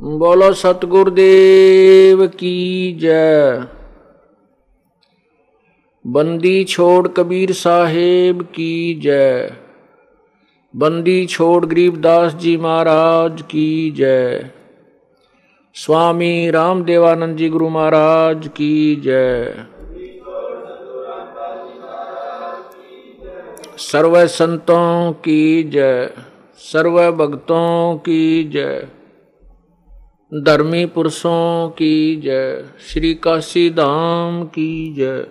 बोलो, 0.00 0.52
सतगुरुदेव 0.52 2.26
की 2.26 2.92
जय। 3.00 3.66
बंदी 6.06 6.64
छोड़ 6.64 7.08
कबीर 7.08 7.52
साहेब 7.52 8.42
की 8.42 8.94
जय। 8.94 9.56
बंदी 10.76 11.26
छोड़ 11.26 11.66
गरीबदास 11.66 12.34
जी 12.34 12.56
महाराज 12.56 13.42
की 13.42 13.90
जय। 13.90 14.50
स्वामी 15.74 16.50
रामदेवानंद 16.50 17.36
जी 17.36 17.48
गुरु 17.48 17.68
महाराज 17.68 18.48
की 18.48 18.96
जय। 18.96 19.66
सर्व 23.78 24.26
संतों 24.26 25.12
की 25.12 25.62
जय 25.62 26.10
सर्व 26.56 27.12
भक्तों 27.12 27.96
की 27.96 28.44
जय। 28.44 28.88
धर्मी 30.42 30.86
पुरुषों 30.86 31.68
की 31.68 32.16
जय। 32.16 32.64
श्री 32.80 33.14
काशी 33.14 33.70
धाम 33.70 34.44
की 34.44 34.94
जय। 34.94 35.26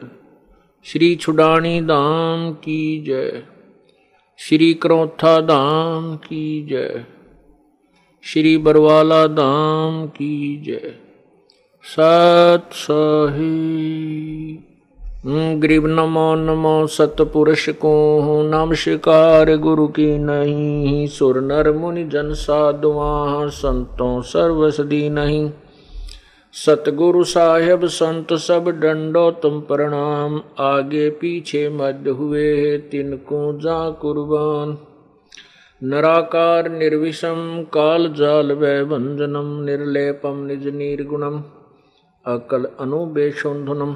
श्री 0.84 1.16
छुडानी 1.16 1.82
धाम 1.82 2.54
की 2.54 3.02
जय। 3.02 3.44
श्री 4.38 4.74
क्रोथा 4.74 5.42
धाम 5.42 6.16
की 6.16 6.66
जय। 6.66 7.06
श्री 8.24 8.58
बरवाला 8.58 9.28
धाम 9.28 10.08
की 10.08 10.62
जय। 10.62 10.96
सत 11.84 12.70
सही 12.74 14.60
ग्रीब 15.26 15.86
नमो 15.88 16.36
नमो 16.36 16.88
सतपुरुष 16.88 17.70
को 17.70 18.22
हूँ 18.22 18.44
नमस्कार 18.46 19.58
गुरु 19.58 19.88
की 19.88 20.18
नहीं, 20.18 21.08
सुर 21.08 21.42
नर 21.42 21.72
मुनि 21.72 22.04
जन 22.04 22.34
साधुआ, 22.34 23.48
संतों 23.48 24.22
सर्व 24.22 24.72
सदी 24.72 25.10
नहीं। 25.10 25.52
सतगुरु 26.54 27.24
साहेब, 27.24 27.86
संत 27.86 28.34
सब 28.34 28.70
डंडो 28.70 29.32
तुम 29.32 29.62
प्रणाम, 29.62 30.42
आगे 30.60 31.10
पीछे 31.10 31.70
मध्य 31.70 32.10
हुए 32.10 32.78
तिनको 32.78 33.60
जा 33.60 33.90
कुर्बान। 33.90 34.78
नराकार 35.84 36.70
निर्विषम, 36.70 37.66
काल 37.74 38.14
जाल 38.14 38.52
वै 38.52 38.84
भंजनम 38.84 39.64
निर्लेपम 39.64 40.46
निज 40.46 40.68
निर्गुणम 40.68 41.44
अकल 42.26 42.68
अनुबेशोधनम 42.80 43.96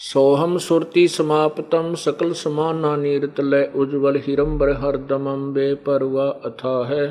सोहम 0.00 0.56
सुरति 0.58 1.06
समाप्तम 1.08 1.94
सकल 1.94 2.32
समाना 2.32 2.94
नीरतलय 2.96 3.70
उज्ज्वल 3.76 4.16
हिरंबर 4.26 4.70
हरदमम 4.80 5.52
बेपरवा 5.54 6.26
अथा 6.44 6.74
है 6.88 7.06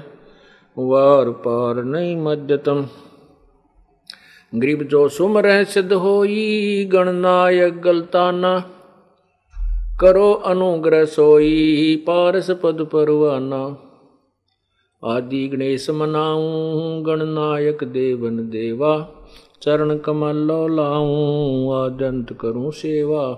वार 0.78 1.30
पार 1.45 1.83
नहीं 1.86 2.16
मध्यतम 2.17 2.86
ग्रीब 4.53 4.84
जो 4.88 5.07
सुमर 5.09 5.47
सिद्ध 5.66 5.91
होई 5.94 6.85
गणनायक 6.94 7.81
गलताना 7.81 8.53
करो 10.01 10.31
अनुग्रह 10.45 11.03
सोई 11.07 11.95
पारस 12.07 12.50
पद 12.63 12.88
परवाना 12.94 13.63
आदि 15.03 15.47
गणेश 15.47 15.90
मनाऊं 15.91 17.06
गणनायक 17.06 17.84
देवन 17.94 18.38
देवा 18.50 18.95
चरण 19.62 19.98
कमल 19.98 20.76
लाऊं, 20.76 21.86
आदंत 21.86 22.34
करूँ 22.34 22.72
सेवा। 22.72 23.34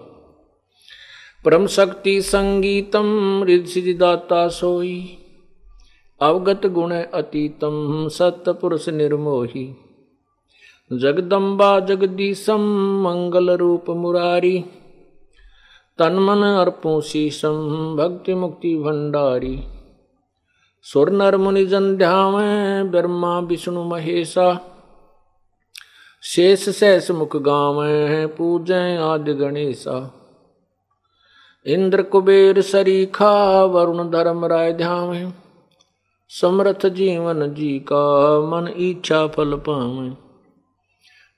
परम 1.45 1.67
शक्ति 1.67 2.21
संगीतम 2.21 3.43
रिदाता 3.43 4.47
सोई। 4.47 5.17
अवगत 6.21 6.65
गुण 6.65 6.91
अतीतम 6.91 8.07
सत्य 8.07 8.53
पुरुष 8.53 8.89
निर्मोही। 8.89 9.75
जगदम्बा 10.93 11.79
जगदीशम, 11.79 12.61
मंगल 13.03 13.49
रूप 13.49 13.89
मुरारी। 13.89 14.65
तन 15.97 16.13
मन 16.13 16.37
अर्पो 16.37 17.01
शीशम, 17.01 17.69
भक्ति 17.97 18.35
मुक्ति 18.35 18.77
भंडारी। 18.77 19.63
सुर 20.83 21.09
नर 21.09 21.37
मुनि 21.37 21.65
जन 21.65 21.97
ध्यावे, 21.97 22.83
ब्रह्मा 22.83 23.39
विष्णु 23.39 23.83
महेशा। 23.83 24.73
शेष 26.35 26.69
सहस 26.69 27.11
मुख 27.11 27.35
गाव 27.35 27.75
पूजै 28.27 28.97
आदि 28.97 29.33
गणेशा। 29.33 30.13
इंद्र 31.65 32.01
कुबेर 32.01 32.61
सरीखा, 32.61 33.63
वरुण 33.63 34.09
धर्म 34.09 34.45
राय 34.45 34.73
ध्यान 34.73 35.33
समर्थ 36.29 36.85
जीवन 36.85 37.53
जी 37.53 37.79
का 37.79 38.39
मन 38.41 38.67
इच्छा 38.67 39.27
फल 39.27 39.55
पावे। 39.55 40.09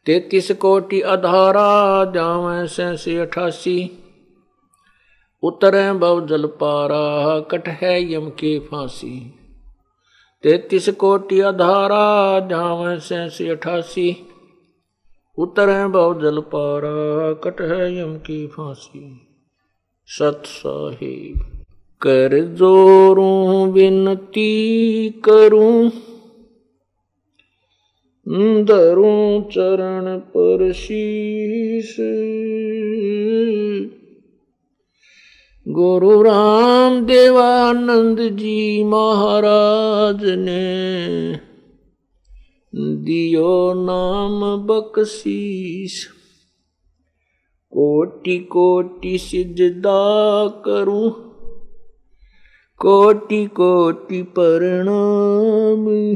तैतीस 0.06 0.52
कोटि 0.52 1.02
अधारा, 1.02 2.06
जाव 2.06 2.66
सैसी 2.66 3.18
अठासी। 3.18 4.04
उतरे 5.44 5.94
बव 5.94 6.28
जल 6.28 6.46
पारा, 6.46 7.40
कट 7.40 7.70
है 7.70 8.14
यम 8.14 8.30
के 8.30 8.60
फांसी। 8.60 9.40
तैतीस 10.44 10.90
कोटि 10.90 11.40
अधारा, 11.40 12.40
जाव 12.40 13.00
सैसी 13.00 13.50
अठासी। 13.50 14.29
उतर 15.40 15.70
है 15.70 15.88
बहु 15.88 16.14
जल 16.14 16.40
पारा 16.40 17.34
कट 17.34 17.62
है 17.62 18.00
यम 18.00 18.16
की 18.16 18.48
फांसी। 18.48 19.22
सत 20.08 20.44
साहिब, 20.46 21.64
कर 22.02 22.40
जोरूं, 22.46 23.72
विनती 23.72 25.10
करूँ। 25.10 25.92
धरूं 28.64 29.42
चरण 29.42 30.18
पर 30.18 30.72
शीश 30.74 31.96
गुरु 35.68 36.22
राम 36.22 37.02
देवानंद 37.06 38.20
जी 38.20 38.84
महाराज 38.84 40.26
ने 40.26 41.49
दियो 42.75 43.74
नाम 43.74 44.68
बकशीस 44.68 46.07
कोटि 47.72 48.38
कोटि 48.38 49.18
सिजदा 49.18 50.47
करूँ, 50.47 51.09
कोटि 52.78 53.46
कोटि 53.46 54.22
प्रणाम। 54.24 56.16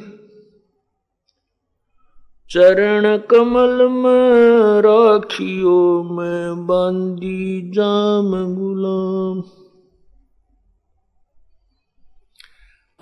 चरण 2.49 3.17
कमल 3.17 3.87
में 3.87 4.81
राखियो, 4.81 6.03
मैं 6.03 6.67
बांदी 6.67 7.71
जाम 7.71 8.55
गुलाम। 8.55 9.62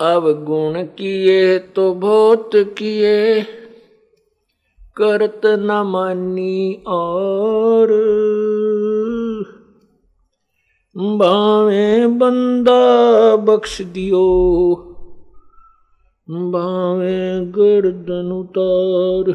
अब 0.02 0.44
गुण 0.44 0.82
किए 0.82 1.58
तो 1.58 1.94
बहुत 1.94 2.50
किए, 2.54 3.42
करत 4.96 5.40
न 5.46 5.82
मानी 5.86 6.82
और। 6.86 7.88
बावे 10.96 12.06
बंदा 12.06 12.80
बख्श 13.36 13.82
दियो 13.82 14.24
बावे 16.30 17.46
गर्दन 17.46 18.32
उतार। 18.32 19.30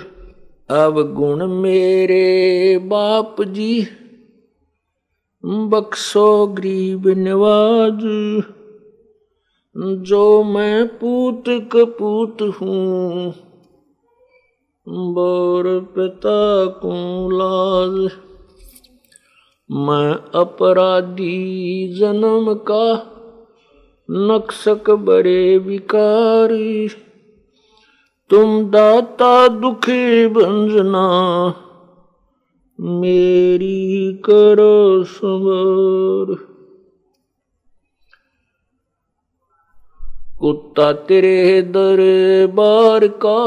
अब 0.86 1.14
गुण 1.14 1.48
मेरे 1.48 2.28
बाप 2.78 3.42
जी, 3.42 3.88
बख्शो 5.46 6.48
गरीब 6.48 7.08
नवाज़। 7.08 8.57
जो 9.80 10.44
मैं 10.44 10.88
पूत 10.88 11.44
कपूत 11.48 12.38
हूँ। 12.42 13.34
बोर 14.88 15.80
पिता 15.96 16.66
को 16.66 16.94
लाज 17.30 18.12
मैं 19.72 20.40
अपराधी 20.42 21.94
जन्म 22.00 22.54
का 22.54 23.14
नक्सक 24.12 24.90
बड़े 24.90 25.58
विकारी। 25.58 26.88
तुम 28.30 28.66
दाता 28.66 29.48
दुखी 29.48 30.28
भंजना 30.28 31.08
मेरी 32.80 34.14
करो 34.26 35.04
सबर। 35.04 36.57
कुत्ता 40.42 40.92
तेरे 40.94 41.62
दरबार 41.62 43.08
का, 43.08 43.46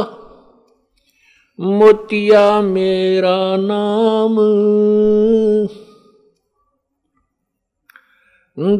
मोतिया 1.61 2.61
मेरा 2.61 3.57
नाम। 3.57 4.37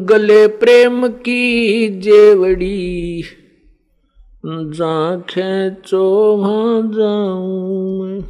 गले 0.05 0.47
प्रेम 0.47 1.07
की 1.07 1.87
जेवड़ी 1.99 3.23
जा 4.45 5.19
खेचो 5.19 6.35
वहाँ 6.35 6.81
जाऊँ। 6.81 8.21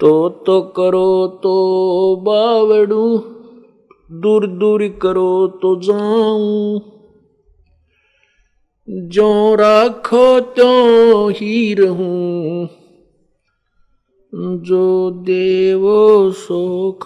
तो 0.00 0.28
तो 0.28 0.60
करो 0.60 1.26
तो 1.42 1.54
बावड़ू, 2.16 3.18
दूर 4.12 4.46
दूर 4.46 4.88
करो 4.88 5.46
तो 5.48 5.76
जाऊँ। 5.80 6.99
जो 8.92 9.54
राखो 9.54 10.40
तो 10.40 11.28
ही 11.28 11.74
रहूँ, 11.74 12.68
जो 14.56 15.10
देवो 15.10 16.30
सो 16.30 16.98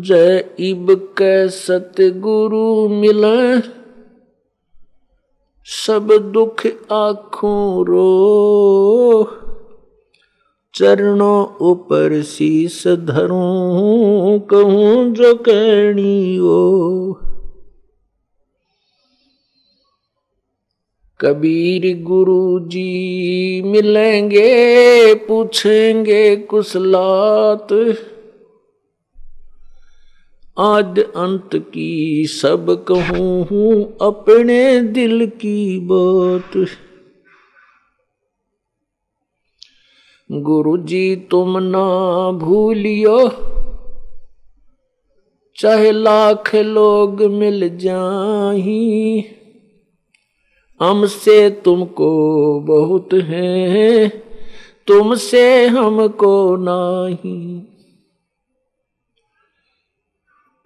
जय 0.00 0.44
इब 0.60 0.86
के 0.90 1.48
सतगुरु 1.48 2.88
मिले, 2.88 3.60
सब 5.66 6.32
दुख 6.34 6.66
आखों 6.92 7.86
रो, 7.86 9.24
चरणों 10.74 11.66
ऊपर 11.66 12.22
शीस 12.22 12.86
धरूं, 12.88 14.38
कहूँ 14.40 15.14
जो 15.14 15.34
कहनी 15.34 16.36
हो। 16.36 17.20
कबीर 21.20 21.84
गुरु 22.02 22.58
जी 22.68 23.62
मिलेंगे, 23.62 25.14
पूछेंगे 25.26 26.24
कुशलात 26.46 27.72
आद 30.56 30.98
अंत 30.98 31.54
की 31.54 32.26
सब 32.30 32.66
कहूँ 32.88 33.82
अपने 34.02 34.80
दिल 34.80 35.26
की 35.36 35.78
बात। 35.90 36.56
गुरु 40.30 40.76
जी 40.84 41.04
तुम 41.30 41.58
ना 41.60 41.86
भूलियो, 42.38 43.18
चाहे 45.58 45.92
लाख 45.92 46.54
लोग 46.54 47.22
मिल 47.32 47.68
जाही। 47.78 49.24
हमसे 50.80 51.50
तुमको 51.50 52.10
बहुत 52.60 53.08
है, 53.12 54.08
तुमसे 54.86 55.66
हमको 55.66 56.56
नहीं। 56.56 57.60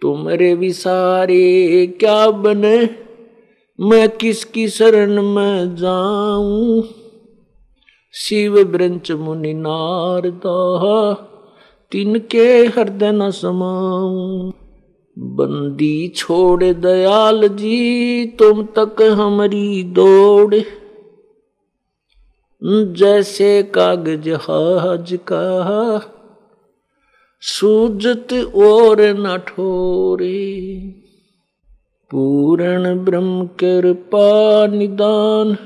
तुम्हारे 0.02 0.54
विसारे 0.54 1.86
क्या 1.86 2.30
बने, 2.30 2.90
मैं 3.80 4.08
किसकी 4.08 4.68
शरण 4.68 5.22
में 5.22 5.76
जाऊँ? 5.76 6.82
शिव 8.14 8.64
ब्रंच 8.64 9.12
मुनि 9.12 9.54
नारदा, 9.54 11.14
तिनके 11.92 12.66
हृदय 12.66 13.12
न 13.12 13.30
समाऊं। 13.30 14.52
बंदी 15.18 16.08
छोड़ 16.08 16.64
दयाल 16.64 17.48
जी, 17.48 18.26
तुम 18.26 18.62
तक 18.78 19.02
हमारी 19.02 19.82
दौड़। 19.82 20.54
जैसे 22.92 23.62
कागज़ 23.62 24.30
हाज 24.30 25.18
का, 25.32 26.12
सूजत 27.40 28.32
और 28.54 29.00
न 29.00 29.38
ठोरे। 29.46 30.76
पूर्ण 32.10 33.04
ब्रह्म 33.04 33.46
कृपा 33.46 34.66
निदान। 34.66 35.56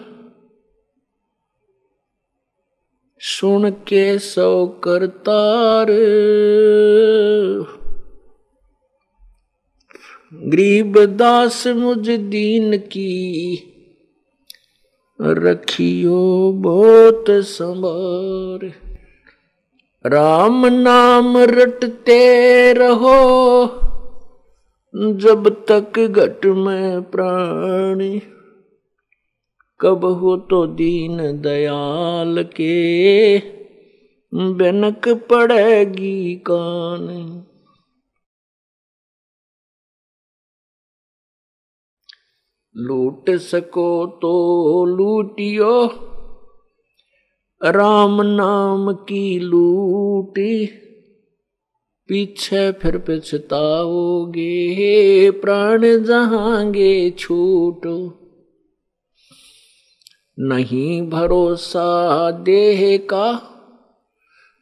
सुन 3.21 3.71
के 3.71 4.19
सौ 4.19 4.67
करतार। 4.67 5.87
गरीब 10.45 10.99
दास 10.99 11.67
मुझ 11.67 12.11
दीन 12.11 12.77
की, 12.79 13.13
रखियो 15.21 16.53
बहुत 16.53 17.25
संभार। 17.29 18.67
राम 20.07 20.67
नाम 20.67 21.39
रटते 21.39 22.19
रहो, 22.73 23.15
जब 24.95 25.49
तक 25.69 25.99
घट 26.01 26.47
में 26.47 27.03
प्राणी। 27.03 28.23
कब 29.81 30.05
हो 30.05 30.37
तो 30.37 30.67
दीन 30.67 31.17
दयाल 31.41 32.43
के, 32.43 33.39
बनक 34.33 35.09
पड़ेगी 35.09 36.35
कान। 36.35 37.07
लूट 42.77 43.31
सको 43.31 44.07
तो 44.07 44.85
लूटियो। 44.85 45.87
राम 47.65 48.23
नाम 48.23 48.93
की 48.93 49.39
लूटी, 49.39 50.67
पीछे 52.09 52.73
फिर 52.73 52.99
पछताओगे, 52.99 54.51
प्राण 55.31 56.05
जहांगे 56.05 57.11
छूटो। 57.11 57.97
नहीं 60.39 61.11
भरोसा 61.11 62.31
देह 62.31 62.97
का, 62.97 63.51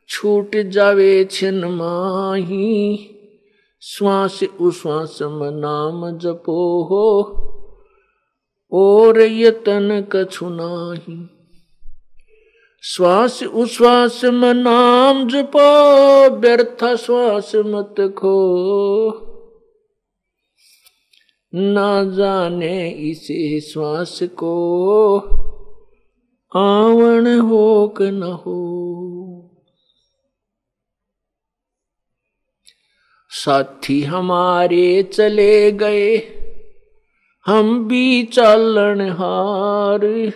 छूट 0.08 0.56
जावे 0.56 1.24
छिन 1.24 1.64
माही। 1.64 3.08
श्वास 3.82 4.40
उश्वास 4.60 5.18
नाम 5.22 6.18
जपो 6.18 6.82
हो 6.82 7.08
और 8.72 9.20
यतन 9.20 10.06
कछु 10.12 10.48
नाही। 10.48 11.28
श्वास, 12.82 13.42
उश्वास 13.42 14.24
में 14.24 14.54
नाम 14.54 15.28
जपो, 15.28 16.30
व्यर्थ 16.30 16.96
श्वास 16.96 17.52
मत 17.54 17.94
खो। 18.00 19.32
ना 21.54 22.04
जाने 22.04 22.90
इसे 22.90 23.60
श्वास 23.60 24.22
को 24.22 25.18
आवण 26.56 27.40
हो 27.40 27.94
क 27.98 28.02
न 28.02 28.22
हो। 28.22 28.58
साथी 33.28 34.02
हमारे 34.02 35.02
चले 35.02 35.72
गए। 35.72 36.41
हम 37.46 37.88
भी 37.88 38.22
चालन 38.24 39.00
हार। 39.00 40.32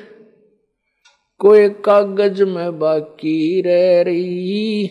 कोई 1.39 1.69
कागज़ 1.69 2.45
में 2.45 2.79
बाकी 2.79 3.61
रह 3.61 4.03
रही, 4.03 4.87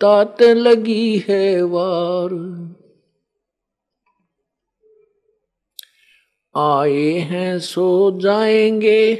तात 0.00 0.42
लगी 0.42 1.24
है 1.28 1.62
वार। 1.62 2.58
आए 6.56 7.12
हैं, 7.12 7.58
सो 7.58 8.18
जाएँगे। 8.20 9.14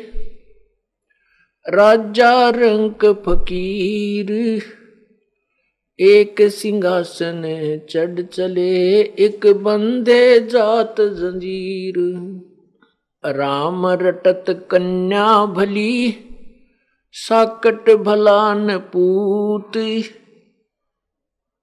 राजा 1.69 2.51
रंक 2.51 3.07
फकीर। 3.07 4.63
एक 6.01 6.43
सिंहासन 6.43 7.43
चढ़ 7.91 8.21
चले, 8.21 9.01
एक 9.01 9.47
बंदे 9.47 10.41
जात 10.41 10.97
जंजीर। 11.01 11.95
राम 13.27 13.87
रटत 13.87 14.69
कन्या 14.71 15.47
भली, 15.47 16.15
साकट 17.13 17.91
भलान 17.91 18.79
पूत। 18.79 19.73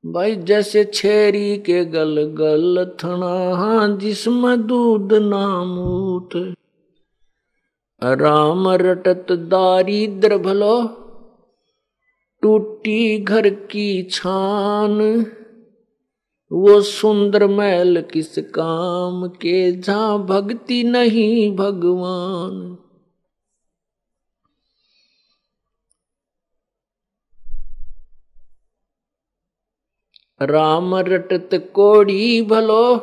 भाई, 0.05 0.35
जैसे 0.35 0.83
छेरी 0.93 1.57
के 1.57 1.85
गल 1.85 2.23
गल 2.23 2.91
थना 3.03 3.97
जिसमें 3.97 4.67
दूध 4.67 5.13
नामूत 5.13 6.55
राम 8.03 8.69
रटत 8.69 9.27
दारिद्र 9.31 10.37
भलो 10.37 11.01
टूटी 12.45 13.17
घर 13.17 13.49
की 13.49 14.03
छान। 14.03 15.25
वो 16.51 16.81
सुंदर 16.81 17.47
मैल 17.47 18.01
किस 18.01 18.37
काम 18.39 19.27
के, 19.27 19.71
जहाँ 19.71 20.25
भक्ति 20.25 20.83
नहीं 20.83 21.55
भगवान। 21.55 22.77
राम 30.41 30.95
रटत 30.95 31.49
कोड़ी 31.75 32.41
भलो 32.41 32.97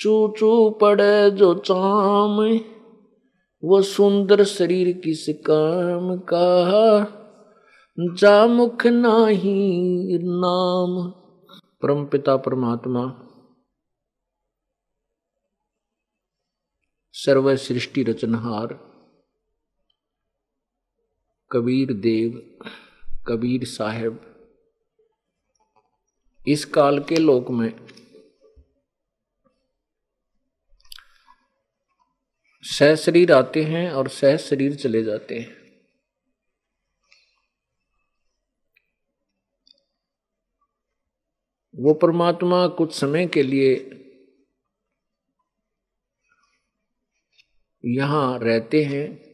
चू 0.00 0.34
चू 0.38 0.70
पड़े 0.70 1.30
जो 1.30 1.54
चाम। 1.54 2.60
वो 3.64 3.82
सुंदर 3.82 4.44
शरीर 4.44 4.92
किस 4.92 5.26
काम 5.28 6.16
का 6.16 7.18
जा 8.00 8.46
मुख 8.46 8.86
नाही 8.86 10.18
नाम। 10.18 11.10
परम 11.82 12.06
पिता, 12.06 12.36
परमात्मा। 12.36 13.28
सर्व 17.12 17.56
सृष्टि 17.56 18.02
रचनहार। 18.02 18.74
कबीर 21.52 21.92
देव, 21.92 22.58
कबीर 23.28 23.64
साहेब। 23.64 24.28
इस 26.48 26.64
काल 26.64 26.98
के 26.98 27.16
लोक 27.16 27.50
में 27.50 27.86
सह 32.62 32.94
शरीर 32.94 33.32
आते 33.32 33.62
हैं 33.62 33.90
और 33.90 34.08
सह 34.08 34.36
शरीर 34.36 34.74
चले 34.74 35.02
जाते 35.02 35.38
हैं। 35.38 35.61
वो 41.74 41.94
परमात्मा 41.94 42.66
कुछ 42.68 42.94
समय 42.94 43.26
के 43.26 43.42
लिए 43.42 43.98
यहाँ 47.84 48.38
रहते 48.38 48.82
हैं 48.84 49.32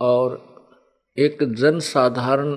और 0.00 0.54
एक 1.18 1.38
जन 1.54 1.78
साधारण 1.78 2.54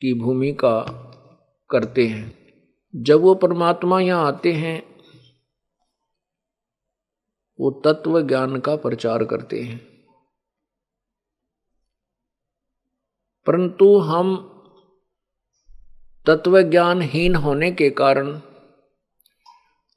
की 0.00 0.14
भूमिका 0.14 0.80
करते 1.70 2.06
हैं। 2.06 2.52
जब 2.96 3.20
वो 3.20 3.34
परमात्मा 3.34 4.00
यहाँ 4.00 4.26
आते 4.26 4.52
हैं, 4.52 4.96
वो 7.60 7.70
तत्व 7.70 8.22
ज्ञान 8.22 8.60
का 8.60 8.76
प्रचार 8.76 9.24
करते 9.24 9.60
हैं। 9.60 9.91
परंतु 13.46 13.98
हम 13.98 14.48
तत्व 16.26 16.62
ज्ञानहीन 16.62 17.34
होने 17.34 17.72
के 17.72 17.90
कारण 17.90 18.40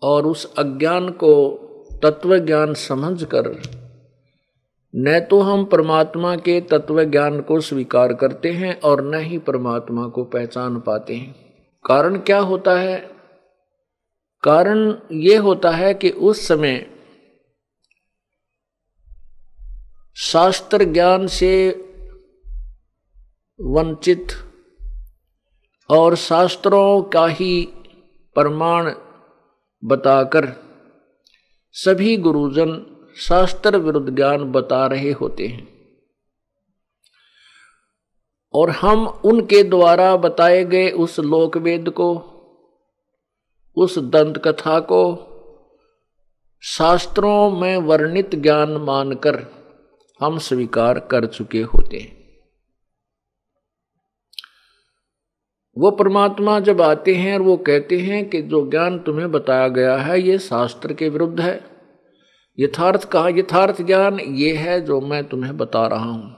और 0.04 0.26
उस 0.26 0.56
अज्ञान 0.56 1.10
को 1.10 1.62
तत्व 2.04 2.38
ज्ञान 2.38 2.74
समझ 2.74 3.24
कर 3.24 3.62
न 4.96 5.20
तो 5.20 5.42
हम 5.42 5.66
परमात्मा 5.66 6.36
के 6.36 6.62
तत्व 6.62 7.04
ज्ञान 7.04 7.42
को 7.42 7.62
स्वीकार 7.62 8.14
करते 8.14 8.52
हैं 8.52 8.82
और 8.82 9.02
न 9.02 9.20
ही 9.20 9.38
परमात्मा 9.38 10.08
को 10.08 10.24
पहचान 10.24 10.80
पाते 10.80 11.16
हैं। 11.16 11.36
कारण 11.86 12.18
क्या 12.18 12.40
होता 12.40 12.80
है? 12.80 13.12
कारण 14.44 14.96
ये 15.12 15.36
होता 15.36 15.72
है 15.72 15.94
कि 15.94 16.10
उस 16.10 16.48
समय 16.48 16.88
शास्त्र 20.16 20.84
ज्ञान 20.84 21.28
से 21.28 21.82
वंचित 23.62 24.28
और 25.90 26.16
शास्त्रों 26.16 27.02
का 27.02 27.28
ही 27.28 27.66
प्रमाण 28.36 28.92
बताकर 29.84 30.54
सभी 31.72 32.18
गुरुजन 32.18 32.86
शास्त्र 33.18 33.78
विरुद्ध 33.78 34.16
ज्ञान 34.16 34.52
बता 34.52 34.88
रहे 34.88 35.12
होते 35.12 35.48
हैं। 35.48 35.68
और 38.54 38.70
हम 38.70 39.08
उनके 39.08 39.64
द्वारा 39.64 40.16
बताए 40.16 40.66
गए 40.66 40.92
उस 40.92 41.20
लोक 41.20 41.58
वेद 41.58 41.90
को, 41.90 42.18
उस 43.76 44.00
दंत 44.00 44.38
कथा 44.38 44.80
को 44.80 45.32
शास्त्रों 46.62 47.52
में 47.52 47.78
वर्णित 47.78 48.36
ज्ञान 48.36 48.70
मानकर 48.70 49.46
हम 50.22 50.38
स्वीकार 50.38 51.00
कर 51.00 51.26
चुके 51.26 51.62
होते 51.62 51.98
हैं। 51.98 52.25
वो 55.78 55.92
परमात्मा 55.92 56.60
जब 56.60 56.82
आते 56.82 57.16
हैं 57.16 57.34
और 57.34 57.42
वो 57.42 57.58
कहते 57.58 57.98
हैं 57.98 58.30
कि 58.30 58.42
जो 58.42 58.70
ज्ञान 58.70 59.00
तुम्हें 59.00 59.32
बताया 59.32 59.68
गया 59.68 59.98
है, 59.98 60.22
ये 60.22 60.40
शास्त्र 60.40 60.94
के 60.94 61.10
विरुद्ध 61.10 61.42
है। 61.42 61.64
यथार्थ 62.60 63.10
कहा, 63.10 63.30
यथार्थ 63.30 63.82
ज्ञान 63.82 64.20
ये 64.20 64.54
है 64.54 64.82
जो 64.82 65.02
मैं 65.02 65.24
तुम्हें 65.24 65.58
बता 65.58 65.88
रहा 65.88 66.12
हूँ। 66.12 66.36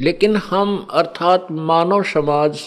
लेकिन 0.00 0.36
हम, 0.36 0.88
अर्थात 0.90 1.46
मानव 1.50 2.02
समाज, 2.02 2.62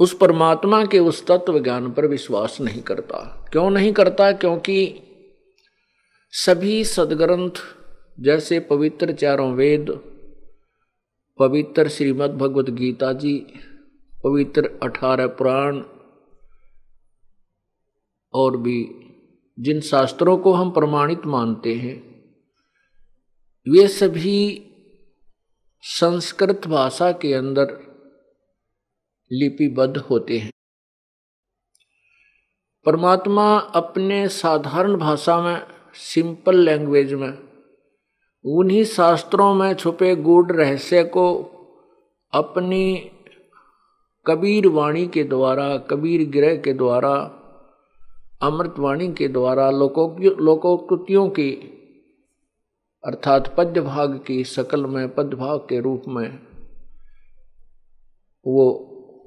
उस 0.00 0.16
परमात्मा 0.16 0.84
के 0.84 0.98
उस 0.98 1.26
तत्व 1.26 1.62
ज्ञान 1.62 1.92
पर 1.92 2.06
विश्वास 2.06 2.58
नहीं 2.60 2.82
करता। 2.82 3.46
क्यों 3.52 3.70
नहीं 3.70 3.92
करता? 3.92 4.32
क्योंकि 4.32 4.94
सभी 6.30 6.84
सदग्रंथ, 6.84 7.50
जैसे 8.20 8.60
पवित्र 8.60 9.12
चारों 9.12 9.52
वेद, 9.52 10.00
पवित्र 11.38 11.88
श्रीमद् 11.88 12.38
भगवत 12.38 12.70
गीता 12.70 13.12
जी 13.12 13.46
पवित्र 14.24 14.78
अठारह 14.82 15.26
पुराण 15.26 15.82
और 18.34 18.56
भी 18.56 18.78
जिन 19.58 19.80
शास्त्रों 19.80 20.38
को 20.38 20.52
हम 20.52 20.70
प्रमाणित 20.70 21.26
मानते 21.26 21.74
हैं, 21.74 21.96
वे 23.66 23.88
सभी 23.88 24.66
संस्कृत 25.82 26.66
भाषा 26.66 27.12
के 27.12 27.34
अंदर 27.34 27.64
लिपिबद्ध 29.32 29.96
होते 29.96 30.38
हैं। 30.38 30.50
परमात्मा 32.86 33.58
अपने 33.58 34.28
साधारण 34.28 34.96
भाषा 34.96 35.40
में 35.42 35.66
सिंपल 35.94 36.56
लैंग्वेज 36.56 37.14
में, 37.14 37.32
उन्हीं 38.44 38.84
शास्त्रों 38.84 39.54
में 39.54 39.74
छुपे 39.74 40.14
गूढ़ 40.16 40.52
रहस्य 40.52 41.04
को 41.04 41.26
अपनी 42.32 43.10
कबीर 44.26 44.66
वाणी 44.68 45.06
के 45.06 45.22
द्वारा, 45.24 45.76
कबीर 45.76 46.28
ग्रह 46.30 46.56
के 46.56 46.72
द्वारा 46.72 47.12
अमृतवाणी 48.42 49.12
के 49.12 49.28
द्वारा 49.28 49.70
लोकोकृतियों 49.70 51.28
की, 51.28 51.50
अर्थात 53.04 53.54
पद्य 53.58 53.80
भाग 53.80 54.20
की 54.26 54.44
सकल 54.44 54.86
में 54.86 55.14
पद्य 55.14 55.36
भाग 55.36 55.58
के 55.58 55.80
रूप 55.80 56.02
में, 56.08 56.38
वो 58.46 58.66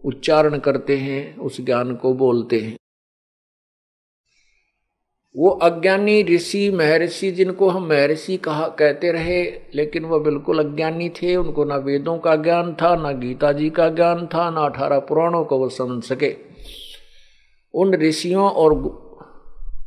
उच्चारण 0.06 0.58
करते 0.58 0.98
हैं, 0.98 1.38
उस 1.38 1.62
ज्ञान 1.62 1.96
को 1.96 2.14
बोलते 2.14 2.60
हैं। 2.60 2.78
वो 5.38 5.50
अज्ञानी 5.50 6.24
ऋषि, 6.24 6.72
महर्षि 6.72 7.32
जिनको 7.32 7.70
हम 7.70 7.88
महर्षि 7.88 8.38
कहा, 8.38 8.68
कहते 8.68 9.12
रहे, 9.12 9.44
लेकिन 9.76 10.06
वह 10.06 10.20
बिल्कुल 10.20 10.60
अज्ञानी 10.60 11.10
थे। 11.10 11.36
उनको 11.36 11.64
ना 11.64 11.76
वेदों 11.76 12.18
का 12.18 12.36
ज्ञान 12.36 12.74
था, 12.74 12.96
ना 12.96 13.12
गीता 13.12 13.52
जी 13.52 13.70
का 13.70 13.90
ज्ञान 13.90 14.28
था, 14.28 14.50
ना 14.50 14.62
अठारह 14.62 15.00
पुराणों 15.00 15.44
को 15.46 15.58
वो 15.58 15.70
समझ 15.70 16.04
सके। 16.04 16.36
उन 17.74 17.94
ऋषियों 17.94 18.50
और 18.52 18.74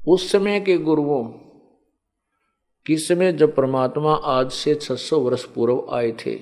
उस 0.09 0.33
समय 0.33 0.61
के 0.61 0.79
गुरुओं, 0.79 1.25
किस 2.87 3.09
समय 3.09 3.33
जब 3.33 3.55
परमात्मा 3.55 4.15
आज 4.15 4.51
से 4.51 4.75
600 4.75 5.21
वर्ष 5.21 5.45
पूर्व 5.45 5.87
आए 5.93 6.13
थे, 6.13 6.35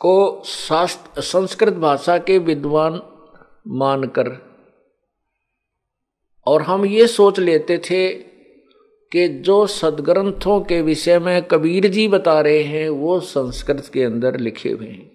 को 0.00 0.42
शास्त्र, 0.44 1.20
संस्कृत 1.20 1.74
भाषा 1.74 2.18
के 2.18 2.38
विद्वान 2.38 3.00
मानकर 3.68 4.53
और 6.46 6.62
हम 6.62 6.84
ये 6.84 7.06
सोच 7.06 7.40
लेते 7.40 7.78
थे 7.78 8.12
कि 9.12 9.28
जो 9.28 9.66
सदग्रंथों 9.66 10.60
के 10.60 10.82
विषय 10.82 11.18
में 11.18 11.42
कबीर 11.42 11.86
जी 11.86 12.08
बता 12.08 12.40
रहे 12.40 12.62
हैं, 12.62 12.88
वो 12.88 13.20
संस्कृत 13.20 13.90
के 13.94 14.02
अंदर 14.02 14.40
लिखे 14.40 14.68
हुए 14.68 14.86
हैं। 14.86 15.14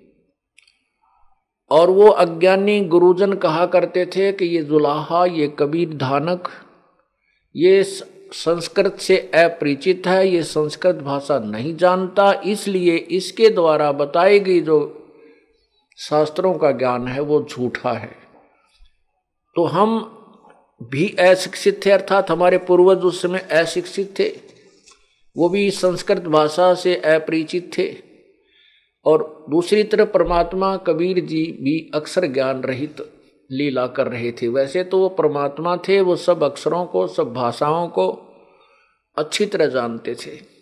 और 1.71 1.89
वो 1.89 2.07
अज्ञानी 2.07 2.81
गुरुजन 2.81 3.33
कहा 3.33 3.65
करते 3.65 4.05
थे 4.05 4.31
कि 4.31 4.45
ये 4.45 4.61
जुलाहा 4.61 5.25
ये 5.25 5.47
कबीर 5.59 5.93
धानक, 5.93 6.49
ये 7.55 7.83
संस्कृत 7.83 8.95
से 8.95 9.17
अपरिचित 9.17 10.07
है, 10.07 10.27
ये 10.29 10.43
संस्कृत 10.43 10.95
भाषा 10.95 11.39
नहीं 11.39 11.75
जानता, 11.75 12.41
इसलिए 12.45 12.95
इसके 12.95 13.49
द्वारा 13.49 13.91
बताई 13.91 14.39
गई 14.39 14.61
जो 14.61 14.95
शास्त्रों 15.97 16.53
का 16.53 16.71
ज्ञान 16.71 17.07
है, 17.07 17.19
वो 17.19 17.47
झूठा 17.49 17.91
है। 17.91 18.15
तो 19.55 19.65
हम 19.65 20.15
भी 20.83 21.15
अशिक्षित 21.19 21.85
थे, 21.85 21.91
अर्थात 21.91 22.31
हमारे 22.31 22.57
पूर्वज 22.57 22.97
उस 22.97 23.21
समय 23.21 23.39
अशिक्षित 23.39 24.19
थे। 24.19 24.31
वो 25.37 25.49
भी 25.49 25.71
संस्कृत 25.71 26.21
भाषा 26.21 26.73
से 26.73 26.95
अपरिचित 26.95 27.71
थे। 27.77 27.95
और 29.05 29.45
दूसरी 29.49 29.83
तरफ़ 29.83 30.09
परमात्मा 30.09 30.77
कबीर 30.77 31.19
जी 31.19 31.45
भी 31.45 31.91
अक्षर 31.93 32.27
ज्ञान 32.27 32.61
रहित 32.61 32.95
लीला 33.51 33.87
कर 33.87 34.07
रहे 34.07 34.31
थे। 34.31 34.47
वैसे 34.47 34.83
तो 34.83 34.99
वो 34.99 35.09
परमात्मा 35.09 35.77
थे, 35.77 36.01
वो 36.01 36.15
सब 36.15 36.43
अक्षरों 36.43 36.85
को, 36.85 37.07
सब 37.07 37.33
भाषाओं 37.33 37.87
को 37.87 38.09
अच्छी 39.17 39.45
तरह 39.45 39.65
जानते 39.65 40.15
थे। 40.15 40.59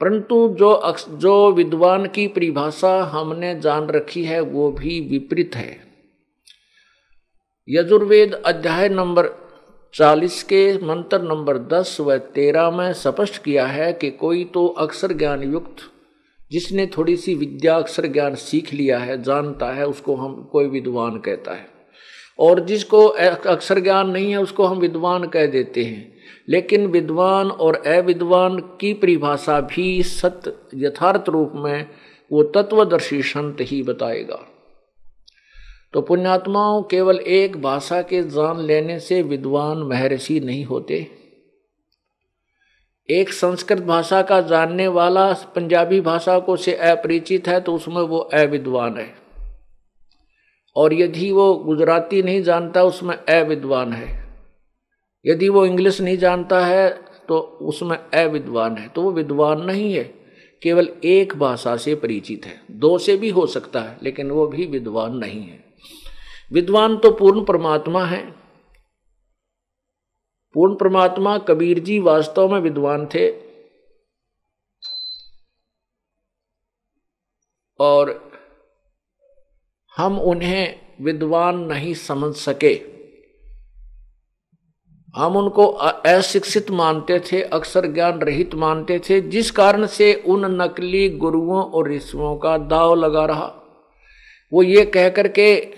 परंतु 0.00 0.56
जो 0.58 0.96
जो 1.10 1.52
विद्वान 1.52 2.06
की 2.06 2.28
परिभाषा 2.28 3.02
हमने 3.02 3.60
जान 3.60 3.86
रखी 3.86 4.24
है, 4.24 4.40
वो 4.40 4.72
भी 4.72 5.00
विपरीत 5.00 5.56
है। 5.56 5.87
यजुर्वेद 7.70 8.34
अध्याय 8.34 8.88
नंबर 8.88 9.28
चालीस 9.94 10.42
के 10.42 10.86
मंत्र 10.86 11.22
नंबर 11.22 11.58
दस 11.58 11.96
व 12.00 12.16
तेरह 12.16 12.70
में 12.70 12.92
स्पष्ट 12.92 13.42
किया 13.42 13.66
है 13.66 13.92
कि 13.92 14.10
कोई 14.10 14.44
तो 14.44 14.66
अक्षर 14.66 15.12
ज्ञान 15.12 15.52
युक्त, 15.52 15.76
जिसने 16.52 16.86
थोड़ी 16.86 17.16
सी 17.16 17.34
विद्या 17.34 17.76
अक्षर 17.76 18.06
ज्ञान 18.06 18.34
सीख 18.34 18.74
लिया 18.74 18.98
है, 18.98 19.22
जानता 19.22 19.66
है, 19.66 19.86
उसको 19.86 20.16
हम 20.16 20.48
कोई 20.52 20.66
विद्वान 20.66 21.18
कहता 21.18 21.52
है। 21.52 21.66
और 22.38 22.60
जिसको 22.60 23.06
अक्षर 23.06 23.80
ज्ञान 23.80 24.10
नहीं 24.10 24.30
है, 24.30 24.42
उसको 24.42 24.64
हम 24.64 24.78
विद्वान 24.78 25.26
कह 25.26 25.46
देते 25.46 25.84
हैं। 25.84 26.14
लेकिन 26.48 26.86
विद्वान 26.86 27.50
और 27.50 27.76
अविद्वान 27.76 28.58
की 28.58 28.94
परिभाषा 28.94 29.60
भी 29.60 30.02
सत्य 30.02 30.52
यथार्थ 30.74 31.28
रूप 31.28 31.52
में 31.54 31.86
वो 32.32 32.42
तत्वदर्शी 32.42 33.22
संत 33.22 33.56
ही 33.60 33.82
बताएगा। 33.82 34.57
तो 35.92 36.00
पुण्यात्माओं 36.00 36.82
केवल 36.82 37.18
एक 37.18 37.56
भाषा 37.62 38.02
के 38.02 38.22
जान 38.22 38.60
लेने 38.60 38.98
से 39.00 39.22
विद्वान 39.22 39.78
महर्षि 39.78 40.40
नहीं 40.40 40.64
होते। 40.64 41.06
एक 43.08 43.32
संस्कृत 43.32 43.82
भाषा 43.82 44.22
का 44.22 44.40
जानने 44.40 44.88
वाला 44.88 45.32
पंजाबी 45.32 46.00
भाषा 46.00 46.38
को 46.38 46.56
से 46.56 46.74
अपरिचित 46.74 47.48
है 47.48 47.60
तो 47.60 47.74
उसमें 47.74 48.02
वो 48.02 48.18
अविद्वान 48.18 48.96
है। 48.96 49.14
और 50.76 50.94
यदि 50.94 51.30
वो 51.32 51.54
गुजराती 51.54 52.22
नहीं 52.22 52.42
जानता, 52.42 52.82
उसमें 52.82 53.16
अविद्वान 53.16 53.92
है। 53.92 54.26
यदि 55.24 55.48
वो 55.48 55.66
इंग्लिश 55.66 56.00
नहीं 56.00 56.16
जानता 56.16 56.64
है 56.66 56.88
तो 57.28 57.38
उसमें 57.38 57.96
अविद्वान 57.98 58.76
है। 58.76 58.88
तो 58.88 59.02
वो 59.02 59.12
विद्वान 59.12 59.62
नहीं 59.62 59.92
है, 59.94 60.04
केवल 60.62 60.88
एक 61.04 61.34
भाषा 61.36 61.76
से 61.76 61.94
परिचित 61.94 62.46
है। 62.46 62.60
दो 62.70 62.98
से 62.98 63.16
भी 63.16 63.30
हो 63.30 63.46
सकता 63.46 63.80
है, 63.80 63.98
लेकिन 64.02 64.30
वो 64.30 64.46
भी 64.46 64.66
विद्वान 64.66 65.16
नहीं 65.16 65.42
है। 65.42 65.67
विद्वान 66.52 66.96
तो 66.96 67.10
पूर्ण 67.10 67.44
परमात्मा 67.44 68.04
है। 68.04 68.30
पूर्ण 70.54 70.74
परमात्मा 70.74 71.38
कबीर 71.38 71.78
जी 71.78 71.98
वास्तव 71.98 72.52
में 72.52 72.60
विद्वान 72.60 73.06
थे। 73.06 73.48
और 77.80 78.32
हम 79.96 80.20
उन्हें 80.20 80.80
विद्वान 81.00 81.58
नहीं 81.58 81.94
समझ 81.94 82.34
सके। 82.34 82.98
हम 85.16 85.36
उनको 85.36 85.66
अशिक्षित 85.66 86.70
मानते 86.70 87.20
थे, 87.20 87.42
अक्सर 87.42 87.86
ज्ञान 87.86 88.18
रहित 88.18 88.54
मानते 88.54 88.98
थे, 88.98 89.20
जिस 89.20 89.50
कारण 89.50 89.86
से 89.86 90.14
उन 90.14 90.62
नकली 90.62 91.08
गुरुओं 91.08 91.62
और 91.64 91.90
ऋषियों 91.90 92.36
का 92.36 92.58
दाव 92.58 92.94
लगा 92.94 93.24
रहा। 93.24 93.46
वो 94.52 94.62
ये 94.62 94.84
कह 94.84 95.08
करके 95.08 95.74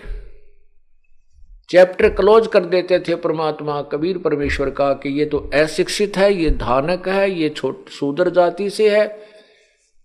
चैप्टर 1.71 2.09
क्लोज 2.09 2.47
कर 2.47 2.65
देते 2.65 2.99
थे 2.99 3.15
परमात्मा 3.15 3.81
कबीर 3.81 4.17
परमेश्वर 4.17 4.69
का 4.69 4.93
कि 4.93 5.09
ये 5.09 5.25
तो 5.25 5.37
अशिक्षित 5.53 6.17
है, 6.17 6.33
ये 6.33 6.49
धानक 6.49 7.07
है, 7.07 7.31
ये 7.31 7.49
छोट 7.49 7.89
सूदर 7.89 8.29
जाति 8.29 8.69
से 8.69 8.99
है। 8.99 9.27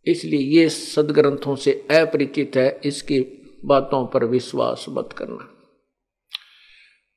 इसलिए 0.07 0.41
ये 0.41 0.69
सदग्रंथों 0.69 1.57
से 1.57 1.73
अपरिचित 1.73 2.57
है, 2.57 2.81
इसकी 2.85 3.21
बातों 3.65 4.07
पर 4.07 4.25
विश्वास 4.25 4.87
मत 4.89 5.09
करना। 5.13 5.53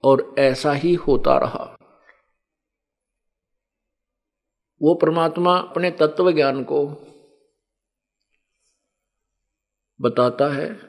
और 0.03 0.35
ऐसा 0.39 0.73
ही 0.73 0.93
होता 0.93 1.37
रहा। 1.37 1.77
वो 4.81 4.93
परमात्मा 4.95 5.57
अपने 5.57 5.91
तत्व 5.91 6.31
ज्ञान 6.31 6.63
को 6.63 6.87
बताता 10.01 10.53
है 10.53 10.88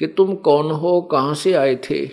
कि 0.00 0.06
तुम 0.06 0.36
कौन 0.36 0.70
हो, 0.70 1.02
कहाँ 1.02 1.34
से 1.34 1.52
आए 1.52 1.76
थे? 1.76 2.08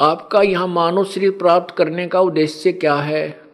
आपका 0.00 0.42
यहाँ 0.42 0.66
मानव 0.66 1.04
शरीर 1.04 1.30
प्राप्त 1.30 1.74
करने 1.74 2.08
का 2.08 2.20
उद्देश्य 2.20 2.72
क्या 2.72 2.94
है? 2.94 3.44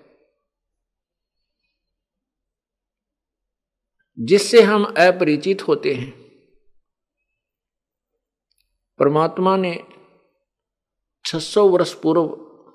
जिससे 4.19 4.63
हम 4.63 4.85
अपरिचित 4.85 5.69
होते 5.69 5.95
हैं। 5.95 6.11
परमात्मा 8.99 9.57
ने 9.57 9.85
600 11.25 11.69
वर्ष 11.69 11.95
पूर्व 11.95 12.27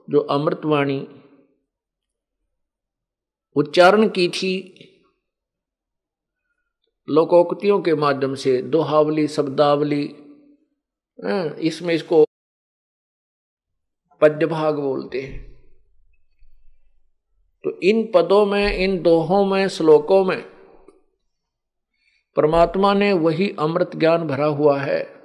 जो 0.09 0.19
अमृतवाणी 0.19 1.07
उच्चारण 3.55 4.09
की 4.09 4.29
थी 4.29 4.71
लोकोक्तियों 7.09 7.81
के 7.81 7.95
माध्यम 7.95 8.35
से 8.35 8.61
दोहावली 8.61 9.27
शब्दावली 9.27 10.15
हाँ, 11.25 11.49
इसमें 11.49 11.93
इसको 11.93 12.25
पद्य 14.21 14.45
भाग 14.45 14.79
बोलते 14.79 15.21
हैं। 15.21 15.53
तो 17.63 17.79
इन 17.79 18.11
पदों 18.15 18.45
में 18.45 18.73
इन 18.73 19.01
दोहों 19.01 19.45
में 19.45 19.67
श्लोकों 19.67 20.25
में 20.25 20.41
परमात्मा 22.35 22.93
ने 22.93 23.13
वही 23.13 23.55
अमृत 23.59 23.91
ज्ञान 23.95 24.27
भरा 24.27 24.45
हुआ 24.45 24.79
है 24.79 25.15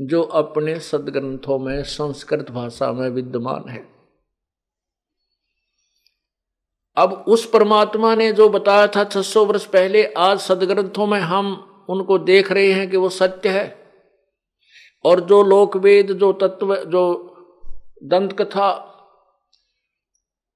जो 0.00 0.22
अपने 0.22 0.80
सदग्रंथों 0.80 1.58
में 1.58 1.82
संस्कृत 1.82 2.50
भाषा 2.50 2.92
में 2.92 3.08
विद्यमान 3.08 3.68
है। 3.68 4.01
अब 6.96 7.24
उस 7.28 7.50
परमात्मा 7.50 8.14
ने 8.14 8.32
जो 8.32 8.48
बताया 8.48 8.86
था 8.86 9.04
600 9.04 9.44
वर्ष 9.46 9.64
पहले, 9.64 10.04
आज 10.06 10.38
सदग्रंथों 10.38 11.06
में 11.06 11.20
हम 11.20 11.68
उनको 11.88 12.18
देख 12.18 12.52
रहे 12.52 12.72
हैं 12.72 12.90
कि 12.90 12.96
वो 12.96 13.08
सत्य 13.08 13.48
है। 13.48 13.82
और 15.04 15.20
जो 15.20 15.42
लोकवेद, 15.42 16.12
जो 16.12 16.32
तत्व, 16.32 16.76
जो 16.76 17.28
दंत 18.04 18.32
कथा 18.32 18.88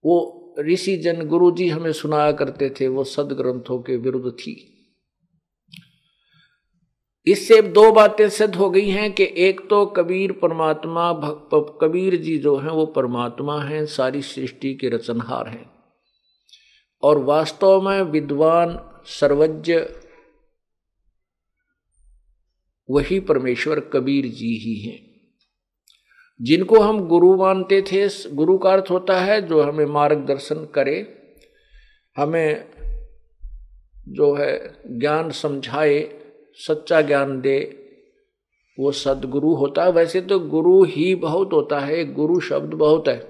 वो 0.04 0.42
ऋषि 0.60 0.96
जन 0.96 1.26
गुरु 1.26 1.50
जी 1.50 1.68
हमें 1.68 1.92
सुनाया 1.92 2.32
करते 2.32 2.70
थे, 2.70 2.88
वो 2.88 3.04
सदग्रंथों 3.04 3.78
के 3.78 3.96
विरुद्ध 3.96 4.30
थी। 4.30 4.72
इससे 7.26 7.62
दो 7.62 7.92
बातें 7.92 8.28
सिद्ध 8.28 8.54
हो 8.54 8.70
गई 8.70 8.88
हैं 8.88 9.12
कि 9.12 9.34
एक 9.36 9.68
तो 9.70 9.86
कबीर 9.86 10.32
परमात्मा 10.32 11.12
कबीर 11.54 12.16
जी 12.16 12.38
जो 12.38 12.56
हैं, 12.56 12.70
वो 12.70 12.86
परमात्मा 12.86 13.60
हैं, 13.62 13.86
सारी 13.86 14.22
सृष्टि 14.22 14.74
के 14.74 14.88
रचनहार 14.88 15.48
हैं। 15.48 15.75
और 17.06 17.18
वास्तव 17.18 17.80
में 17.80 18.02
विद्वान 18.02 18.90
सर्वज्ञ 19.06 19.74
वही 22.90 23.20
परमेश्वर 23.20 23.80
कबीर 23.80 24.26
जी 24.26 24.56
ही 24.58 24.74
हैं। 24.74 25.06
जिनको 26.42 26.80
हम 26.80 27.08
गुरु 27.08 27.36
मानते 27.36 27.82
थे, 27.82 28.08
गुरु 28.30 28.58
का 28.58 28.72
अर्थ 28.72 28.84
होता 28.90 29.20
है 29.20 29.42
जो 29.42 29.62
हमें 29.62 29.86
मार्गदर्शन 29.86 30.66
करे, 30.66 30.96
हमें 32.16 32.70
जो 34.08 34.34
है 34.34 34.76
ज्ञान 34.98 35.30
समझाए, 35.30 36.22
सच्चा 36.54 37.00
ज्ञान 37.00 37.40
दे, 37.40 37.82
वो 38.78 38.92
सदगुरु 38.92 39.54
होता 39.54 39.84
है। 39.84 39.92
वैसे 39.92 40.20
तो 40.20 40.40
गुरु 40.40 40.84
ही 40.84 41.14
बहुत 41.14 41.52
होता 41.52 41.80
है, 41.80 42.12
गुरु 42.12 42.40
शब्द 42.40 42.74
बहुत 42.74 43.08
है। 43.08 43.28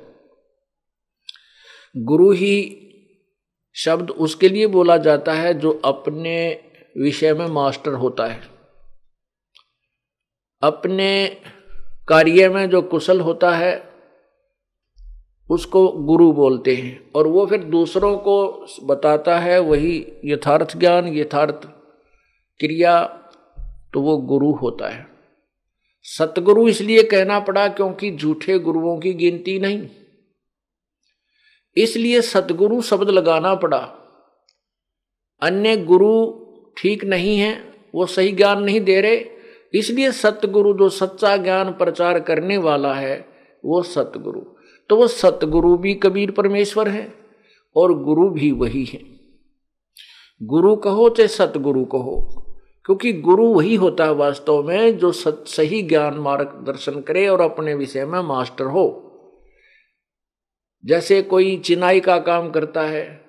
गुरु 1.96 2.30
ही 2.30 2.82
शब्द 3.76 4.10
उसके 4.10 4.48
लिए 4.48 4.66
बोला 4.66 4.96
जाता 4.96 5.32
है 5.32 5.54
जो 5.54 5.80
अपने 5.84 6.60
विषय 6.98 7.34
में 7.34 7.46
मास्टर 7.46 7.92
होता 7.92 8.26
है। 8.26 8.40
अपने 10.62 11.36
कार्य 12.08 12.48
में 12.48 12.68
जो 12.70 12.82
कुशल 12.82 13.20
होता 13.20 13.50
है, 13.50 13.96
उसको 15.50 15.88
गुरु 15.88 16.32
बोलते 16.32 16.74
हैं 16.74 17.10
और 17.16 17.26
वो 17.26 17.46
फिर 17.46 17.64
दूसरों 17.64 18.16
को 18.18 18.66
बताता 18.84 19.38
है 19.38 19.58
वही 19.58 20.06
यथार्थ 20.24 20.76
ज्ञान, 20.76 21.08
यथार्थ 21.08 21.66
क्रिया 22.60 23.04
तो 23.92 24.00
वो 24.00 24.16
गुरु 24.16 24.52
होता 24.52 24.88
है। 24.88 25.06
सतगुरु 26.04 26.68
इसलिए 26.68 27.02
कहना 27.02 27.38
पड़ा 27.40 27.68
क्योंकि 27.68 28.10
झूठे 28.16 28.58
गुरुओं 28.58 28.98
की 28.98 29.12
गिनती 29.12 29.58
नहीं। 29.58 29.88
इसलिए 31.76 32.20
सतगुरु 32.20 32.80
शब्द 32.82 33.10
लगाना 33.10 33.54
पड़ा। 33.54 33.78
अन्य 35.42 35.76
गुरु 35.76 36.44
ठीक 36.76 37.04
नहीं 37.04 37.38
है 37.38 37.74
वो 37.94 38.06
सही 38.06 38.32
ज्ञान 38.32 38.62
नहीं 38.62 38.80
दे 38.80 39.00
रहे। 39.00 39.24
इसलिए 39.74 40.12
सतगुरु 40.12 40.72
जो 40.72 40.88
सच्चा 40.88 41.36
ज्ञान 41.36 41.72
प्रचार 41.72 42.20
करने 42.20 42.56
वाला 42.56 42.94
है 42.94 43.28
वो 43.64 43.82
सतगुरु। 43.82 44.40
तो 44.90 44.96
वो 44.96 45.06
सतगुरु 45.06 45.76
भी 45.76 45.94
कबीर 45.94 46.30
परमेश्वर 46.30 46.88
है 46.88 47.14
और 47.76 48.02
गुरु 48.02 48.28
भी 48.30 48.50
वही 48.50 48.84
है। 48.84 49.00
गुरु 50.42 50.76
कहो 50.76 51.08
चाहे 51.08 51.28
सतगुरु 51.28 51.84
कहो 51.84 52.42
क्योंकि 52.84 53.12
गुरु 53.12 53.46
वही 53.46 53.74
होता 53.74 54.04
है 54.04 54.14
वास्तव 54.14 54.62
में 54.62 54.98
जो 54.98 55.12
सत, 55.12 55.44
सही 55.46 55.82
ज्ञान 55.82 56.14
मार्ग 56.14 56.46
दर्शन 56.66 57.00
करे 57.00 57.28
और 57.28 57.40
अपने 57.40 57.74
विषय 57.74 58.04
में 58.06 58.20
मास्टर 58.20 58.64
हो। 58.64 59.05
जैसे 60.86 61.22
कोई 61.22 61.56
चिनाई 61.56 62.00
का 62.00 62.18
काम 62.18 62.50
करता 62.50 62.82
है, 62.82 63.20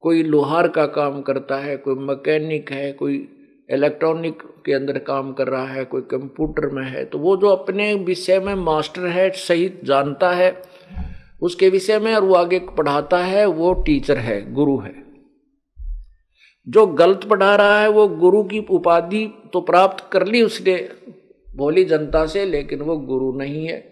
कोई 0.00 0.22
लोहार 0.22 0.68
का 0.68 0.86
काम 0.86 1.22
करता 1.22 1.56
है, 1.56 1.76
कोई 1.76 1.94
मैकेनिक 1.94 2.70
है, 2.72 2.92
कोई 2.92 3.28
इलेक्ट्रॉनिक 3.70 4.42
के 4.66 4.72
अंदर 4.72 4.98
काम 4.98 5.32
कर 5.32 5.48
रहा 5.48 5.66
है, 5.66 5.84
कोई 5.84 6.00
कंप्यूटर 6.00 6.68
में 6.68 6.84
है 6.84 7.04
तो 7.04 7.18
वो 7.18 7.36
जो 7.36 7.48
अपने 7.48 7.94
विषय 7.94 8.40
में 8.40 8.54
मास्टर 8.54 9.06
है, 9.06 9.30
सही 9.30 9.72
जानता 9.84 10.30
है, 10.30 10.62
उसके 11.42 11.68
विषय 11.68 11.98
में 11.98 12.14
और 12.14 12.24
वो 12.24 12.34
आगे 12.34 12.58
पढ़ाता 12.58 13.18
है, 13.18 13.46
वो 13.46 13.74
टीचर 13.74 14.18
है, 14.18 14.52
गुरु 14.52 14.78
है। 14.78 14.94
जो 16.68 16.86
गलत 16.86 17.24
पढ़ा 17.24 17.54
रहा 17.56 17.80
है, 17.80 17.88
वो 17.88 18.08
गुरु 18.08 18.42
की 18.42 18.66
उपाधि 18.70 19.26
तो 19.52 19.60
प्राप्त 19.60 20.12
कर 20.12 20.26
ली 20.26 20.42
उसने, 20.42 20.88
भोली 21.56 21.84
जनता 21.84 22.26
से, 22.26 22.44
लेकिन 22.44 22.80
वो 22.80 22.96
गुरु 22.96 23.38
नहीं 23.38 23.66
है। 23.66 23.91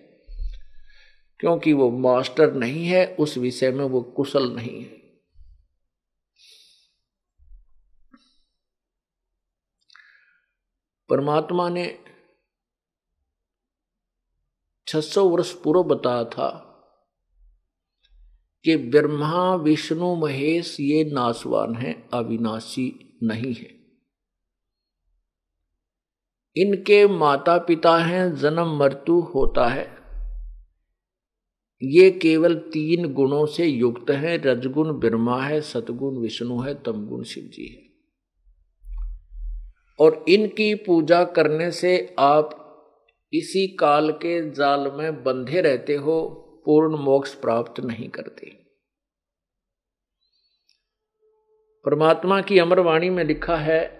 क्योंकि 1.40 1.72
वो 1.72 1.90
मास्टर 1.90 2.54
नहीं 2.54 2.86
है, 2.86 3.14
उस 3.14 3.38
विषय 3.38 3.70
में 3.70 3.84
वो 3.84 4.02
कुशल 4.02 4.56
नहीं 4.56 4.84
है। 4.84 5.00
परमात्मा 11.08 11.68
ने 11.68 12.04
600 14.86 15.28
वर्ष 15.28 15.52
पूर्व 15.52 15.82
बताया 15.82 16.24
था 16.24 16.66
कि 18.64 18.76
ब्रह्मा, 18.76 19.54
विष्णु, 19.54 20.14
महेश 20.14 20.80
ये 20.80 21.04
नासवान 21.04 21.74
है, 21.74 22.08
अविनाशी 22.14 23.18
नहीं 23.22 23.54
है। 23.54 23.80
इनके 26.56 27.06
माता 27.06 27.58
पिता 27.58 27.98
हैं, 27.98 28.36
जन्म 28.36 28.78
मृत्यु 28.78 29.20
होता 29.20 29.68
है। 29.68 29.99
ये 31.82 32.10
केवल 32.10 32.54
तीन 32.54 33.12
गुणों 33.14 33.46
से 33.46 33.66
युक्त 33.66 34.10
है। 34.10 34.36
रजगुण 34.36 34.92
ब्रह्मा 34.92 35.42
है 35.42 35.60
सतगुण 35.60 36.18
विष्णु 36.18 36.60
है, 36.60 36.74
तमगुण 36.74 37.22
शिव 37.22 37.44
जी 37.44 37.66
है। 37.66 37.90
और 40.00 40.24
इनकी 40.28 40.74
पूजा 40.74 41.24
करने 41.24 41.70
से 41.70 42.14
आप 42.18 42.66
इसी 43.32 43.68
काल 43.68 44.12
के 44.12 44.50
जाल 44.50 44.92
में 44.94 45.24
बंधे 45.24 45.60
रहते 45.60 45.94
हो, 45.94 46.46
पूर्ण 46.64 46.96
मोक्ष 46.96 47.34
प्राप्त 47.34 47.80
नहीं 47.80 48.08
करते। 48.08 48.60
परमात्मा 51.84 52.40
की 52.40 52.58
अमरवाणी 52.58 53.10
में 53.10 53.24
लिखा 53.24 53.56
है 53.56 53.99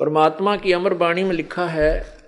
परमात्मा 0.00 0.56
की 0.56 0.72
अमर 0.72 0.94
वाणी 0.94 1.24
में 1.24 1.32
लिखा 1.32 1.66
है 1.66 2.20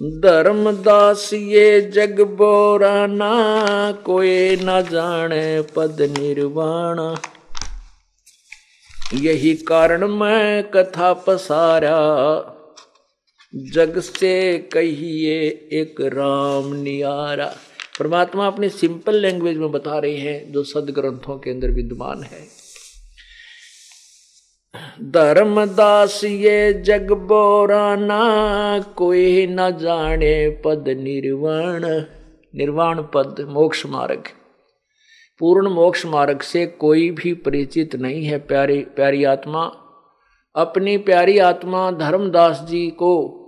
धर्मदास 0.00 1.30
ये 1.32 1.80
जग 1.80 2.20
बोरा 2.20 2.26
बोराना, 2.26 3.92
कोई 3.92 4.56
न 4.56 4.82
जाने 4.82 5.62
पद 5.62 6.00
निर्वाण। 6.00 7.16
यही 9.18 9.54
कारण 9.54 10.04
मैं 10.04 10.70
कथा 10.70 11.12
पसारा। 11.12 11.96
जग 13.56 13.98
से 13.98 14.58
कहिए 14.58 15.68
एक 15.72 16.00
राम 16.00 16.74
नियारा। 16.74 17.54
परमात्मा 18.00 18.46
अपनी 18.46 18.68
सिंपल 18.68 19.14
लैंग्वेज 19.14 19.56
में 19.56 19.72
बता 19.72 19.98
रहे 19.98 20.16
हैं, 20.16 20.52
जो 20.52 20.62
सदग्रंथों 20.62 21.38
के 21.38 21.50
अंदर 21.50 21.70
विद्यमान 21.70 22.22
है। 22.22 22.42
धर्मदास 25.02 26.24
ये 26.24 26.72
जग 26.72 27.12
बोराना, 27.12 28.22
कोई 28.96 29.46
न 29.46 29.78
जाने 29.78 30.62
पद 30.64 30.84
निर्वाण। 30.88 31.84
निर्वाण 32.54 33.02
पद 33.02 33.46
मोक्ष 33.48 33.86
मार्ग। 33.86 34.22
पूर्ण 35.38 35.68
मोक्ष 35.68 36.06
मार्ग 36.06 36.40
से 36.40 36.66
कोई 36.66 37.10
भी 37.10 37.34
परिचित 37.34 37.96
नहीं 37.96 38.24
है, 38.24 38.38
प्यारी 38.38 38.78
प्यारी 38.78 39.24
आत्मा। 39.24 39.64
अपनी 40.56 40.98
प्यारी 40.98 41.38
आत्मा 41.38 41.90
धर्मदास 41.90 42.66
जी 42.70 42.90
को 42.90 43.42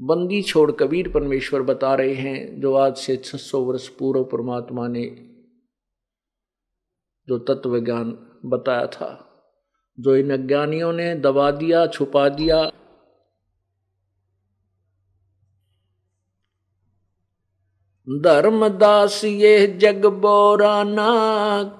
बंदी 0.00 0.42
छोड़ 0.42 0.72
कबीर 0.72 1.12
परमेश्वर 1.12 1.62
बता 1.62 1.94
रहे 1.94 2.14
हैं, 2.14 2.60
जो 2.60 2.74
आज 2.74 2.96
से 2.96 3.16
600 3.16 3.64
वर्ष 3.64 3.88
पूर्व 3.88 4.24
परमात्मा 4.24 4.88
ने 4.88 5.04
जो 7.28 7.38
तत्व 7.38 7.80
ज्ञान 7.80 8.18
बताया 8.44 8.86
था, 8.86 9.28
जो 10.00 10.16
इन 10.16 10.30
अज्ञानियों 10.30 10.92
ने 10.92 11.14
दबा 11.14 11.50
दिया, 11.50 11.86
छुपा 11.86 12.28
दिया। 12.28 12.72
धर्मदास 18.08 19.24
ये 19.24 19.66
जग 19.66 20.06
बोराना 20.06 21.08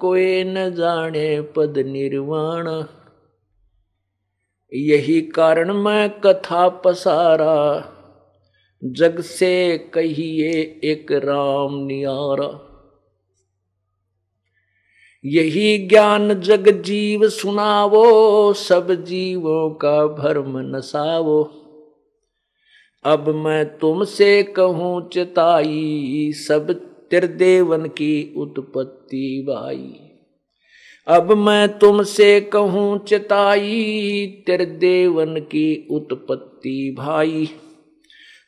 कोई 0.01 0.43
न 0.43 0.75
जाने 0.75 1.41
पद 1.41 1.77
निर्वाण। 1.77 2.83
यही 4.73 5.21
कारण 5.21 5.73
मैं 5.73 6.19
कथा 6.19 6.69
पसारा 6.69 7.91
जग 8.85 9.19
से 9.19 9.77
कहिए 9.77 10.51
एक 10.83 11.11
राम 11.11 11.85
नियारा। 11.85 12.71
यही 15.25 15.77
ज्ञान 15.77 16.33
जग 16.33 16.81
जीव 16.81 17.29
सुनावो, 17.29 18.53
सब 18.53 19.03
जीवों 19.03 19.69
का 19.69 20.07
भरम 20.07 20.57
नसावो। 20.57 21.43
अब 23.05 23.29
मैं 23.29 23.77
तुमसे 23.77 24.43
कहूँ 24.43 25.09
चिताई, 25.09 26.31
सब 26.33 26.71
त्रिदेवन 27.09 27.85
की 27.85 28.33
उत्पत्ति 28.37 29.45
भाई 29.49 29.99
अब 31.07 31.31
मैं 31.31 31.79
तुमसे 31.79 32.41
कहूँ 32.41 33.05
चिताई, 33.05 34.43
त्रिदेवन 34.45 35.39
की 35.39 35.87
उत्पत्ति 35.91 36.95
भाई। 36.97 37.49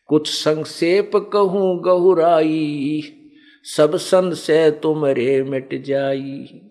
कुछ 0.07 0.29
संक्षेप 0.29 1.11
कहूँ 1.15 1.81
गहुराई, 1.81 3.01
सब 3.63 3.95
संत 3.95 4.33
से 4.33 4.71
तुमरे 4.71 5.43
मिट 5.43 5.83
जाई। 5.83 6.61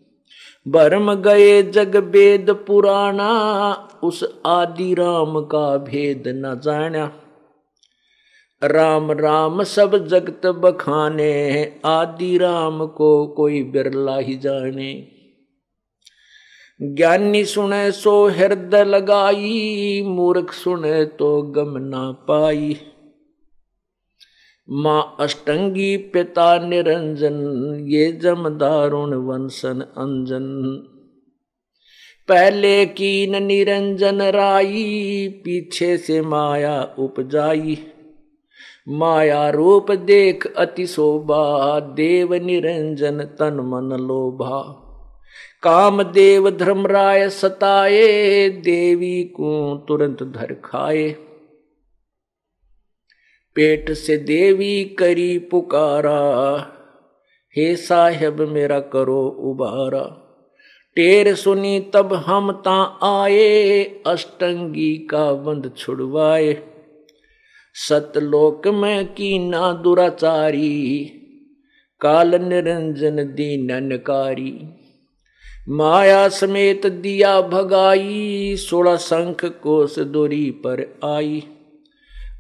भरम 0.69 1.15
गए 1.15 1.63
जग 1.63 1.97
वेद 1.97 2.51
पुराना, 2.51 3.31
उस 4.05 4.41
आदि 4.47 4.95
राम 4.95 5.41
का 5.41 5.77
भेद 5.77 6.25
न 6.27 6.61
जाना। 6.65 7.13
राम 8.65 9.13
राम 9.13 9.63
सब 9.63 10.07
जगत 10.07 10.47
बखाने, 10.47 11.73
आदि 11.85 12.39
राम 12.39 12.87
को 12.87 13.27
कोई 13.27 13.63
बिरला 13.63 14.19
ही 14.19 14.37
जाने। 14.37 15.09
ज्ञानी 16.83 17.45
सुने 17.45 17.93
सो 17.93 18.29
हृदय 18.29 18.85
लगाई, 18.85 20.03
मूर्ख 20.07 20.53
सुने 20.53 21.05
तो 21.05 21.43
गम 21.43 21.77
ना 21.77 22.13
पाई। 22.13 22.81
माँ 24.71 25.17
अष्टंगी 25.21 25.97
पिता 25.97 26.67
निरंजन, 26.67 27.35
ये 27.89 28.13
जम 28.13 28.49
दारुण 28.49 29.15
वंशन 29.15 29.81
अंजन। 29.81 30.63
पहले 32.29 32.87
कीन 32.87 33.43
निरंजन 33.43 34.23
राई, 34.23 35.29
पीछे 35.45 35.97
से 35.97 36.21
माया 36.21 36.95
उपजाई। 36.99 37.79
माया 38.89 39.51
रूप 39.51 39.93
देख 39.93 40.55
अति 40.57 40.87
शोभा, 40.87 41.81
देव 41.81 42.35
निरंजन 42.35 43.19
तन 43.21 43.55
मन 43.55 43.97
लोभा। 43.97 44.83
काम 45.63 46.03
देव 46.03 46.51
धर्मराय 46.51 47.29
सताए, 47.29 48.49
देवी 48.49 49.25
को 49.25 49.85
तुरंत 49.89 50.23
धर 50.23 50.55
खाए। 50.65 51.26
पेट 53.57 53.93
से 53.93 54.17
देवी 54.17 54.85
करी 54.85 55.39
पुकारा। 55.39 56.57
हे 57.57 57.77
साहेब, 57.77 58.41
मेरा 58.41 58.81
करो 58.81 59.27
उबारा। 59.27 60.23
टेर 60.97 61.35
सुनी, 61.35 61.81
तब 61.81 62.13
हम 62.13 62.53
ता 62.53 62.99
आए, 63.03 63.83
अष्टंगी 64.07 64.97
का 64.97 65.33
बंद 65.33 65.73
छुड़वाए। 65.77 66.63
सतलोक 67.75 68.69
में 68.69 69.07
की 69.07 69.39
ना 69.39 69.73
दुराचारी, 69.73 71.05
काल 72.01 72.29
निरंजन 72.29 73.17
दी 73.17 73.57
दीनकारी 73.57 74.61
माया 75.69 76.29
समेत 76.29 76.87
दिया 76.87 77.41
भगाई, 77.41 78.57
सोलह 78.57 78.97
शंख 78.97 79.45
कोस 79.45 79.99
दूरी 79.99 80.51
पर 80.51 80.99
आई। 81.05 81.43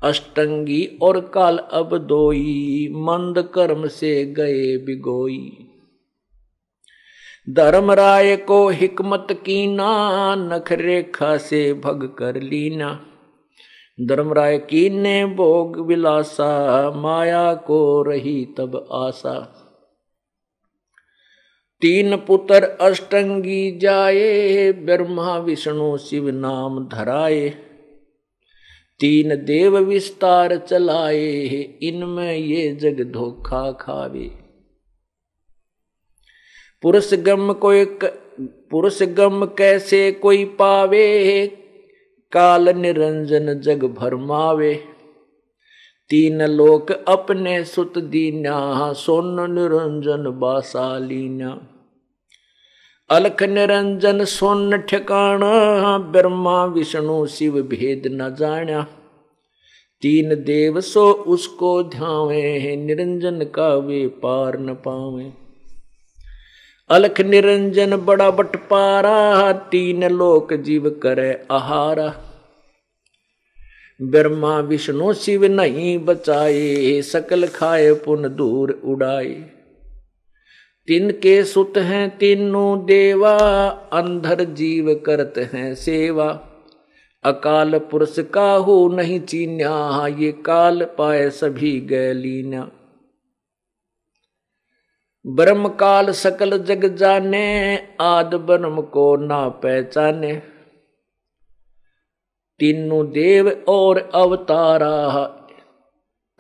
अष्टंगी 0.03 0.99
और 1.03 1.21
काल 1.21 1.59
अब 1.59 1.99
दोई, 1.99 2.89
मंद 2.93 3.49
कर्म 3.55 3.87
से 3.87 4.25
गए 4.25 4.77
बिगोई। 4.77 5.69
धर्म 7.51 7.93
राय 7.93 8.37
को 8.37 8.69
हिकमत 8.69 9.27
की 9.33 9.67
ना 9.67 10.35
नख 10.35 11.39
से 11.39 11.75
भग 11.75 12.17
कर 12.19 12.41
लीना। 12.41 13.07
धर्मराय 14.01 14.59
की 14.59 14.91
ने 14.91 15.27
भोग 15.27 15.87
विलासा, 15.87 16.91
माया 16.91 17.55
को 17.55 18.03
रही 18.03 18.49
तब 18.59 18.89
आशा। 18.93 19.63
तीन 21.83 22.17
पुत्र 22.17 22.65
अष्टंगी 22.65 23.79
जाए, 23.79 24.73
ब्रह्मा 24.73 25.39
विष्णु 25.39 25.99
शिव 25.99 26.29
नाम 26.29 26.89
धराए। 26.89 27.66
तीन 29.01 29.29
देव 29.45 29.79
विस्तार 29.79 30.57
चलाए 30.57 31.47
इनमें 31.83 32.37
ये 32.37 32.73
जग 32.75 33.13
धोखा 33.13 33.73
खावे। 33.73 34.31
पुरुष 36.83 37.15
गम 37.15 37.53
कोई 37.53 37.85
पुरुष 38.43 39.03
गम 39.03 39.45
कैसे 39.45 40.13
कोई 40.13 40.45
पावे? 40.45 41.47
काल 42.33 42.69
निरंजन 42.69 43.61
जग 43.61 43.85
भरमावे 43.85 44.75
तीन 46.11 46.43
लोक 46.43 46.93
अपने 47.09 47.65
सुत 47.65 47.99
दीना 47.99 48.93
सोन 48.93 49.53
निरंजन 49.53 50.39
बासालीना 50.41 51.76
अलख 53.11 53.43
निरंजन 53.43 54.25
सोन 54.25 54.77
ठिकाना 54.79 55.99
ब्रह्मा 55.99 56.65
विष्णु 56.65 57.27
शिव 57.27 57.63
भेद 57.63 58.03
न 58.07 58.35
जाना 58.35 58.83
तीन 60.03 60.29
देव 60.29 60.81
सो 60.81 61.13
उसको 61.13 61.83
ध्यावे, 61.83 62.77
निरंजन 62.77 63.45
का 63.45 63.75
वे 63.75 64.07
पार 64.07 64.59
न 64.59 64.75
पावे। 64.75 65.33
अलख 66.91 67.21
निरंजन 67.21 67.97
बड़ा 67.97 68.31
बटपारा 68.31 69.53
तीन 69.53 70.09
लोक 70.09 70.55
जीव 70.55 70.91
करे 70.91 71.47
आहारा। 71.51 72.15
ब्रह्मा 74.03 74.59
विष्णु 74.59 75.13
शिव 75.13 75.45
नहीं 75.45 75.99
बचाए, 75.99 77.03
सकल 77.03 77.47
खाए 77.47 77.93
पुन 77.93 78.23
दूर 78.37 78.81
उड़ाए। 78.85 79.56
तीन 80.89 81.11
के 81.11 81.45
सुत 81.45 81.73
हैं 81.77 82.19
तीनों 82.19 82.87
देवा, 82.87 83.37
अंधर 83.93 84.45
जीव 84.45 84.95
करते 85.07 85.43
हैं 85.43 85.75
सेवा। 85.75 86.29
अकाल 87.25 87.79
पुरुष 87.79 88.19
का 88.19 88.53
हो 88.53 88.89
नहीं 88.89 89.21
चीन्या, 89.21 90.07
ये 90.07 90.33
काल 90.33 90.85
पाए 90.85 91.31
सभी 91.31 91.81
गैलीना 91.81 92.71
ब्रह्म 95.27 95.69
काल 95.69 96.11
सकल 96.13 96.59
जग 96.59 96.97
जाने, 96.97 97.79
आद 98.01 98.35
ब्रह्म 98.35 98.83
को 98.83 99.17
ना 99.17 99.49
पहचाने। 99.49 100.35
तीनों 102.61 103.07
देव 103.07 103.65
और 103.69 104.11
अवतारा 104.15 104.97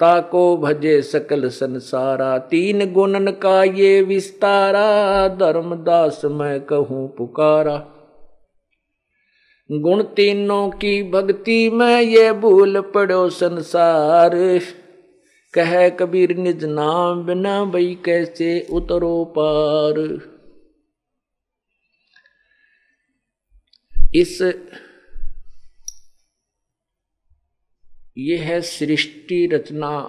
ताको 0.00 0.56
भजे 0.56 1.02
सकल 1.02 1.48
संसारा, 1.48 2.38
तीन 2.38 2.92
गुणन 2.92 3.30
का 3.32 3.62
ये 3.64 4.02
विस्तारा 4.02 5.28
धर्मदास 5.28 6.20
मैं 6.24 6.61
कहूँ 6.61 7.09
पुकारा। 7.16 7.76
गुण 9.70 10.02
तीनों 10.02 10.68
की 10.70 11.02
भक्ति 11.11 11.70
में 11.70 12.00
ये 12.00 12.32
भूल 12.32 12.80
पड़ो 12.94 13.28
संसार। 13.30 14.37
कह 15.54 15.88
कबीर 15.88 16.37
निज 16.37 16.64
नाम 16.64 17.24
बिना 17.26 17.64
भई 17.64 17.94
कैसे 18.04 18.66
उतरो 18.72 19.24
पार। 19.38 19.98
इस 24.14 24.38
ये 28.18 28.37
है 28.37 28.61
सृष्टि 28.61 29.46
रचना 29.46 30.00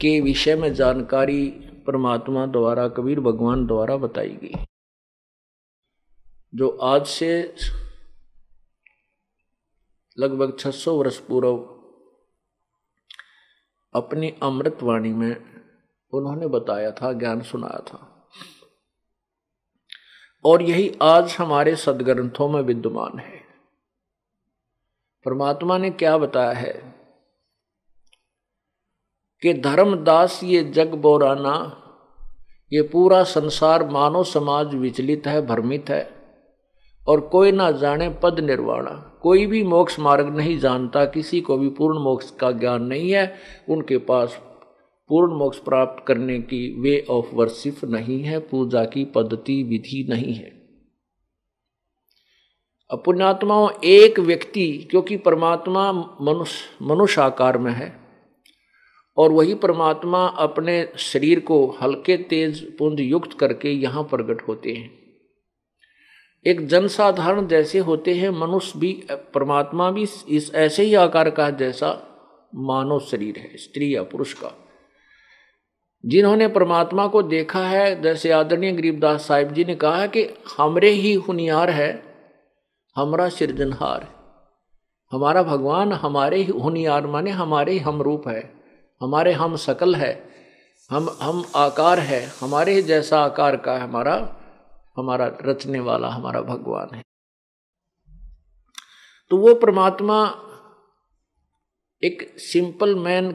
के 0.00 0.20
विषय 0.20 0.56
में 0.56 0.74
जानकारी 0.74 1.48
परमात्मा 1.86 2.46
द्वारा, 2.46 2.88
कबीर 2.88 3.20
भगवान 3.20 3.66
द्वारा 3.66 3.96
बताई 3.96 4.28
गई। 4.28 4.64
जो 6.54 6.68
आज 6.68 7.06
से 7.06 7.56
लगभग 10.18 10.56
600 10.58 10.96
वर्ष 10.98 11.18
पूर्व 11.18 11.56
अपनी 13.94 14.34
अमृतवाणी 14.42 15.12
में 15.12 15.36
उन्होंने 16.12 16.46
बताया 16.46 16.90
था, 16.90 17.12
ज्ञान 17.12 17.42
सुनाया 17.42 17.80
था। 17.80 18.28
और 20.44 20.62
यही 20.62 20.98
आज 21.02 21.36
हमारे 21.38 21.76
सदग्रंथों 21.76 22.48
में 22.48 22.62
विद्यमान 22.62 23.18
है। 23.18 23.45
परमात्मा 25.26 25.78
ने 25.78 25.90
क्या 25.90 26.18
बताया 26.18 26.52
है? 26.52 26.94
कि 29.42 29.54
धर्मदास 29.54 30.40
ये 30.44 30.64
जग 30.64 30.94
बोराना, 30.94 31.82
ये 32.72 32.82
पूरा 32.82 33.22
संसार 33.22 33.88
मानव 33.88 34.24
समाज 34.24 34.74
विचलित 34.74 35.26
है, 35.26 35.46
भ्रमित 35.46 35.90
है, 35.90 36.10
और 37.08 37.20
कोई 37.20 37.52
ना 37.52 37.70
जाने 37.70 38.08
पद 38.22 38.40
निर्वाणा। 38.40 39.18
कोई 39.22 39.46
भी 39.46 39.64
मोक्ष 39.64 40.00
मार्ग 40.00 40.36
नहीं 40.36 40.58
जानता, 40.58 41.04
किसी 41.04 41.40
को 41.40 41.58
भी 41.58 41.68
पूर्ण 41.68 41.98
मोक्ष 41.98 42.30
का 42.30 42.50
ज्ञान 42.50 42.82
नहीं 42.82 43.10
है, 43.10 43.34
उनके 43.68 43.98
पास 43.98 44.40
पूर्ण 45.08 45.34
मोक्ष 45.34 45.58
प्राप्त 45.58 46.04
करने 46.06 46.38
की 46.38 46.80
वे 46.80 47.06
ऑफ़ 47.10 47.34
वर्शिप 47.34 47.76
नहीं 47.84 48.22
है, 48.22 48.38
पूजा 48.38 48.84
की 48.84 49.04
पद्धति, 49.04 49.62
विधि 49.62 50.06
नहीं 50.08 50.34
है। 50.34 50.55
पुण्यात्माओं 52.94 53.70
एक 53.84 54.20
व्यक्ति, 54.20 54.88
क्योंकि 54.90 55.16
परमात्मा 55.16 55.92
मनुष्य 55.92 56.84
मनुष्य 56.84 57.20
आकार 57.20 57.58
में 57.58 57.72
है, 57.72 58.00
और 59.16 59.32
वही 59.32 59.54
परमात्मा 59.54 60.26
अपने 60.26 60.88
शरीर 60.96 61.40
को 61.40 61.78
हल्के 61.82 62.16
तेज 62.16 62.76
पुंज 62.76 63.00
युक्त 63.00 63.38
करके 63.38 63.70
यहाँ 63.70 64.02
प्रकट 64.02 64.48
होते 64.48 64.72
हैं। 64.72 64.90
एक 66.46 66.66
जनसाधारण 66.66 67.46
जैसे 67.46 67.78
होते 67.78 68.14
हैं, 68.14 68.30
मनुष्य 68.30 68.78
भी, 68.78 69.06
परमात्मा 69.10 69.90
भी 69.90 70.06
इस 70.28 70.52
ऐसे 70.54 70.82
ही 70.82 70.94
आकार 70.94 71.30
का 71.30 71.50
जैसा 71.50 72.02
मानव 72.54 73.00
शरीर 73.00 73.38
है, 73.38 73.56
स्त्री 73.56 73.96
या 73.96 74.02
पुरुष 74.02 74.32
का। 74.32 74.52
जिन्होंने 76.06 76.48
परमात्मा 76.48 77.06
को 77.06 77.22
देखा 77.22 77.66
है, 77.66 78.02
जैसे 78.02 78.30
आदरणीय 78.30 78.72
गरीबदास 78.72 79.26
साहिब 79.26 79.52
जी 79.52 79.64
ने 79.64 79.74
कहा 79.74 80.06
कि 80.06 80.28
हमरे 80.58 80.90
ही 80.90 81.14
हुनियार 81.14 81.70
है 81.70 82.05
हमारा 82.96 83.28
सृजनहार 83.28 84.16
हमारा 85.12 85.42
भगवान 85.42 85.92
हमारे 85.92 86.42
ही 86.42 86.52
हुनियार 86.52 87.06
माने 87.06 87.30
हमारे 87.30 87.72
ही 87.72 87.78
हम 87.78 88.02
रूप 88.02 88.28
है। 88.28 88.54
हमारे 89.02 89.32
हम 89.32 89.56
सकल 89.56 89.94
है। 89.94 90.30
हम 90.90 91.16
हम 91.22 91.44
आकार 91.56 91.98
है। 92.00 92.32
हमारे 92.40 92.72
ही 92.72 92.82
जैसा 92.82 93.24
आकार 93.24 93.56
का 93.56 93.78
हमारा 93.78 94.36
हमारा 94.96 95.38
रचने 95.42 95.80
वाला, 95.80 96.08
हमारा 96.08 96.40
भगवान 96.40 96.94
है। 96.94 97.02
तो 99.30 99.36
वो 99.36 99.54
परमात्मा 99.54 100.34
एक 102.04 102.34
सिंपल 102.38 102.94
मैन 102.94 103.32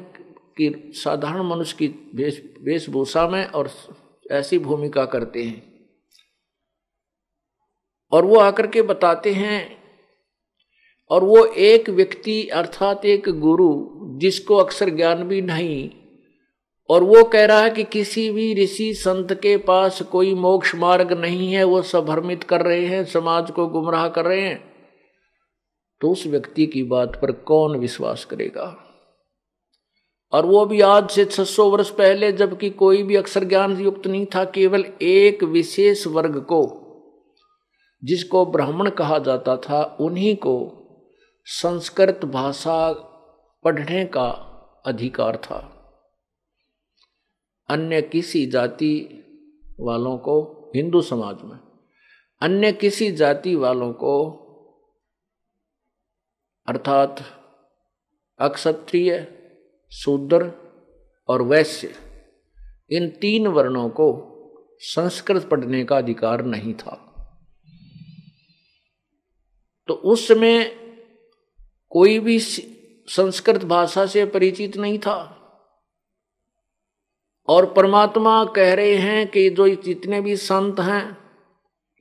की, 0.58 0.92
साधारण 0.96 1.42
मनुष्य 1.42 1.76
की 1.78 2.12
वेश, 2.16 2.54
वेशभूषा 2.62 3.28
में 3.28 3.48
और 3.48 3.70
ऐसी 4.32 4.60
भूमिका 4.60 5.06
करते 5.06 5.44
हैं। 5.44 5.71
और 8.12 8.26
वो 8.26 8.36
आकर 8.36 8.68
के 8.68 8.82
बताते 8.82 9.34
हैं, 9.34 9.78
और 11.10 11.24
वो 11.24 11.46
एक 11.46 11.90
व्यक्ति 11.90 12.48
अर्थात 12.48 13.06
एक 13.06 13.30
गुरु 13.30 13.86
जिसको 14.20 14.56
अक्सर 14.56 14.90
ज्ञान 14.90 15.24
भी 15.24 15.42
नहीं, 15.42 15.90
और 16.90 17.04
वो 17.04 17.24
कह 17.24 17.46
रहा 17.46 17.62
है 17.62 17.70
कि 17.70 17.84
किसी 17.84 18.32
भी 18.32 18.64
ऋषि 18.64 18.94
संत 18.94 19.34
के 19.34 19.58
पास 19.58 20.02
कोई 20.02 20.34
मोक्ष 20.34 20.76
मार्ग 20.76 21.14
नहीं 21.14 21.54
है, 21.54 21.64
वो 21.64 21.82
सब 21.82 22.06
भ्रमित 22.06 22.44
कर 22.44 22.62
रहे 22.62 22.86
हैं, 22.86 23.06
समाज 23.06 23.52
को 23.52 23.68
गुमराह 23.68 24.10
कर 24.10 24.26
रहे 24.26 24.42
हैं। 24.42 24.72
तो 26.02 26.12
उस 26.12 26.28
व्यक्ति 26.28 26.66
की 26.66 26.84
बात 26.84 27.20
पर 27.22 27.32
कौन 27.32 27.78
विश्वास 27.78 28.26
करेगा? 28.26 28.78
और 30.32 30.46
वो 30.46 30.66
भी 30.66 30.82
आज 30.82 31.10
से 31.10 31.26
600 31.26 31.70
वर्ष 31.70 31.90
पहले, 31.90 32.32
जबकि 32.32 32.70
कोई 32.70 33.04
भी 33.04 33.16
अक्षर 33.16 33.44
ज्ञान 33.44 33.78
युक्त 33.78 34.08
नहीं 34.08 34.26
था, 34.26 34.46
केवल 34.46 34.86
एक 35.02 35.44
विशेष 35.44 36.08
वर्ग 36.08 36.42
को 36.42 36.81
जिसको 38.04 38.46
ब्राह्मण 38.46 38.90
कहा 38.90 39.20
जाता 39.20 39.58
था, 39.58 39.98
उन्हीं 40.00 40.36
को 40.36 40.78
संस्कृत 41.46 42.26
भाषा 42.26 42.94
पढ़ने 43.64 44.06
का 44.06 44.30
अधिकार 44.86 45.38
था। 45.38 45.78
अन्य 47.70 48.02
किसी 48.02 48.46
जाति 48.46 49.24
वालों 49.80 50.18
को, 50.18 50.72
हिंदू 50.76 51.02
समाज 51.02 51.38
में, 51.44 51.60
अन्य 52.42 52.72
किसी 52.72 53.12
जाति 53.12 53.56
वालों 53.56 53.94
को, 53.94 54.30
अर्थात 56.68 57.24
अक्षत्रिय, 58.40 59.28
शूद्र 59.92 60.52
और 61.28 61.42
वैश्य, 61.42 61.96
इन 62.92 63.10
तीन 63.10 63.48
वर्णों 63.48 63.90
को 63.90 64.28
संस्कृत 64.80 65.50
पढ़ने 65.50 65.84
का 65.84 65.98
अधिकार 65.98 66.46
नहीं 66.46 66.74
था। 66.74 67.11
तो 69.92 69.96
उस 69.96 70.28
समय 70.28 70.64
कोई 71.90 72.20
भी 72.20 72.40
संस्कृत 72.40 73.64
भाषा 73.64 74.06
से 74.06 74.26
परिचित 74.26 74.78
नहीं 74.78 75.00
था। 75.00 75.38
और 77.48 77.74
परमात्मा 77.74 78.46
कह 78.46 78.74
रहे 78.74 78.96
हैं 78.96 79.28
कि 79.28 79.50
जो 79.50 79.70
जितने 79.70 80.22
भी 80.22 80.36
संत 80.36 80.80
हैं, 80.80 81.18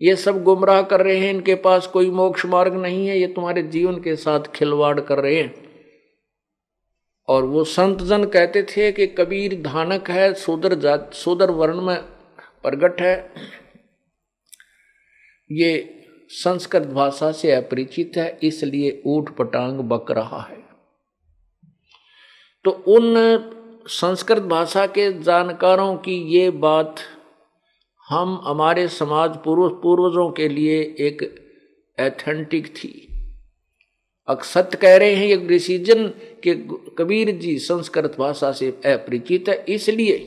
ये 0.02 0.16
सब 0.16 0.42
गुमराह 0.42 0.82
कर 0.82 1.00
रहे 1.00 1.16
हैं, 1.16 1.30
इनके 1.30 1.54
पास 1.54 1.86
कोई 1.86 2.10
मोक्ष 2.10 2.46
मार्ग 2.46 2.74
नहीं 2.74 3.06
है, 3.06 3.18
ये 3.18 3.26
तुम्हारे 3.26 3.62
जीवन 3.62 4.00
के 4.00 4.16
साथ 4.16 4.40
खिलवाड़ 4.40 5.00
कर 5.00 5.18
रहे 5.18 5.36
हैं। 5.36 5.70
और 7.28 7.44
वो 7.44 7.64
संत 7.64 8.02
जन 8.02 8.24
कहते 8.24 8.62
थे 8.62 8.92
कि 8.92 9.06
कबीर 9.06 9.62
धानक 9.62 10.10
है, 10.10 10.34
सुदर 10.34 10.74
जात 10.74 11.14
सुदर 11.14 11.50
वर्ण 11.50 11.80
में 11.80 12.02
प्रगट 12.62 13.00
है। 13.00 13.32
ये 15.52 15.96
संस्कृत 16.30 16.86
भाषा 16.88 17.30
से 17.32 17.50
अपरिचित 17.52 18.16
है, 18.16 18.38
इसलिए 18.42 19.00
ऊट 19.06 19.36
पटांग 19.36 19.78
बक 19.84 20.10
रहा 20.10 20.40
है। 20.40 20.58
तो 22.64 22.70
उन 22.70 23.14
संस्कृत 23.88 24.42
भाषा 24.44 24.86
के 24.88 25.12
जानकारों 25.22 25.94
की 25.96 26.14
ये 26.34 26.50
बात 26.50 26.96
हम 28.06 28.40
हमारे 28.44 28.86
समाज 28.88 29.36
पूर्व, 29.36 29.68
पूर्वजों 29.74 30.30
के 30.30 30.48
लिए 30.48 30.80
एक 31.00 31.22
एथेंटिक 31.98 32.66
थी। 32.74 33.06
अक्सत 34.28 34.74
कह 34.74 34.96
रहे 34.96 35.14
हैं 35.14 35.26
ये 35.26 35.46
ऋषिजन 35.48 36.06
के 36.42 36.54
कबीर 36.98 37.30
जी 37.38 37.58
संस्कृत 37.58 38.16
भाषा 38.18 38.52
से 38.52 38.68
अपरिचित 38.86 39.48
है, 39.48 39.64
इसलिए 39.68 40.18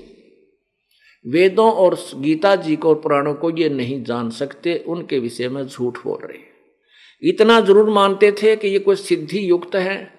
वेदों 1.28 1.72
और 1.72 1.98
गीता 2.16 2.56
जी 2.56 2.76
को 2.76 2.90
और 2.90 2.96
पुराणों 2.96 3.34
को 3.34 3.50
ये 3.50 3.70
नहीं 3.70 4.04
जान 4.04 4.30
सकते, 4.30 4.84
उनके 4.88 5.20
विषय 5.20 5.50
में 5.50 5.68
झूठ 5.68 5.98
बोल 5.98 6.28
रहे 6.28 6.38
हैं। 6.38 6.54
इतना 7.24 7.60
ज़रूर 7.62 7.90
मानते 7.90 8.32
थे 8.32 8.56
कि 8.56 8.68
ये 8.68 8.80
कोई 8.80 8.96
सिद्धि 8.96 9.50
युक्त 9.50 9.76
है। 9.76 10.14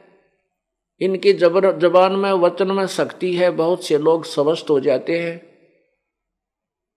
इनकी 1.01 1.33
जबर, 1.33 1.79
जबान 1.79 2.13
में, 2.13 2.33
वचन 2.33 2.71
में 2.71 2.87
शक्ति 2.87 3.35
है, 3.35 3.51
बहुत 3.51 3.85
से 3.85 3.99
लोग 3.99 4.25
स्वस्थ 4.25 4.67
हो 4.71 4.81
जाते 4.81 5.19
हैं। 5.19 5.55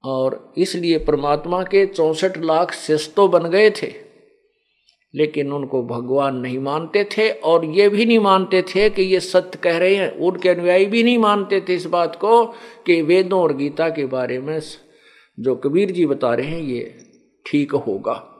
और 0.03 0.53
इसलिए 0.57 0.97
परमात्मा 0.97 1.63
के 1.63 1.85
चौसठ 1.85 2.37
लाख 2.37 2.73
शिष्टो 2.73 3.27
बन 3.27 3.49
गए 3.49 3.69
थे। 3.69 4.06
लेकिन 5.15 5.53
उनको 5.53 5.83
भगवान 5.83 6.35
नहीं 6.35 6.59
मानते 6.59 7.03
थे 7.03 7.29
और 7.29 7.65
ये 7.65 7.89
भी 7.89 8.05
नहीं 8.05 8.19
मानते 8.19 8.61
थे 8.61 8.89
कि 8.89 9.01
ये 9.01 9.19
सत्य 9.19 9.59
कह 9.63 9.77
रहे 9.77 9.95
हैं। 9.95 10.11
उनके 10.11 10.49
अनुयायी 10.49 10.85
भी 10.85 11.03
नहीं 11.03 11.17
मानते 11.17 11.61
थे 11.61 11.75
इस 11.75 11.85
बात 11.85 12.15
को 12.15 12.45
कि 12.85 13.01
वेदों 13.01 13.41
और 13.41 13.55
गीता 13.55 13.89
के 13.89 14.05
बारे 14.05 14.39
में 14.39 14.59
जो 15.39 15.55
कबीर 15.55 15.91
जी 15.91 16.05
बता 16.05 16.33
रहे 16.33 16.47
हैं, 16.47 16.61
ये 16.61 16.97
ठीक 17.45 17.71
होगा। 17.71 18.33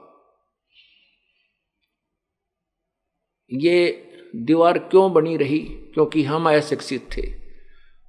ये 3.52 4.04
दीवार 4.36 4.78
क्यों 4.78 5.12
बनी 5.12 5.36
रही? 5.36 5.58
क्योंकि 5.58 6.22
हम 6.22 6.50
अशिक्षित 6.50 7.08
थे। 7.16 7.32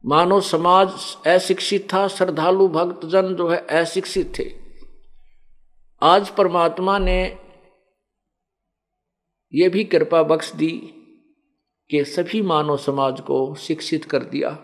मानव 0.06 0.42
समाज 0.42 1.18
अशिक्षित 1.28 1.94
था, 1.94 2.08
श्रद्धालु, 2.08 2.68
भक्तजन 2.68 3.36
जो 3.36 3.48
है 3.48 3.68
अशिक्षित 3.68 4.40
थे। 4.40 4.46
आज 6.02 6.30
परमात्मा 6.30 7.00
ने 7.00 7.38
ये 9.54 9.70
भी 9.70 9.84
कृपा 9.84 10.24
बख्श 10.24 10.52
दी 10.52 10.74
कि 11.90 12.06
सभी 12.06 12.42
मानव 12.42 12.78
समाज 12.78 13.22
को 13.22 13.56
शिक्षित 13.56 14.06
कर 14.06 14.24
दिया। 14.24 14.60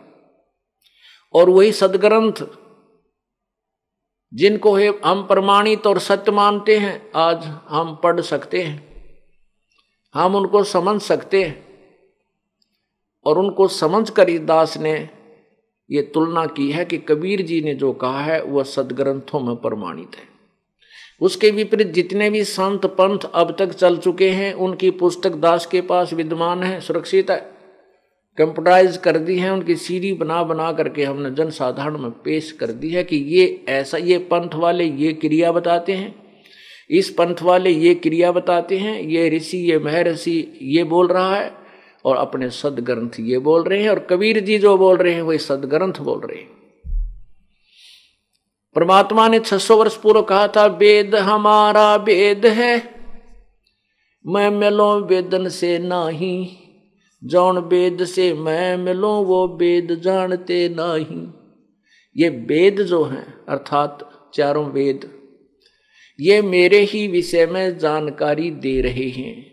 और 1.33 1.49
वही 1.49 1.71
सदग्रंथ 1.71 2.47
जिनको 4.33 4.77
हम 5.05 5.27
प्रमाणित 5.27 5.87
और 5.87 5.99
सत्य 5.99 6.31
मानते 6.31 6.77
हैं, 6.77 7.11
आज 7.15 7.37
हम 7.67 7.95
पढ़ 7.95 8.21
सकते 8.21 8.61
हैं। 8.61 9.05
हम 10.13 10.35
उनको 10.35 10.63
समझ 10.63 11.01
सकते 11.01 11.43
हैं। 11.43 11.65
और 13.25 13.37
उनको 13.39 13.67
समझ 13.67 14.09
कर 14.09 14.29
ही 14.29 14.39
दास 14.39 14.77
ने 14.77 15.09
ये 15.91 16.01
तुलना 16.01 16.45
की 16.45 16.71
है 16.71 16.85
कि 16.85 16.97
कबीर 16.97 17.41
जी 17.41 17.61
ने 17.61 17.75
जो 17.75 17.93
कहा 17.93 18.21
है, 18.21 18.43
वह 18.43 18.63
सदग्रंथों 18.63 19.39
में 19.39 19.55
प्रमाणित 19.55 20.15
है। 20.15 20.34
उसके 21.21 21.51
विपरीत 21.51 21.87
जितने 21.87 22.29
भी 22.29 22.43
संत 22.43 22.85
पंथ 22.85 23.19
अब 23.33 23.55
तक 23.59 23.71
चल 23.71 23.97
चुके 23.97 24.29
हैं, 24.29 24.53
उनकी 24.53 24.89
पुस्तक 24.89 25.31
दास 25.31 25.65
के 25.65 25.81
पास 25.81 26.13
विद्यमान 26.13 26.63
है, 26.63 26.79
सुरक्षित 26.79 27.31
है। 27.31 27.55
कंप्यूटराइज 28.37 28.97
कर 28.97 29.17
दी 29.17 29.37
है, 29.37 29.53
उनकी 29.53 29.75
सीडी 29.75 30.13
बना 30.13 30.43
बना 30.43 30.71
करके 30.71 31.03
हमने 31.03 31.31
जनसाधारण 31.31 31.97
में 31.97 32.11
पेश 32.11 32.51
कर 32.51 32.67
दी 32.67 32.89
है 32.89 33.03
कि 33.03 33.15
ये 33.15 33.65
ऐसा, 33.69 33.97
ये 33.97 34.17
पंथ 34.17 34.55
वाले 34.55 34.83
ये 34.83 35.13
क्रिया 35.13 35.51
बताते 35.51 35.93
हैं। 35.93 36.15
इस 36.89 37.09
पंथ 37.09 37.35
वाले 37.41 37.69
ये 37.69 37.95
क्रिया 37.95 38.31
बताते 38.31 38.77
हैं, 38.77 39.01
ये 39.01 39.29
ऋषि, 39.29 39.57
ये 39.57 39.79
महर्षि 39.79 40.59
ये 40.61 40.83
बोल 40.83 41.07
रहा 41.07 41.35
है, 41.35 41.51
और 42.05 42.17
अपने 42.17 42.49
सदग्रंथ 42.49 43.09
ये 43.19 43.39
बोल 43.39 43.63
रहे 43.63 43.81
हैं, 43.81 43.89
और 43.89 43.99
कबीर 43.99 44.39
जी 44.39 44.57
जो 44.57 44.77
बोल 44.77 44.97
रहे 44.97 45.13
हैं, 45.13 45.21
वही 45.21 45.37
सदग्रंथ 45.37 45.93
बोल 45.93 46.19
रहे 46.19 46.37
हैं। 46.37 46.54
परमात्मा 48.75 49.27
ने 49.27 49.39
600 49.39 49.77
वर्ष 49.77 49.95
पूर्व 49.95 50.21
कहा 50.21 50.47
था 50.47 50.65
वेद 50.65 51.15
हमारा 51.15 51.95
वेद 51.95 52.45
है। 52.45 52.95
मैं 54.27 54.49
मिलो 54.49 54.99
वेदन 54.99 55.49
से 55.49 55.79
नाही। 55.79 56.57
जौन 57.23 57.57
वेद 57.57 58.05
से 58.05 58.33
मैं 58.33 58.77
मिलो, 58.77 59.13
वो 59.13 59.47
वेद 59.47 59.95
जानते 59.95 60.75
नहीं। 60.79 61.27
ये 62.17 62.29
वेद 62.29 62.81
जो 62.81 63.03
हैं, 63.03 63.45
अर्थात 63.49 64.11
चारों 64.33 64.65
वेद, 64.65 65.11
ये 66.19 66.41
मेरे 66.41 66.77
ही 66.77 67.07
विषय 67.07 67.45
में 67.45 67.77
जानकारी 67.77 68.51
दे 68.51 68.81
रहे 68.81 69.09
हैं। 69.09 69.51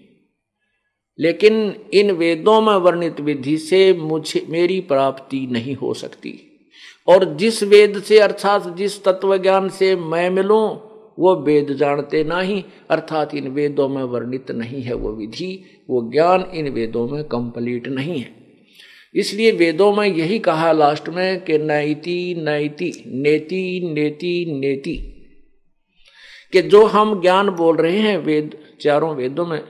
लेकिन 1.20 1.74
इन 1.94 2.10
वेदों 2.10 2.60
में 2.60 2.74
वर्णित 2.74 3.20
विधि 3.20 3.58
से 3.58 3.92
मुझे, 3.92 4.46
मेरी 4.48 4.80
प्राप्ति 4.80 5.46
नहीं 5.50 5.74
हो 5.74 5.94
सकती। 5.94 6.51
और 7.06 7.36
जिस 7.36 7.62
वेद 7.62 8.02
से 8.02 8.18
अर्थात 8.18 8.76
जिस 8.76 9.04
तत्व 9.04 9.38
ज्ञान 9.38 9.68
से 9.68 9.96
मैं 9.96 10.30
मिलूं, 10.30 10.70
वो 11.18 11.44
वेद 11.44 11.72
जानते 11.72 12.24
नहीं, 12.24 12.64
अर्थात 12.90 13.34
इन 13.34 13.48
वेदों 13.48 13.88
में 13.88 14.02
वर्णित 14.02 14.50
नहीं 14.50 14.82
है 14.82 14.94
वो 14.94 15.12
विधि, 15.12 15.64
वो 15.90 16.10
ज्ञान 16.12 16.44
इन 16.54 16.68
वेदों 16.68 17.08
में 17.08 17.24
कंप्लीट 17.24 17.88
नहीं 17.88 18.18
है। 18.18 18.36
इसलिए 19.14 19.52
वेदों 19.52 19.96
में 19.96 20.08
यही 20.08 20.38
कहा 20.38 20.72
लास्ट 20.72 21.08
में 21.08 21.44
कि 21.44 21.58
नैति 21.58 22.34
नैति, 22.38 23.04
नेति 23.06 23.80
नेति 23.94 24.46
नेति। 24.48 25.08
कि 26.52 26.62
जो 26.62 26.86
हम 26.86 27.22
ज्ञान 27.22 27.50
बोल 27.50 27.76
रहे 27.76 27.98
हैं 27.98 28.18
वेद, 28.18 28.58
चारों 28.80 29.16
वेदों 29.16 29.46
में, 29.46 29.62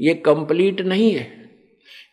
ये 0.00 0.14
कंप्लीट 0.14 0.80
नहीं 0.80 1.12
है। 1.12 1.50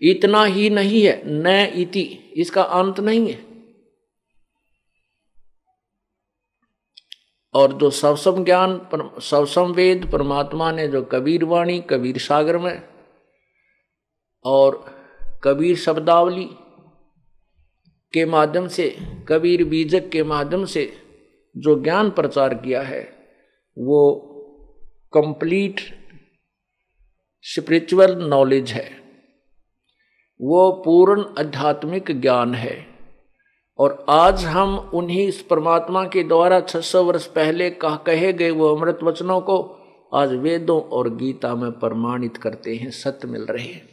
इतना 0.01 0.43
ही 0.43 0.69
नहीं 0.69 1.01
है 1.01 1.23
न 1.25 1.73
इति 1.75 2.33
इसका 2.37 2.61
अंत 2.61 2.99
नहीं 2.99 3.27
है। 3.27 3.50
और 7.53 7.73
जो 7.73 7.89
सवसम 7.89 8.43
ज्ञान 8.43 8.87
सवसम 9.21 9.71
वेद, 9.71 10.11
परमात्मा 10.11 10.71
ने 10.71 10.87
जो 10.87 11.01
कबीर 11.01 11.43
वाणी, 11.43 11.81
कबीर 11.81 12.17
सागर 12.17 12.57
में, 12.57 12.83
और 14.45 14.85
कबीर 15.43 15.77
शब्दावली 15.77 16.49
के 18.13 18.25
माध्यम 18.25 18.67
से, 18.67 18.97
कबीर 19.27 19.63
बीजक 19.63 20.09
के 20.09 20.23
माध्यम 20.23 20.65
से 20.65 20.93
जो 21.57 21.83
ज्ञान 21.83 22.09
प्रचार 22.09 22.53
किया 22.53 22.81
है, 22.81 23.13
वो 23.77 24.27
कंप्लीट 25.13 25.81
स्पिरिचुअल 27.43 28.15
नॉलेज 28.15 28.71
है। 28.71 29.01
वो 30.41 30.71
पूर्ण 30.71 31.25
आध्यात्मिक 31.39 32.21
ज्ञान 32.21 32.55
है। 32.55 32.90
और 33.81 34.05
आज 34.09 34.45
हम 34.45 34.91
उन्हीं 34.93 35.27
इस 35.27 35.41
परमात्मा 35.41 36.03
के 36.03 36.23
द्वारा 36.23 36.59
600 36.59 37.03
वर्ष 37.03 37.25
पहले 37.25 37.69
कह 37.69 37.95
कहे 37.95 38.33
गए 38.33 38.51
वो 38.51 38.75
अमृत 38.75 38.99
वचनों 39.03 39.41
को 39.41 39.77
आज 40.13 40.33
वेदों 40.33 40.81
और 40.81 41.09
गीता 41.09 41.55
में 41.55 41.71
प्रमाणित 41.71 42.37
करते 42.37 42.75
हैं, 42.75 42.91
सत्य 42.91 43.27
मिल 43.27 43.41
रहे 43.41 43.65
हैं। 43.65 43.89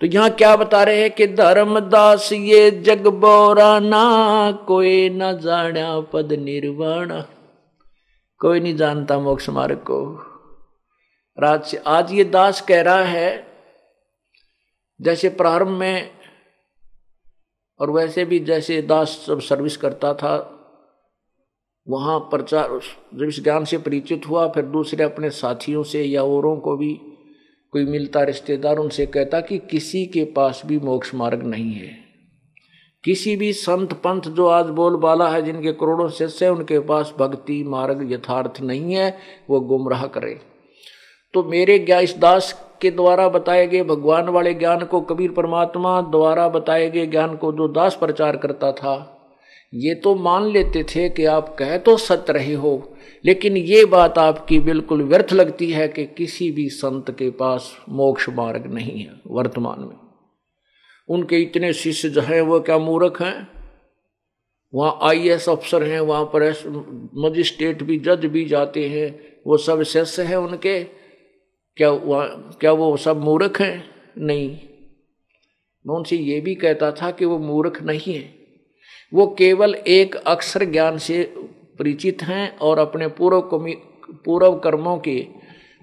तो 0.00 0.06
यहाँ 0.06 0.30
क्या 0.30 0.56
बता 0.56 0.82
रहे 0.82 1.00
हैं 1.00 1.10
कि 1.10 1.26
धर्मदास, 1.26 2.32
ये 2.32 2.70
जग 2.70 3.06
बोरा 3.06 3.80
ना, 3.80 4.52
कोई 4.52 5.10
न 5.10 5.38
जाना 5.38 6.00
पद 6.00 6.32
निर्वाण। 6.32 7.22
कोई 8.38 8.60
नहीं 8.60 8.76
जानता 8.76 9.18
मोक्ष 9.18 9.48
मार्ग 9.48 9.76
को। 9.76 10.14
राज, 11.40 11.76
आज 11.86 12.12
ये 12.12 12.24
दास 12.24 12.60
कह 12.60 12.82
रहा 12.82 13.04
है, 13.04 13.46
जैसे 15.00 15.28
प्रारंभ 15.28 15.68
में 15.68 16.19
और 17.80 17.90
वैसे 17.90 18.24
भी 18.24 18.38
जैसे 18.38 18.82
दास 18.82 19.24
सब 19.26 19.40
सर्विस 19.40 19.76
करता 19.76 20.14
था, 20.14 20.56
वहाँ 21.88 22.18
प्रचार 22.18 22.80
जब 23.14 23.22
इस 23.22 23.42
ज्ञान 23.42 23.64
से 23.64 23.78
परिचित 23.78 24.28
हुआ, 24.28 24.48
फिर 24.48 24.64
दूसरे 24.64 25.04
अपने 25.04 25.30
साथियों 25.30 25.82
से 25.82 26.04
या 26.04 26.22
औरों 26.22 26.56
को 26.56 26.76
भी 26.76 27.00
कोई 27.72 27.84
मिलता 27.84 28.22
रिश्तेदार 28.22 28.76
उनसे 28.76 29.06
कहता 29.06 29.40
कि 29.40 29.58
किसी 29.58 30.06
के 30.06 30.24
पास 30.24 30.62
भी 30.66 30.78
मोक्ष 30.78 31.14
मार्ग 31.14 31.42
नहीं 31.42 31.72
है। 31.72 32.10
किसी 33.04 33.36
भी 33.36 33.52
संत 33.52 33.92
पंथ 33.92 34.20
जो 34.20 34.46
आज 34.46 34.66
बोल 34.66 34.96
बाला 34.96 35.28
है, 35.28 35.42
जिनके 35.42 35.72
करोड़ों 35.72 36.08
शिष्य 36.08 36.44
है, 36.44 36.52
उनके 36.52 36.78
पास 36.78 37.14
भक्ति 37.18 37.64
मार्ग 37.64 38.12
यथार्थ 38.12 38.60
नहीं 38.60 38.94
है, 38.94 39.18
वो 39.50 39.60
गुमराह 39.60 40.06
करे। 40.06 40.40
तो 41.34 41.44
मेरे 41.44 41.78
ज्ञा, 41.78 42.00
इस 42.00 42.18
दास 42.18 42.69
के 42.82 42.90
द्वारा 42.90 43.28
बताए 43.28 43.66
गए 43.66 43.82
भगवान 43.84 44.28
वाले 44.28 44.54
ज्ञान 44.54 44.84
को 44.84 45.00
कबीर 45.00 45.30
परमात्मा 45.32 46.00
द्वारा 46.10 46.48
बताए 46.48 46.90
गए 46.90 47.06
ज्ञान 47.06 47.36
को 47.36 47.52
जो 47.52 47.68
दास 47.68 47.96
प्रचार 47.96 48.36
करता 48.36 48.72
था, 48.72 49.16
ये 49.74 49.94
तो 49.94 50.14
मान 50.14 50.46
लेते 50.46 50.82
थे 50.84 51.08
कि 51.08 51.24
आप 51.24 51.54
कह 51.58 51.76
तो 51.78 51.96
सत्य 51.96 52.32
रहे 52.32 52.54
हो, 52.54 52.72
लेकिन 53.24 53.56
ये 53.56 53.84
बात 53.84 54.18
आपकी 54.18 54.58
बिल्कुल 54.60 55.02
व्यर्थ 55.02 55.32
लगती 55.32 55.70
है 55.72 55.88
कि 55.88 56.04
किसी 56.06 56.50
भी 56.50 56.68
संत 56.68 57.10
के 57.10 57.30
पास 57.30 57.70
मोक्ष 57.88 58.28
मार्ग 58.28 58.66
नहीं 58.66 58.98
है 59.00 59.20
वर्तमान 59.26 59.80
में। 59.80 59.96
उनके 61.08 61.36
इतने 61.36 61.72
शिष्य 61.72 62.08
जो 62.08 62.20
हैं, 62.20 62.40
वो 62.40 62.60
क्या 62.60 62.78
मूर्ख 62.78 63.20
हैं? 63.22 63.48
वहाँ 64.72 64.98
आईएएस 65.02 65.48
अफसर 65.48 65.82
हैं, 65.82 66.00
वहाँ 66.00 66.24
पर 66.34 66.42
मजिस्ट्रेट 67.18 67.82
भी, 67.82 67.98
जज 67.98 68.26
भी 68.26 68.44
जाते 68.44 68.88
हैं, 68.88 69.08
वो 69.46 69.56
सब 69.56 69.82
शिष्य 69.82 70.22
हैं 70.22 70.36
उनके। 70.36 70.78
क्या 71.76 71.90
क्या 72.60 72.72
वो 72.72 72.96
सब 72.96 73.20
मूर्ख 73.20 73.60
हैं? 73.60 73.84
नहीं। 74.18 74.50
मैं 75.86 75.94
उनसे 75.96 76.16
ये 76.16 76.40
भी 76.40 76.54
कहता 76.54 76.92
था 76.92 77.10
कि 77.10 77.24
वो 77.24 77.38
मूर्ख 77.38 77.82
नहीं 77.82 78.14
है। 78.14 78.34
वो 79.14 79.26
केवल 79.38 79.74
एक 79.74 80.14
अक्षर 80.14 80.64
ज्ञान 80.64 80.98
से 80.98 81.22
परिचित 81.78 82.22
हैं 82.22 82.58
और 82.58 82.78
अपने 82.78 83.08
पूर्व 83.08 83.40
कमी, 83.40 83.74
पूर्व 84.24 84.54
कर्मों 84.54 84.98
के, 84.98 85.26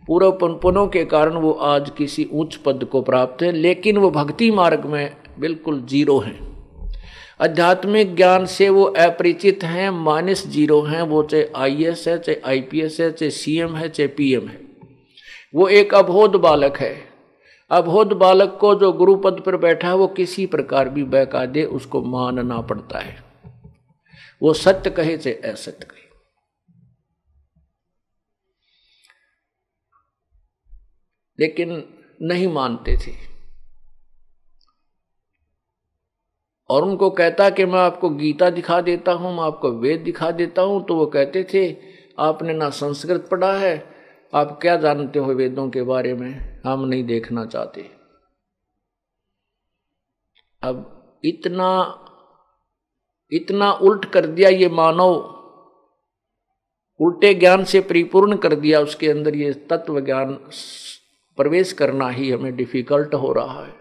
पूर्व 0.08 0.32
पुनपुनों 0.32 0.88
के 0.88 1.06
कारण 1.06 1.34
वो 1.34 1.52
आज 1.52 1.90
किसी 1.90 2.30
उच्च 2.34 2.56
पद 2.56 2.84
को 2.84 3.02
प्राप्त 3.02 3.44
है, 3.44 3.52
लेकिन 3.52 3.98
वो 3.98 4.12
भक्ति 4.12 4.52
मार्ग 4.52 4.86
में 4.86 5.16
बिल्कुल 5.40 5.82
ज़ीरो 5.86 6.20
हैं। 6.20 6.40
आध्यात्मिक 7.42 8.16
ज्ञान 8.16 8.46
से 8.46 8.70
वो 8.70 8.84
अपरिचित 8.84 9.64
हैं 9.64 9.90
माइनस 9.90 10.48
ज़ीरो 10.48 10.82
हैं। 10.82 11.02
वो 11.02 11.24
चाहे 11.24 11.50
आईएएस 11.56 12.08
है, 12.08 12.20
चाहे 12.20 12.42
आईपीएस 12.46 13.00
है, 13.00 13.12
चाहे 13.12 13.30
सीएम 13.32 13.76
है, 13.76 13.90
चाहे 13.90 14.08
पीएम 14.08 14.48
है। 14.48 14.67
वो 15.56 15.68
एक 15.68 15.94
अबोध 15.94 16.36
बालक 16.36 16.78
है। 16.78 17.10
अबोध 17.72 18.14
बालक 18.14 18.58
को 18.62 18.76
जो 18.76 18.92
गुरु 18.94 19.16
पद 19.16 19.42
पर 19.46 19.58
बैठा 19.58 19.88
है, 19.88 19.96
वो 19.96 20.08
किसी 20.08 20.46
प्रकार 20.46 20.90
भी 20.90 21.04
बहका 21.04 21.46
दे 21.46 21.64
उसको 21.64 22.02
मानना 22.02 22.62
पड़ता 22.62 23.00
है। 23.00 23.24
वो 24.42 24.54
सत्य 24.54 24.90
कहे 24.90 25.18
से 25.18 25.34
असत्य 25.34 25.86
कहे। 25.86 26.06
लेकिन 31.40 31.84
नहीं 32.22 32.48
मानते 32.48 32.98
थे। 32.98 33.12
और 36.70 36.84
उनको 36.84 37.10
कहता 37.10 37.50
कि 37.50 37.66
मैं 37.66 37.80
आपको 37.80 38.10
गीता 38.10 38.50
दिखा 38.50 38.82
देता 38.82 39.12
हूँ, 39.12 39.38
मैं 39.38 39.44
आपको 39.44 39.72
वेद 39.72 40.02
दिखा 40.02 40.32
देता 40.32 40.62
हूँ 40.62 40.86
तो 40.86 40.96
वो 40.96 41.06
कहते 41.06 41.44
थे, 41.54 41.76
आपने 42.20 42.54
ना 42.54 42.70
संस्कृत 42.70 43.28
पढ़ा 43.32 43.54
है 43.54 43.97
आप 44.34 44.60
क्या 44.62 44.76
जानते 44.76 45.20
हो 45.20 45.34
वेदों 45.34 45.70
के 45.70 45.82
बारे 45.82 46.14
में? 46.14 46.62
हम 46.66 46.86
नहीं 46.86 47.04
देखना 47.04 47.46
चाहते। 47.46 47.90
अब 50.64 51.22
इतना 51.26 52.04
इतना 53.32 53.72
उल्ट 53.72 54.06
कर 54.06 54.26
दिया 54.26 54.50
ये 54.50 54.70
मानव, 54.70 55.14
उल्टे 57.00 57.34
ज्ञान 57.34 57.64
से 57.64 57.82
परिपूर्ण 57.82 58.36
कर 58.36 58.56
दिया 58.56 58.80
उसके 58.80 59.10
अंदर 59.10 59.36
ये 59.36 59.54
तत्व 59.54 60.00
ज्ञान, 60.00 60.34
प्रवेश 61.38 61.74
करना 61.74 62.10
ही 62.10 62.32
हमें 62.32 62.56
डिफ़िकल्ट 62.56 63.14
हो 63.14 63.34
रहा 63.34 63.66
है। 63.66 63.76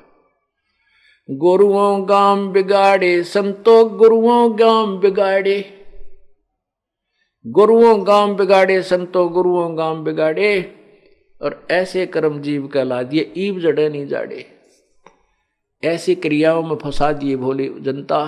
गुरुओं 1.30 2.08
गाम 2.08 2.48
बिगाड़े, 2.48 3.22
संतो 3.24 3.84
गुरुओं 3.84 4.58
गाम 4.58 4.98
बिगाड़े। 4.98 5.75
गुरुओं 7.46 8.06
गाम 8.06 8.34
बिगाड़े, 8.36 8.82
संतो 8.82 9.28
गुरुओं 9.28 9.78
गाम 9.78 10.04
बिगाड़े, 10.04 10.74
और 11.42 11.66
ऐसे 11.70 12.06
कर्म 12.06 12.40
जीव 12.40 12.66
कहला 12.66 13.02
दिए, 13.02 13.32
ईब 13.36 13.60
जड़े 13.60 13.88
नहीं 13.88 14.06
जाड़े। 14.06 14.44
ऐसी 15.84 16.14
क्रियाओं 16.14 16.62
में 16.62 16.76
फंसा 16.76 17.12
दिए 17.12 17.36
भोले 17.36 17.68
जनता। 17.80 18.18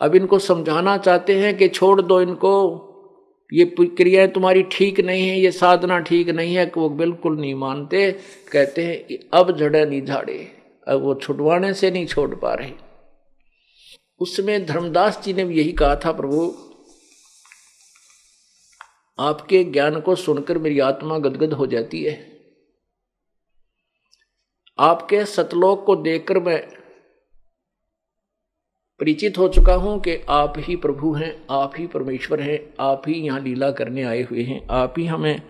अब 0.00 0.14
इनको 0.14 0.38
समझाना 0.38 0.96
चाहते 0.98 1.34
हैं 1.34 1.56
कि 1.56 1.68
छोड़ 1.68 2.02
दो 2.02 2.20
इनको। 2.20 2.86
ये 3.52 3.64
क्रियाएँ 3.80 4.28
तुम्हारी 4.28 4.62
ठीक 4.62 5.00
नहीं 5.00 5.28
है, 5.28 5.40
ये 5.40 5.50
साधना 5.50 5.98
ठीक 5.98 6.28
नहीं 6.28 6.54
है 6.54 6.66
कि 6.66 6.80
वो 6.80 6.88
बिल्कुल 6.88 7.40
नहीं 7.40 7.54
मानते। 7.54 8.12
कहते 8.52 8.82
हैं 8.82 9.04
कि 9.06 9.30
अब 9.34 9.56
जड़े 9.56 9.84
नहीं 9.86 10.02
झाड़े, 10.02 10.48
अब 10.88 11.02
वो 11.02 11.14
छुटवाने 11.14 11.74
से 11.74 11.90
नहीं 11.90 12.06
छोड़ 12.06 12.34
पा 12.34 12.54
रहे। 12.54 12.72
उसमें 14.20 14.66
धर्मदास 14.66 15.22
जी 15.24 15.32
ने 15.32 15.44
भी 15.44 15.58
यही 15.58 15.72
कहा 15.72 15.96
था, 15.96 16.12
प्रभु 16.12 16.54
आपके 19.20 19.64
ज्ञान 19.64 20.00
को 20.00 20.14
सुनकर 20.14 20.58
मेरी 20.58 20.78
आत्मा 20.78 21.18
गदगद 21.18 21.52
हो 21.52 21.66
जाती 21.66 22.04
है। 22.04 22.40
आपके 24.78 25.24
सतलोक 25.24 25.84
को 25.84 25.96
देखकर 25.96 26.38
मैं 26.38 26.80
परिचित 29.00 29.38
हो 29.38 29.48
चुका 29.48 29.74
हूँ 29.74 30.00
कि 30.00 30.24
आप 30.28 30.54
ही 30.56 30.76
प्रभु 30.76 31.12
हैं, 31.12 31.46
आप 31.50 31.72
ही 31.78 31.86
परमेश्वर 31.86 32.40
हैं, 32.40 32.74
आप 32.80 33.02
ही 33.08 33.14
यहाँ 33.14 33.40
लीला 33.40 33.70
करने 33.70 34.02
आए 34.02 34.22
हुए 34.22 34.42
हैं। 34.42 34.66
आप 34.70 34.94
ही 34.98 35.06
हमें 35.06 35.42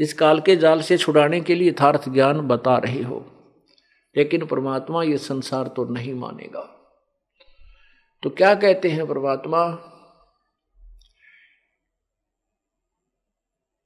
इस 0.00 0.12
काल 0.12 0.40
के 0.40 0.56
जाल 0.56 0.80
से 0.80 0.98
छुड़ाने 0.98 1.40
के 1.40 1.54
लिए 1.54 1.68
यथार्थ 1.68 2.08
ज्ञान 2.08 2.40
बता 2.40 2.78
रहे 2.78 3.02
हो। 3.02 3.26
लेकिन 4.16 4.46
परमात्मा 4.46 5.02
ये 5.02 5.18
संसार 5.18 5.68
तो 5.68 5.84
नहीं 5.84 6.14
मानेगा। 6.14 6.72
तो 8.22 8.30
क्या 8.30 8.54
कहते 8.54 8.88
हैं 8.88 9.06
परमात्मा? 9.06 9.92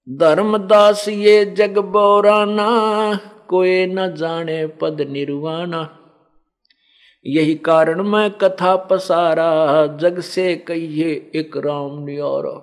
धर्मदास 0.09 1.09
ये 1.09 1.45
जग 1.47 1.79
बोराना, 1.79 2.69
कोई 3.49 3.87
न 3.87 4.15
जाने 4.15 4.67
पद 4.67 5.01
निर्वाणा। 5.01 5.89
यही 7.27 7.55
कारण 7.55 8.03
मैं 8.03 8.31
कथा 8.31 8.75
पसारा, 8.77 9.87
जग 9.97 10.21
से 10.21 10.55
कहिए 10.59 11.31
एक 11.35 11.57
राम 11.57 12.05
न्यारा। 12.05 12.57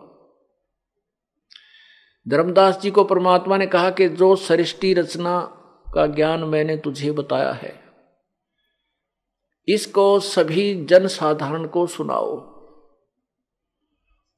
धर्मदास 2.27 2.81
जी 2.81 2.91
को 2.91 3.03
परमात्मा 3.03 3.57
ने 3.57 3.67
कहा 3.67 3.89
कि 3.89 4.09
जो 4.09 4.35
सृष्टि 4.35 4.93
रचना 4.93 5.39
का 5.93 6.07
ज्ञान 6.07 6.43
मैंने 6.43 6.77
तुझे 6.77 7.11
बताया 7.11 7.51
है, 7.53 7.73
इसको 9.67 10.19
सभी 10.19 10.73
जन 10.85 11.07
साधारण 11.07 11.65
को 11.67 11.87
सुनाओ। 11.87 12.56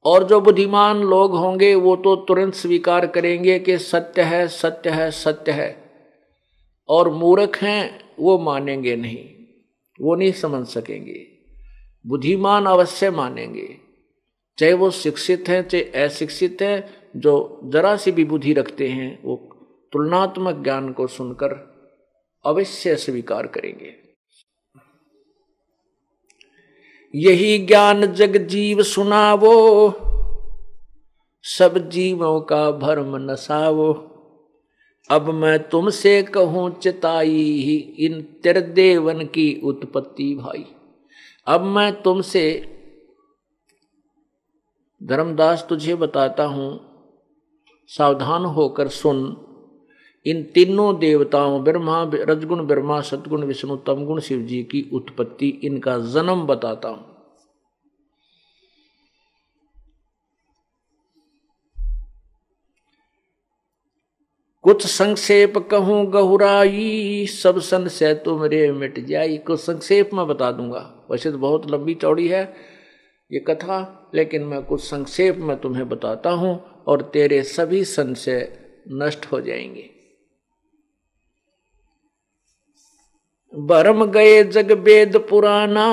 और 0.04 0.24
जो 0.24 0.40
बुद्धिमान 0.40 1.00
लोग 1.00 1.32
होंगे, 1.32 1.74
वो 1.74 1.96
तो 1.96 2.16
तुरंत 2.16 2.54
स्वीकार 2.54 3.06
करेंगे 3.06 3.58
कि 3.58 3.78
सत्य 3.78 4.22
है 4.22 4.48
सत्य 4.48 4.90
है 4.90 5.10
सत्य 5.10 5.52
है। 5.52 5.90
और 6.88 7.10
मूर्ख 7.10 7.58
हैं, 7.62 8.10
वो 8.18 8.38
मानेंगे 8.38 8.96
नहीं। 8.96 9.30
वो 10.00 10.14
नहीं 10.14 10.32
समझ 10.32 10.66
सकेंगे। 10.66 11.26
बुद्धिमान 12.06 12.66
अवश्य 12.66 13.10
मानेंगे। 13.10 13.76
चाहे 14.58 14.72
वो 14.72 14.90
शिक्षित 14.90 15.44
हैं, 15.48 15.68
चाहे 15.68 15.84
अशिक्षित 15.84 16.58
हैं, 16.62 16.90
जो 17.16 17.60
जरा 17.64 17.96
सी 17.96 18.12
भी 18.12 18.24
बुद्धि 18.24 18.52
रखते 18.52 18.88
हैं, 18.88 19.22
वो 19.22 19.36
तुलनात्मक 19.92 20.54
ज्ञान 20.54 20.92
को 20.92 21.06
सुनकर 21.06 21.70
अवश्य 22.44 22.96
स्वीकार 22.96 23.46
करेंगे। 23.46 23.99
यही 27.14 27.58
ज्ञान 27.58 28.06
जग 28.06 28.36
जीव 28.36 28.82
सुनावो, 28.82 29.90
सब 31.42 31.88
जीवों 31.88 32.40
का 32.40 32.70
भरम 32.70 33.16
नसावो। 33.16 34.06
अब 35.10 35.30
मैं 35.30 35.68
तुमसे 35.68 36.22
कहूँ, 36.22 36.78
चिताई 36.80 37.36
ही 37.36 37.76
इन 37.76 38.22
तिरदेवन 38.42 39.24
की 39.24 39.60
उत्पत्ति 39.64 40.34
भाई। 40.34 40.64
अब 41.46 41.60
मैं 41.60 42.02
तुमसे, 42.02 42.66
धर्मदास 45.02 45.66
तुझे 45.68 45.94
बताता 45.94 46.44
हूँ, 46.44 46.80
सावधान 47.86 48.44
होकर 48.44 48.88
सुन। 48.88 49.46
इन 50.26 50.42
तीनों 50.42 50.98
देवताओं, 50.98 51.64
ब्रह्मा, 51.64 52.10
रजगुण, 52.14 52.66
ब्रह्मा, 52.66 53.00
सतगुण, 53.00 53.44
विष्णु, 53.44 53.76
तमगुण 53.76 54.20
शिव 54.20 54.40
जी 54.40 54.62
की 54.62 54.90
उत्पत्ति 54.92 55.48
इनका 55.48 55.98
जन्म 55.98 56.46
बताता 56.46 56.88
हूँ। 56.88 57.10
कुछ 64.62 64.86
संक्षेप 64.86 65.58
कहूँ, 65.58 66.06
गहुराई, 66.06 67.26
सब 67.26 67.58
संशय 67.58 68.14
तुमरे 68.14 68.72
मिट 68.72 68.98
जाई। 69.06 69.38
कुछ 69.38 69.60
संक्षेप 69.60 70.10
में 70.14 70.26
बता 70.26 70.52
दूँगा। 70.52 71.08
वैसे 71.10 71.32
तो 71.32 71.38
बहुत 71.38 71.70
लंबी 71.70 71.94
चौड़ी 71.94 72.28
है 72.28 72.54
ये 73.32 73.40
कथा, 73.40 74.10
लेकिन 74.14 74.42
मैं 74.42 74.62
कुछ 74.62 74.80
संक्षेप 74.80 75.36
में 75.36 75.60
तुम्हें 75.60 75.88
बताता 75.88 76.30
हूँ 76.30 76.60
और 76.86 77.02
तेरे 77.02 77.42
सभी 77.42 77.84
संशय 77.84 78.58
नष्ट 78.92 79.26
हो 79.26 79.40
जाएँगे। 79.40 79.89
बरम 83.54 84.04
गए 84.04 84.42
जग 84.44 84.72
वेद 84.72 85.16
पुराना, 85.30 85.84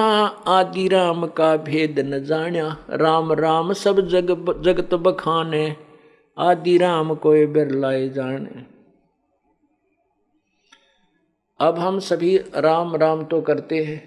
आदि 0.48 0.88
राम 0.88 1.26
का 1.28 1.56
भेद 1.58 2.00
न 2.00 2.24
जाण्या। 2.24 2.66
राम 2.90 3.34
राम 3.34 3.74
सब 3.74 4.02
जग 4.08 4.32
जगत 4.62 4.94
बखाने, 4.94 5.76
आदि 6.38 6.78
राम 6.78 7.16
कोई 7.16 7.46
बिरलाए 7.46 8.08
जाने। 8.10 8.66
अब 11.60 11.80
हम 11.80 12.00
सभी 12.00 12.38
राम 12.56 12.96
राम 12.96 13.24
तो 13.24 13.42
करते 13.42 13.84
हैं। 13.84 14.00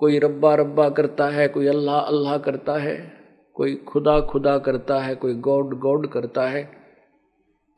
कोई 0.00 0.18
रब्बा 0.18 0.54
रब्बा 0.54 0.88
करता 0.88 1.28
है, 1.28 1.48
कोई 1.48 1.66
अल्लाह 1.66 1.98
अल्लाह 1.98 2.38
करता 2.38 2.72
है, 2.78 2.96
कोई 3.54 3.74
खुदा 3.88 4.20
खुदा 4.20 4.58
करता 4.58 5.00
है, 5.00 5.14
कोई 5.14 5.34
गॉड 5.34 5.78
गॉड 5.78 6.06
करता 6.12 6.48
है। 6.48 6.85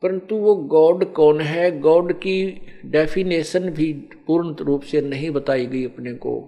परंतु 0.01 0.35
वो 0.35 0.55
गॉड 0.55 1.13
कौन 1.13 1.41
है? 1.41 1.79
गॉड 1.79 2.13
की 2.13 2.61
डेफिनेशन 2.85 3.69
भी 3.69 3.93
पूर्ण 4.27 4.55
रूप 4.55 4.81
से 4.81 5.01
नहीं 5.01 5.31
बताई 5.31 5.65
गई 5.65 5.85
अपने 5.85 6.13
को। 6.13 6.41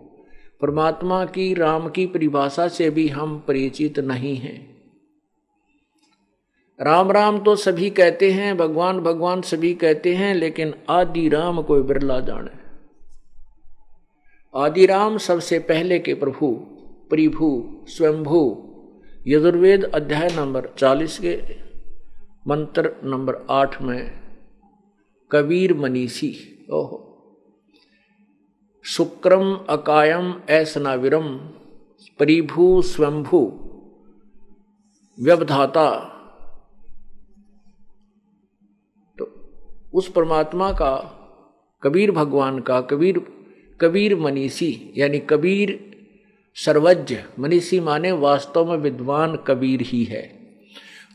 परमात्मा 0.61 1.25
की, 1.25 1.53
राम 1.53 1.89
की 1.89 2.05
परिभाषा 2.05 2.67
से 2.67 2.89
भी 2.89 3.07
हम 3.07 3.43
परिचित 3.47 3.99
नहीं 3.99 4.35
हैं। 4.35 4.71
राम 6.81 7.11
राम 7.11 7.39
तो 7.39 7.55
सभी 7.55 7.89
कहते 7.89 8.31
हैं, 8.31 8.57
भगवान 8.57 8.99
भगवान 8.99 9.41
सभी 9.41 9.73
कहते 9.73 10.15
हैं, 10.15 10.35
लेकिन 10.35 10.73
आदि 10.89 11.29
राम 11.29 11.61
कोई 11.61 11.81
बिरला 11.81 12.19
जाने। 12.19 12.61
आदि 14.55 14.85
राम 14.85 15.17
सबसे 15.17 15.59
पहले 15.59 15.99
के 15.99 16.13
प्रभु, 16.13 16.51
परिभु, 17.11 17.79
स्वयंभू, 17.87 18.67
यजुर्वेद 19.27 19.83
अध्याय 19.83 20.29
नंबर 20.35 20.69
चालीस 20.77 21.19
के 21.19 21.70
मंत्र 22.47 22.95
नंबर 23.03 23.35
आठ 23.49 23.81
में, 23.81 24.19
कबीर 25.31 25.77
मनीषी, 25.77 26.65
ओहो। 26.71 27.07
शुक्रम 28.83 29.55
अकायम 29.55 30.41
ऐसनाविरम 30.49 31.37
परिभू 32.19 32.81
स्वयंभू 32.81 33.39
व्यवधाता। 35.19 35.99
तो 39.19 39.49
उस 39.93 40.11
परमात्मा 40.11 40.71
का, 40.71 41.17
कबीर 41.83 42.11
भगवान 42.11 42.59
का, 42.59 42.81
कबीर 42.81 43.19
कबीर 43.81 44.15
मनीषी, 44.19 44.93
यानी 44.97 45.19
कबीर 45.19 45.91
सर्वज्ञ, 46.55 47.17
मनीषी 47.39 47.79
माने 47.79 48.11
वास्तव 48.11 48.71
में 48.71 48.77
विद्वान 48.77 49.35
कबीर 49.35 49.81
ही 49.81 50.03
है। 50.03 50.40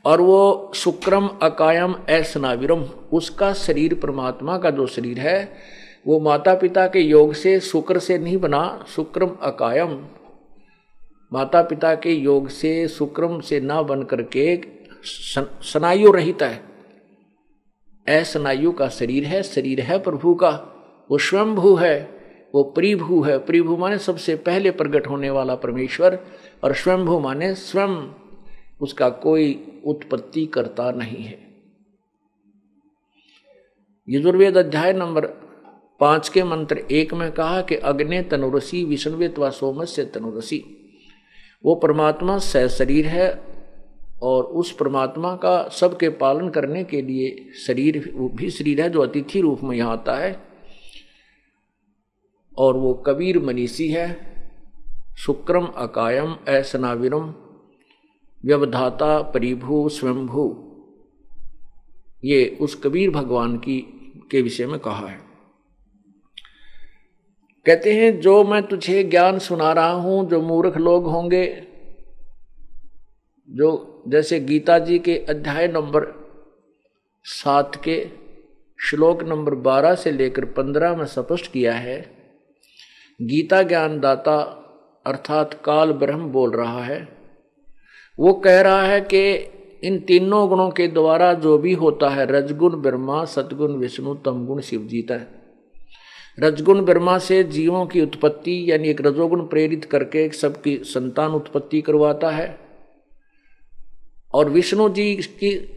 और 0.06 0.20
वो 0.20 0.72
शुक्रम, 0.74 1.28
अकायम, 1.42 1.94
ऐसनाविरम, 2.08 2.84
उसका 3.12 3.52
शरीर 3.52 3.94
परमात्मा 3.94 4.58
का 4.58 4.70
जो 4.70 4.86
शरीर 4.86 5.18
है, 5.18 5.54
वो 6.06 6.20
माता 6.20 6.54
पिता 6.54 6.86
के 6.86 6.98
योग 6.98 7.32
से 7.34 7.60
शुक्र 7.60 7.98
से 7.98 8.18
नहीं 8.18 8.36
बना, 8.36 8.84
शुक्रम, 8.88 9.30
अकायम। 9.42 10.06
माता 11.32 11.62
पिता 11.62 11.94
के 11.94 12.12
योग 12.12 12.48
से, 12.48 12.88
शुक्रम 12.88 13.40
से 13.40 13.60
ना 13.60 13.82
बन 13.82 14.02
करके 14.02 14.60
स्नायु 15.62 16.12
रहित 16.12 16.42
है। 16.42 16.76
असनायु 18.20 18.72
का 18.72 18.88
शरीर 18.88 19.24
है 19.24 19.42
शरीर 19.42 19.80
है 19.80 19.98
प्रभु 19.98 20.34
का। 20.34 20.50
वो 21.10 21.18
स्वयंभू 21.18 21.74
है, 21.74 22.10
वो 22.54 22.62
प्रिभु 22.62 23.22
है। 23.22 23.38
प्रिभु 23.38 23.76
माने 23.76 23.98
सबसे 23.98 24.36
पहले 24.36 24.70
प्रकट 24.70 25.06
होने 25.06 25.30
वाला 25.30 25.54
परमेश्वर, 25.54 26.18
और 26.64 26.74
स्वयंभू 26.74 27.18
माने 27.20 27.54
स्वयं। 27.54 28.25
उसका 28.80 29.08
कोई 29.08 29.66
उत्पत्ति 29.84 30.46
करता 30.46 30.90
नहीं 30.90 31.24
है। 31.24 31.46
यजुर्वेद 34.08 34.56
अध्याय 34.56 34.92
नंबर 34.92 35.26
पाँच 36.00 36.28
के 36.28 36.42
मंत्र 36.42 36.78
एक 36.78 37.14
में 37.14 37.32
कहा 37.32 37.62
कि 37.62 37.74
अग्नि 37.74 38.22
तनुरसी 38.22 38.84
विष्णुवित 38.84 39.38
व 39.38 39.50
सोमस्य 39.50 40.04
तनुरसी। 40.04 40.64
वो 41.64 41.74
परमात्मा 41.74 42.38
सह 42.38 42.68
शरीर 42.68 43.06
है 43.06 43.44
और 44.22 44.44
उस 44.44 44.72
परमात्मा 44.72 45.36
का 45.36 45.68
सबके 45.68 46.08
पालन 46.08 46.48
करने 46.48 46.84
के 46.84 47.02
लिए 47.02 47.52
शरीर 47.66 48.12
भी 48.34 48.50
शरीर 48.50 48.80
है, 48.80 48.90
जो 48.90 49.00
अतिथि 49.00 49.40
रूप 49.40 49.60
में 49.62 49.76
यहाँ 49.76 49.92
आता 49.92 50.16
है। 50.16 50.40
और 52.58 52.76
वो 52.76 52.94
कबीर 52.94 53.38
मनीषी 53.38 53.88
है। 53.88 54.36
शुक्रम 55.18 55.66
अकायम 55.66 56.36
ऐसनाविरम 56.48 57.34
व्यवधाता 58.46 59.22
परिभू 59.22 59.88
स्वयंभू। 59.88 60.62
ये 62.24 62.58
उस 62.60 62.74
कबीर 62.74 63.10
भगवान 63.10 63.56
की, 63.56 63.80
के 64.30 64.42
विषय 64.42 64.66
में 64.66 64.78
कहा 64.78 65.06
है। 65.06 65.20
कहते 67.66 67.92
हैं, 67.92 68.20
जो 68.20 68.44
मैं 68.44 68.62
तुझे 68.62 69.04
ज्ञान 69.04 69.38
सुना 69.38 69.72
रहा 69.72 69.90
हूँ, 69.90 70.28
जो 70.28 70.42
मूर्ख 70.42 70.76
लोग 70.76 71.06
होंगे, 71.06 71.62
जो 73.50 74.04
जैसे 74.08 74.40
गीता 74.40 74.78
जी 74.78 74.98
के 74.98 75.18
अध्याय 75.18 75.68
नंबर 75.68 76.26
सात 77.24 77.82
के 77.84 78.10
श्लोक 78.80 79.22
नंबर 79.22 79.54
बारह 79.54 79.94
से 79.94 80.10
लेकर 80.10 80.44
पंद्रह 80.44 80.96
में 80.96 81.04
स्पष्ट 81.04 81.52
किया 81.52 81.74
है, 81.74 82.16
गीता 83.22 83.62
ज्ञान 83.62 84.00
दाता 84.00 84.62
अर्थात 85.06 85.54
काल 85.64 85.92
ब्रह्म 85.92 86.28
बोल 86.28 86.50
रहा 86.50 86.84
है। 86.84 87.15
वो 88.18 88.32
कह 88.32 88.60
रहा 88.60 88.82
है 88.82 89.00
कि 89.00 89.52
इन 89.84 89.98
तीनों 89.98 90.48
गुणों 90.48 90.70
के 90.70 90.88
द्वारा 90.88 91.34
जो 91.34 91.58
भी 91.58 91.72
होता 91.72 92.08
है, 92.08 92.26
रजगुण 92.26 92.76
ब्रह्मा 92.76 93.24
सतगुण 93.24 93.72
विष्णु, 93.72 94.14
तमगुण 94.14 94.60
शिव 94.60 94.82
जीता 94.82 95.14
है। 95.14 95.28
रजगुण 96.40 96.80
ब्रह्मा 96.80 97.18
से 97.18 97.44
जीवों 97.44 97.86
की 97.86 98.00
उत्पत्ति, 98.00 98.72
यानी 98.72 98.88
एक 98.88 99.00
रजोगुण 99.00 99.40
प्रेरित 99.46 99.84
करके 99.84 100.24
एक 100.24 100.34
सबकी 100.34 100.76
संतान 100.76 101.30
उत्पत्ति 101.30 101.80
करवाता 101.80 102.30
है। 102.30 102.58
और 104.34 104.50
विष्णु 104.50 104.88
जी 104.88 105.14
की 105.14 105.72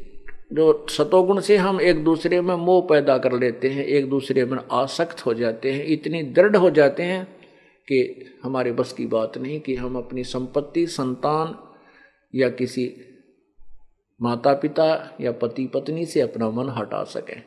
जो 0.53 0.85
सतोगुण 0.89 1.39
से 1.39 1.57
हम 1.57 1.81
एक 1.81 2.03
दूसरे 2.03 2.41
में 2.41 2.55
मोह 2.55 2.81
पैदा 2.81 3.17
कर 3.17 3.33
लेते 3.33 3.69
हैं, 3.69 3.85
एक 3.85 4.09
दूसरे 4.09 4.45
में 4.45 4.57
आसक्त 4.71 5.25
हो 5.25 5.33
जाते 5.33 5.71
हैं, 5.71 5.85
इतनी 5.85 6.23
दृढ़ 6.23 6.55
हो 6.55 6.69
जाते 6.69 7.03
हैं 7.03 7.25
कि 7.87 8.25
हमारे 8.43 8.71
बस 8.71 8.93
की 8.93 9.05
बात 9.05 9.37
नहीं 9.37 9.59
कि 9.59 9.75
हम 9.75 9.95
अपनी 9.95 10.23
संपत्ति, 10.23 10.87
संतान 10.87 11.68
या 12.35 12.49
किसी 12.49 12.95
माता 14.21 14.53
पिता 14.53 15.17
या 15.21 15.31
पति 15.31 15.67
पत्नी 15.67 16.05
से 16.05 16.21
अपना 16.21 16.49
मन 16.49 16.69
हटा 16.69 17.03
सकें। 17.03 17.43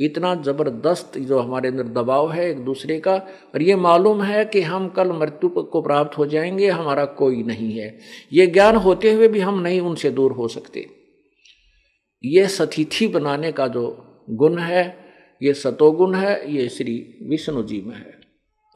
इतना 0.00 0.34
ज़बरदस्त 0.34 1.18
जो 1.18 1.38
हमारे 1.38 1.68
अंदर 1.68 1.82
दबाव 1.82 2.32
है 2.32 2.50
एक 2.50 2.64
दूसरे 2.64 3.00
का, 3.00 3.14
और 3.54 3.62
ये 3.62 3.76
मालूम 3.76 4.22
है 4.22 4.44
कि 4.44 4.60
हम 4.60 4.88
कल 4.88 5.12
मृत्यु 5.12 5.48
को 5.48 5.82
प्राप्त 5.82 6.18
हो 6.18 6.26
जाएँगे, 6.26 6.68
हमारा 6.68 7.04
कोई 7.04 7.42
नहीं 7.42 7.72
है। 7.72 7.98
ये 8.32 8.46
ज्ञान 8.46 8.76
होते 8.76 9.12
हुए 9.12 9.28
भी 9.28 9.40
हम 9.40 9.60
नहीं 9.60 9.80
उनसे 9.80 10.10
दूर 10.10 10.32
हो 10.32 10.48
सकते। 10.48 10.90
ये 12.24 12.48
सतिथि 12.48 13.08
बनाने 13.08 13.52
का 13.52 13.68
जो 13.68 14.04
गुण 14.30 14.58
है, 14.58 14.98
ये 15.42 15.54
सतोगुण 15.54 16.14
है, 16.14 16.54
ये 16.54 16.68
श्री 16.68 17.18
विष्णु 17.22 17.62
जी 17.62 17.80
में 17.80 17.96
है। 17.96 18.20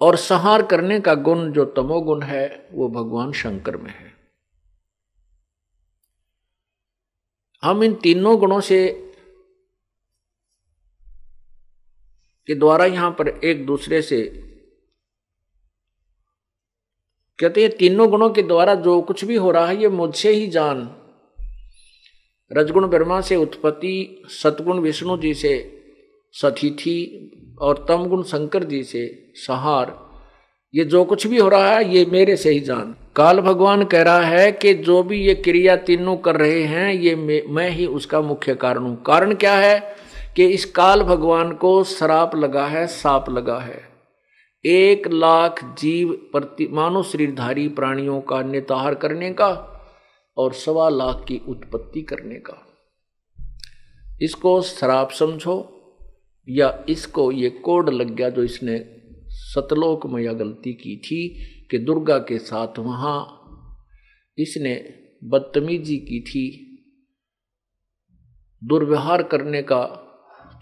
और 0.00 0.16
संहार 0.16 0.62
करने 0.62 1.00
का 1.00 1.14
गुण, 1.14 1.52
जो 1.52 1.64
तमोगुण 1.64 2.22
है, 2.22 2.68
वो 2.72 2.88
भगवान 2.88 3.32
शंकर 3.32 3.76
में 3.76 3.90
है। 3.90 4.11
हम 7.62 7.82
इन 7.84 7.94
तीनों 7.94 8.38
गुणों 8.38 8.60
से 8.60 8.78
के 12.48 12.54
द्वारा 12.54 12.84
यहाँ 12.84 13.10
पर 13.10 13.28
एक 13.28 13.66
दूसरे 13.66 14.00
से 14.02 14.22
कहते 17.38 17.62
हैं 17.62 17.76
तीनों 17.76 18.08
गुणों 18.10 18.28
के 18.30 18.42
द्वारा 18.42 18.74
जो 18.74 19.00
कुछ 19.02 19.24
भी 19.24 19.36
हो 19.36 19.50
रहा 19.50 19.66
है, 19.66 19.80
ये 19.82 19.88
मुझसे 19.88 20.30
ही 20.30 20.46
जान। 20.46 20.80
रजगुण 22.50 22.86
ब्रह्मा 22.86 23.20
से 23.20 23.36
उत्पत्ति 23.36 24.24
सतगुण 24.32 24.78
विष्णु 24.78 25.16
जी 25.16 25.32
से 25.34 25.54
सतिथि 26.34 26.98
और 27.60 27.84
तमगुण 27.88 28.22
शंकर 28.22 28.64
जी 28.64 28.82
से 28.84 29.06
सहार, 29.36 29.98
ये 30.74 30.84
जो 30.84 31.04
कुछ 31.04 31.26
भी 31.26 31.38
हो 31.38 31.48
रहा 31.48 31.68
है, 31.68 31.94
ये 31.94 32.04
मेरे 32.06 32.36
से 32.36 32.50
ही 32.50 32.60
जान। 32.60 32.94
काल 33.16 33.40
भगवान 33.40 33.84
कह 33.84 34.02
रहा 34.02 34.20
है 34.20 34.52
कि 34.52 34.74
जो 34.74 35.02
भी 35.02 35.22
ये 35.22 35.34
क्रिया 35.34 35.76
तीनों 35.76 36.16
कर 36.16 36.36
रहे 36.36 36.62
हैं, 36.62 36.94
ये 36.94 37.14
मैं 37.48 37.70
ही 37.70 37.86
उसका 37.86 38.20
मुख्य 38.20 38.54
कारण 38.54 38.78
हूँ। 38.78 39.02
कारण 39.02 39.34
क्या 39.34 39.54
है? 39.54 39.94
कि 40.36 40.46
इस 40.46 40.64
काल 40.64 41.02
भगवान 41.02 41.52
को 41.52 41.84
शराप 41.84 42.36
लगा 42.36 42.66
है, 42.66 42.86
साप 42.86 43.30
लगा 43.30 43.58
है। 43.58 43.82
एक 44.64 45.08
लाख 45.08 45.76
जीव 45.78 46.28
प्रति, 46.32 46.68
मानव 46.72 47.02
शरीरधारी 47.02 47.68
प्राणियों 47.68 48.20
का 48.20 48.42
निताहार 48.42 48.94
करने 48.94 49.32
का 49.32 49.80
और 50.36 50.52
सवा 50.52 50.88
लाख 50.88 51.24
की 51.28 51.40
उत्पत्ति 51.48 52.02
करने 52.02 52.34
का। 52.34 52.66
इसको 54.22 54.62
श्राप 54.62 55.10
समझो 55.10 55.78
या 56.48 56.84
इसको 56.88 57.32
ये 57.32 57.50
कोड 57.50 57.90
लग 57.90 58.14
गया 58.14 58.28
जो 58.28 58.42
इसने 58.42 58.91
सतलोक 59.32 60.06
में 60.06 60.22
यह 60.22 60.32
गलती 60.32 60.72
की 60.72 60.96
थी 60.96 61.28
कि 61.70 61.78
दुर्गा 61.78 62.18
के 62.18 62.38
साथ 62.38 62.78
वहाँ 62.78 63.38
इसने 64.38 64.94
बदतमीजी 65.24 65.96
की 65.96 66.20
थी। 66.20 66.68
दुर्व्यवहार 68.64 69.22
करने 69.22 69.62
का, 69.62 69.82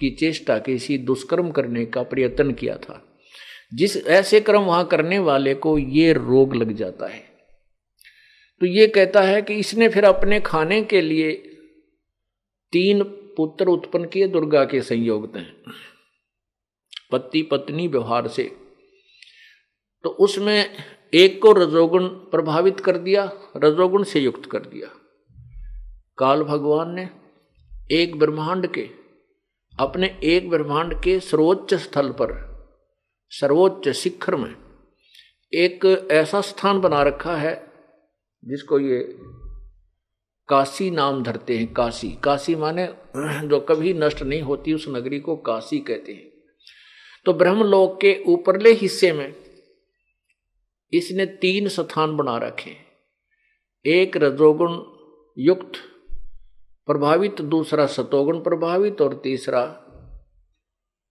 की 0.00 0.10
चेष्टा 0.10 0.58
किसी 0.58 0.98
दुष्कर्म 0.98 1.50
करने 1.50 1.86
का 1.86 2.02
प्रयत्न 2.02 2.52
किया 2.52 2.76
था। 2.76 3.18
जिस 3.74 3.96
ऐसे 4.06 4.40
कर्म 4.40 4.60
वहाँ 4.60 4.86
करने 4.86 5.18
वाले 5.18 5.54
को 5.54 5.78
ये 5.78 6.12
रोग 6.12 6.56
लग 6.56 6.72
जाता 6.72 7.06
है। 7.06 7.22
तो 8.60 8.66
ये 8.66 8.86
कहता 8.86 9.20
है 9.20 9.42
कि 9.42 9.54
इसने 9.54 9.88
फिर 9.88 10.04
अपने 10.04 10.40
खाने 10.40 10.82
के 10.82 11.00
लिए 11.00 11.32
तीन 12.72 13.02
पुत्र 13.36 13.66
उत्पन्न 13.66 14.04
किए 14.04 14.28
दुर्गा 14.28 14.64
के 14.64 14.82
संयोग 14.82 15.36
में। 15.36 15.46
पति 17.12 17.42
पत्नी 17.42 17.88
व्यवहार 17.88 18.28
से। 18.28 18.44
तो 20.04 20.10
उसमें 20.10 20.76
एक 21.14 21.42
को 21.42 21.52
रजोगुण 21.52 22.08
प्रभावित 22.08 22.80
कर 22.80 22.98
दिया, 22.98 23.32
रजोगुण 23.56 24.02
से 24.02 24.20
युक्त 24.20 24.50
कर 24.50 24.58
दिया। 24.58 24.88
काल 26.18 26.42
भगवान 26.42 26.94
ने 26.94 27.08
एक 27.92 28.18
ब्रह्मांड 28.18 28.66
के, 28.66 28.88
अपने 29.80 30.20
एक 30.24 30.50
ब्रह्मांड 30.50 31.02
के 31.02 31.20
सर्वोच्च 31.20 31.74
स्थल 31.74 32.08
पर, 32.10 32.50
सर्वोच्च 33.30 33.88
शिखर 33.88 34.36
में 34.36 34.54
एक 35.54 36.08
ऐसा 36.10 36.40
स्थान 36.40 36.80
बना 36.80 37.02
रखा 37.02 37.36
है, 37.36 37.72
जिसको 38.44 38.78
ये 38.78 39.18
काशी 40.48 40.90
नाम 40.90 41.22
धरते 41.22 41.58
हैं, 41.58 41.72
काशी। 41.72 42.10
काशी 42.24 42.54
माने, 42.54 42.86
जो 43.48 43.60
कभी 43.60 43.94
नष्ट 43.94 44.22
नहीं 44.22 44.42
होती, 44.42 44.72
उस 44.72 44.86
नगरी 44.88 45.20
को 45.20 45.36
काशी 45.36 45.78
कहते 45.78 46.12
हैं। 46.12 46.29
तो 47.26 47.32
ब्रह्मलोक 47.32 48.00
के 48.00 48.22
ऊपरले 48.26 48.72
हिस्से 48.72 49.12
में 49.12 49.34
इसने 50.92 51.26
तीन 51.26 51.68
स्थान 51.68 52.16
बना 52.16 52.36
रखे 52.38 52.70
एक 53.84 54.16
रजोगुण 54.16 54.78
युक्त, 55.38 55.72
प्रभावित, 56.88 57.40
दूसरा 57.40 57.86
सतोगुण 57.86 58.38
प्रभावित 58.38 59.00
और 59.00 59.20
तीसरा 59.24 59.64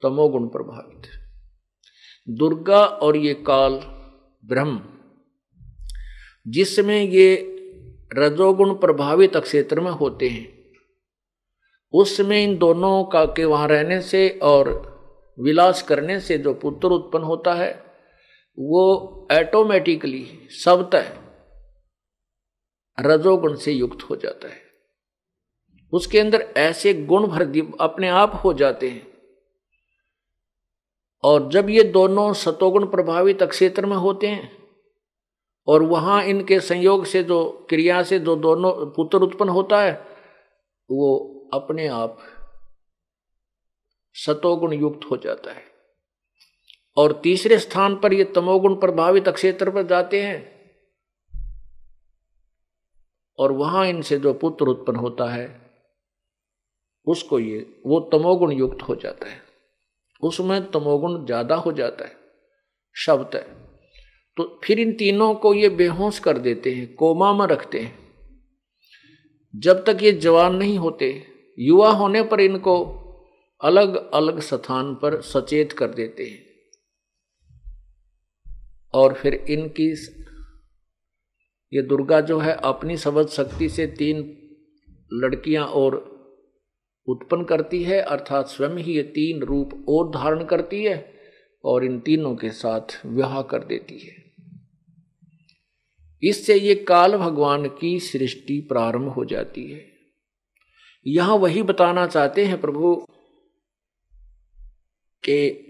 तमोगुण 0.04 0.48
प्रभावित। 0.48 1.08
दुर्गा 2.28 2.86
और 2.86 3.18
ये 3.18 3.34
काल 3.34 3.74
ब्रह्म, 4.44 4.82
जिसमें 6.48 7.02
ये 7.04 7.36
रजोगुण 8.14 8.74
प्रभावित 8.74 9.38
क्षेत्र 9.38 9.82
में 9.82 9.92
होते 9.92 10.30
हैं, 10.30 10.48
उसमें 11.94 12.44
इन 12.44 12.58
दोनों 12.58 13.04
का 13.04 13.26
के 13.26 13.46
वहाँ 13.46 13.68
रहने 13.68 14.02
से 14.02 14.30
और 14.44 14.99
विलास 15.40 15.82
करने 15.82 16.20
से 16.20 16.38
जो 16.38 16.54
पुत्र 16.54 16.88
उत्पन्न 16.88 17.24
होता 17.24 17.54
है, 17.54 17.84
वो 18.60 19.28
ऐटोमेटिकली 19.32 20.48
सबतः 20.52 21.18
रजोगुण 23.00 23.56
से 23.56 23.72
युक्त 23.72 24.10
हो 24.10 24.16
जाता 24.16 24.48
है। 24.48 24.62
उसके 25.94 26.20
अंदर 26.20 26.42
ऐसे 26.58 26.94
गुण 26.94 27.28
भर 27.28 27.72
अपने 27.80 28.10
आप 28.10 28.42
हो 28.44 28.54
जाते 28.54 28.90
हैं। 28.90 29.08
और 31.24 31.50
जब 31.50 31.70
ये 31.70 31.84
दोनों 31.84 32.34
सतोगुण 32.34 32.86
प्रभावित 32.86 33.44
क्षेत्र 33.44 33.86
में 33.86 33.98
होते 33.98 34.28
हैं, 34.28 34.60
और 35.68 35.84
वहाँ 35.84 36.24
इनके 36.24 36.60
संयोग 36.60 37.06
से 37.06 37.24
जो 37.24 37.66
क्रिया 37.70 38.04
से 38.04 38.20
जो 38.20 38.36
दोनों 38.36 38.72
पुत्र 38.72 39.18
उत्पन्न 39.18 39.50
होता 39.50 39.82
है, 39.82 40.08
वो 40.92 41.36
अपने 41.54 41.88
आप 41.88 42.20
सतोगुण 44.16 44.74
युक्त 44.74 45.12
हो 45.12 45.18
जाता 45.18 45.52
है। 45.52 45.64
और 46.98 47.20
तीसरे 47.24 47.60
स्थान 47.60 47.96
पर 47.96 48.14
ये 48.14 48.24
तमोगुण 48.24 48.76
प्रभावित 48.76 49.28
अक्षेत्र 49.28 49.72
पर 49.72 49.84
जाते 49.84 50.22
हैं। 50.22 50.60
और 53.40 53.52
वहाँ 53.52 53.86
इनसे 53.88 54.18
जो 54.18 54.34
पुत्र 54.34 54.66
उत्पन्न 54.66 54.96
होता 54.96 55.30
है, 55.30 55.62
उसको 57.08 57.40
ये, 57.40 57.82
वो 57.86 58.00
तमोगुण 58.00 58.52
युक्त 58.52 58.82
हो 58.82 58.96
जाता 58.96 59.30
है। 59.30 59.42
उसमें 60.22 60.72
तमोगुण 60.72 61.26
ज़्यादा 61.26 61.56
हो 61.56 61.72
जाता 61.72 62.06
है, 62.06 62.16
शब्द 62.96 63.36
है। 63.36 63.42
तो 64.38 64.60
फिर 64.64 64.80
इन 64.80 64.94
तीनों 64.94 65.34
को 65.36 65.54
ये 65.54 65.70
बेहोश 65.70 66.20
कर 66.20 66.38
देते 66.38 66.72
हैं, 66.72 66.96
कोमा 66.96 67.34
में 67.34 67.46
रखते 67.48 67.80
हैं। 67.80 67.98
जब 69.54 69.84
तक 69.86 69.98
ये 70.02 70.12
जवान 70.12 70.56
नहीं 70.56 70.78
होते, 70.78 71.26
युवा 71.58 71.92
होने 71.92 72.24
पर 72.24 72.42
इनको 72.42 72.99
अलग 73.62 74.12
अलग 74.12 74.40
स्थान 74.40 74.96
पर 74.96 75.22
सचेत 75.22 75.72
कर 75.72 75.88
देते 75.88 76.26
हैं। 76.26 76.46
और 78.94 79.14
फिर 79.14 79.34
इनकी 79.34 79.92
ये 81.74 81.82
दुर्गा 81.82 82.22
जो 82.22 82.40
है, 82.40 82.54
अपनी 82.54 82.98
सबद 82.98 83.28
शक्ति 83.28 83.70
से 83.70 83.88
तीन 83.88 84.18
लड़कियाँ 85.14 85.66
और 85.66 86.20
उत्पन्न 87.08 87.44
करती 87.44 87.84
है, 87.84 88.02
अर्थात 88.02 88.48
स्वयं 88.48 88.78
ही 88.78 88.94
ये 88.94 89.04
तीन 89.04 89.42
रूप 89.42 89.86
और 89.90 90.10
धारण 90.10 90.46
करती 90.46 90.84
है 90.84 91.14
और 91.64 91.86
इन 91.86 92.00
तीनों 92.00 92.36
के 92.36 92.50
साथ 92.50 93.06
विवाह 93.06 93.42
कर 93.42 93.64
देती 93.64 94.00
है। 94.00 94.16
इससे 96.24 96.56
ये 96.56 96.76
काल 96.76 97.18
भगवान 97.18 97.68
की 97.68 98.00
सृष्टि 98.00 98.60
प्रारंभ 98.60 99.10
हो 99.10 99.26
जाती 99.26 99.72
है। 99.72 99.86
यहाँ 101.08 101.36
वही 101.36 101.64
बताना 101.64 102.08
चाहते 102.08 102.46
हैं 102.46 102.62
प्रभु 102.62 103.06
के 105.24 105.70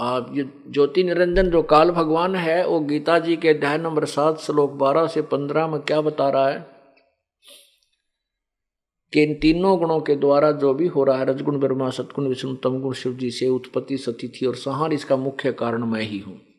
आप 0.00 0.34
ज्योति 0.70 1.02
निरंजन 1.02 1.50
जो 1.50 1.62
काल 1.62 1.90
भगवान 1.90 2.36
है, 2.36 2.66
वो 2.66 2.80
गीता 2.80 3.18
जी 3.18 3.36
के 3.36 3.48
अध्याय 3.48 3.78
नंबर 3.78 4.04
सात, 4.04 4.38
श्लोक 4.38 4.70
बारह 4.70 5.06
से 5.06 5.22
पंद्रह 5.22 5.66
में 5.66 5.80
क्या 5.80 6.00
बता 6.00 6.30
रहा 6.30 6.48
है? 6.48 6.74
कि 9.12 9.22
इन 9.22 9.34
तीनों 9.34 9.78
गुणों 9.78 10.00
के 10.00 10.16
द्वारा 10.16 10.52
जो 10.52 10.74
भी 10.74 10.86
हो 10.86 11.04
रहा 11.04 11.18
है, 11.18 11.24
रजगुण, 11.24 11.58
ब्रह्मा, 11.58 11.90
सतगुण, 11.90 12.28
विष्णु, 12.28 12.56
तमगुण, 12.56 12.92
शिव 12.92 13.14
जी 13.14 13.30
से 13.30 13.48
उत्पत्ति 13.48 13.98
सतिथि 13.98 14.46
और 14.46 14.54
संहार 14.54 14.92
इसका 14.92 15.16
मुख्य 15.16 15.52
कारण 15.52 15.84
मैं 15.84 16.02
ही 16.02 16.18
हूँ। 16.18 16.53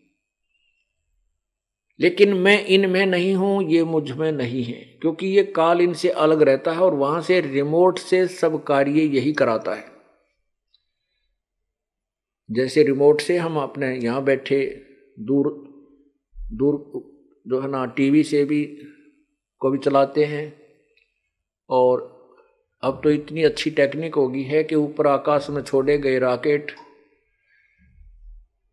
लेकिन 2.00 2.34
मैं 2.36 2.64
इनमें 2.66 3.06
नहीं 3.06 3.34
हूँ, 3.36 3.64
ये 3.64 3.84
मुझमें 3.84 4.32
नहीं 4.32 4.64
है, 4.64 4.80
क्योंकि 5.02 5.28
ये 5.28 5.44
काल 5.56 5.82
इनसे 5.82 6.10
अलग 6.10 6.42
रहता 6.42 6.72
है 6.72 6.80
और 6.80 6.94
वहाँ 6.96 7.22
से 7.22 7.40
रिमोट 7.42 8.00
से 8.00 8.26
सब 8.30 8.64
कार्य 8.64 9.02
यही 9.04 9.34
कराता 9.34 9.76
है। 9.76 9.94
जैसे 12.50 12.84
रिमोट 12.84 13.22
से 13.22 13.38
हम 13.38 13.58
अपने 13.60 13.94
यहाँ 13.96 14.24
बैठे, 14.24 14.66
दूर 15.20 15.48
दूर 16.36 16.76
जो 17.46 17.62
है 17.62 17.70
ना 17.70 17.86
टीवी 17.88 18.24
से 18.24 18.44
भी 18.46 18.64
को 19.62 19.70
भी 19.72 19.78
चलाते 19.78 20.26
हैं, 20.26 20.54
और 21.70 22.14
अब 22.84 23.00
तो 23.04 23.12
इतनी 23.12 23.44
अच्छी 23.44 23.70
टेक्निक 23.72 24.16
होगी 24.16 24.44
है 24.44 24.64
कि 24.64 24.76
ऊपर 24.76 25.08
आकाश 25.08 25.50
में 25.50 25.62
छोड़े 25.64 25.98
गए 25.98 26.18
रॉकेट 26.20 26.72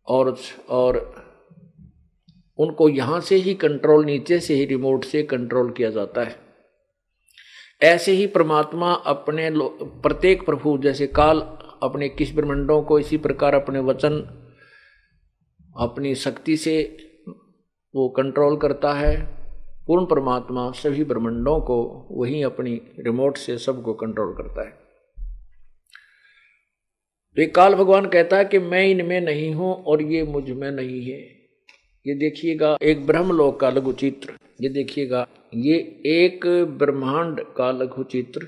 और 0.07 0.35
और 0.69 0.99
उनको 2.59 2.89
यहाँ 2.89 3.19
से 3.19 3.35
ही 3.35 3.53
कंट्रोल 3.53 4.05
नीचे 4.05 4.39
से 4.39 4.53
ही 4.53 4.65
रिमोट 4.65 5.03
से 5.03 5.23
कंट्रोल 5.23 5.71
किया 5.71 5.89
जाता 5.89 6.23
है। 6.23 6.35
ऐसे 7.81 8.11
ही 8.11 8.27
परमात्मा 8.27 8.93
अपने 8.93 9.49
प्रत्येक 10.01 10.45
प्रभु, 10.45 10.77
जैसे 10.77 11.07
काल 11.07 11.39
अपने 11.83 12.09
किस 12.09 12.35
ब्रह्मंडों 12.35 12.81
को 12.83 12.99
इसी 12.99 13.17
प्रकार 13.17 13.55
अपने 13.55 13.79
वचन, 13.79 14.19
अपनी 15.79 16.15
शक्ति 16.15 16.57
से 16.57 16.97
वो 17.95 18.09
कंट्रोल 18.09 18.57
करता 18.57 18.93
है। 18.93 19.43
पूर्ण 19.87 20.05
परमात्मा 20.05 20.71
सभी 20.71 21.03
ब्रह्मंडों 21.03 21.59
को 21.61 22.07
वही 22.11 22.43
अपनी 22.43 22.81
रिमोट 22.99 23.37
से 23.37 23.57
सबको 23.57 23.93
कंट्रोल 23.93 24.33
करता 24.33 24.65
है। 24.65 24.71
तो 27.37 27.41
एक 27.41 27.55
काल 27.55 27.75
भगवान 27.75 28.05
कहता 28.05 28.37
है 28.37 28.45
कि 28.45 28.59
मैं 28.59 28.85
इनमें 28.85 29.21
नहीं 29.21 29.53
हूँ 29.53 29.83
और 29.83 30.01
ये 30.01 30.23
मुझमें 30.23 30.71
नहीं 30.71 31.01
है। 31.05 31.42
ये 32.07 32.13
देखिएगा, 32.15 32.77
एक 32.81 33.05
ब्रह्मलोक 33.05 33.59
का 33.59 33.69
लघु 33.69 33.91
चित्र 33.93 34.37
ये 34.61 34.69
देखिएगा, 34.69 35.27
ये 35.53 35.75
एक 36.05 36.45
ब्रह्मांड 36.77 37.41
का 37.57 37.71
लघु 37.71 38.03
चित्र 38.03 38.41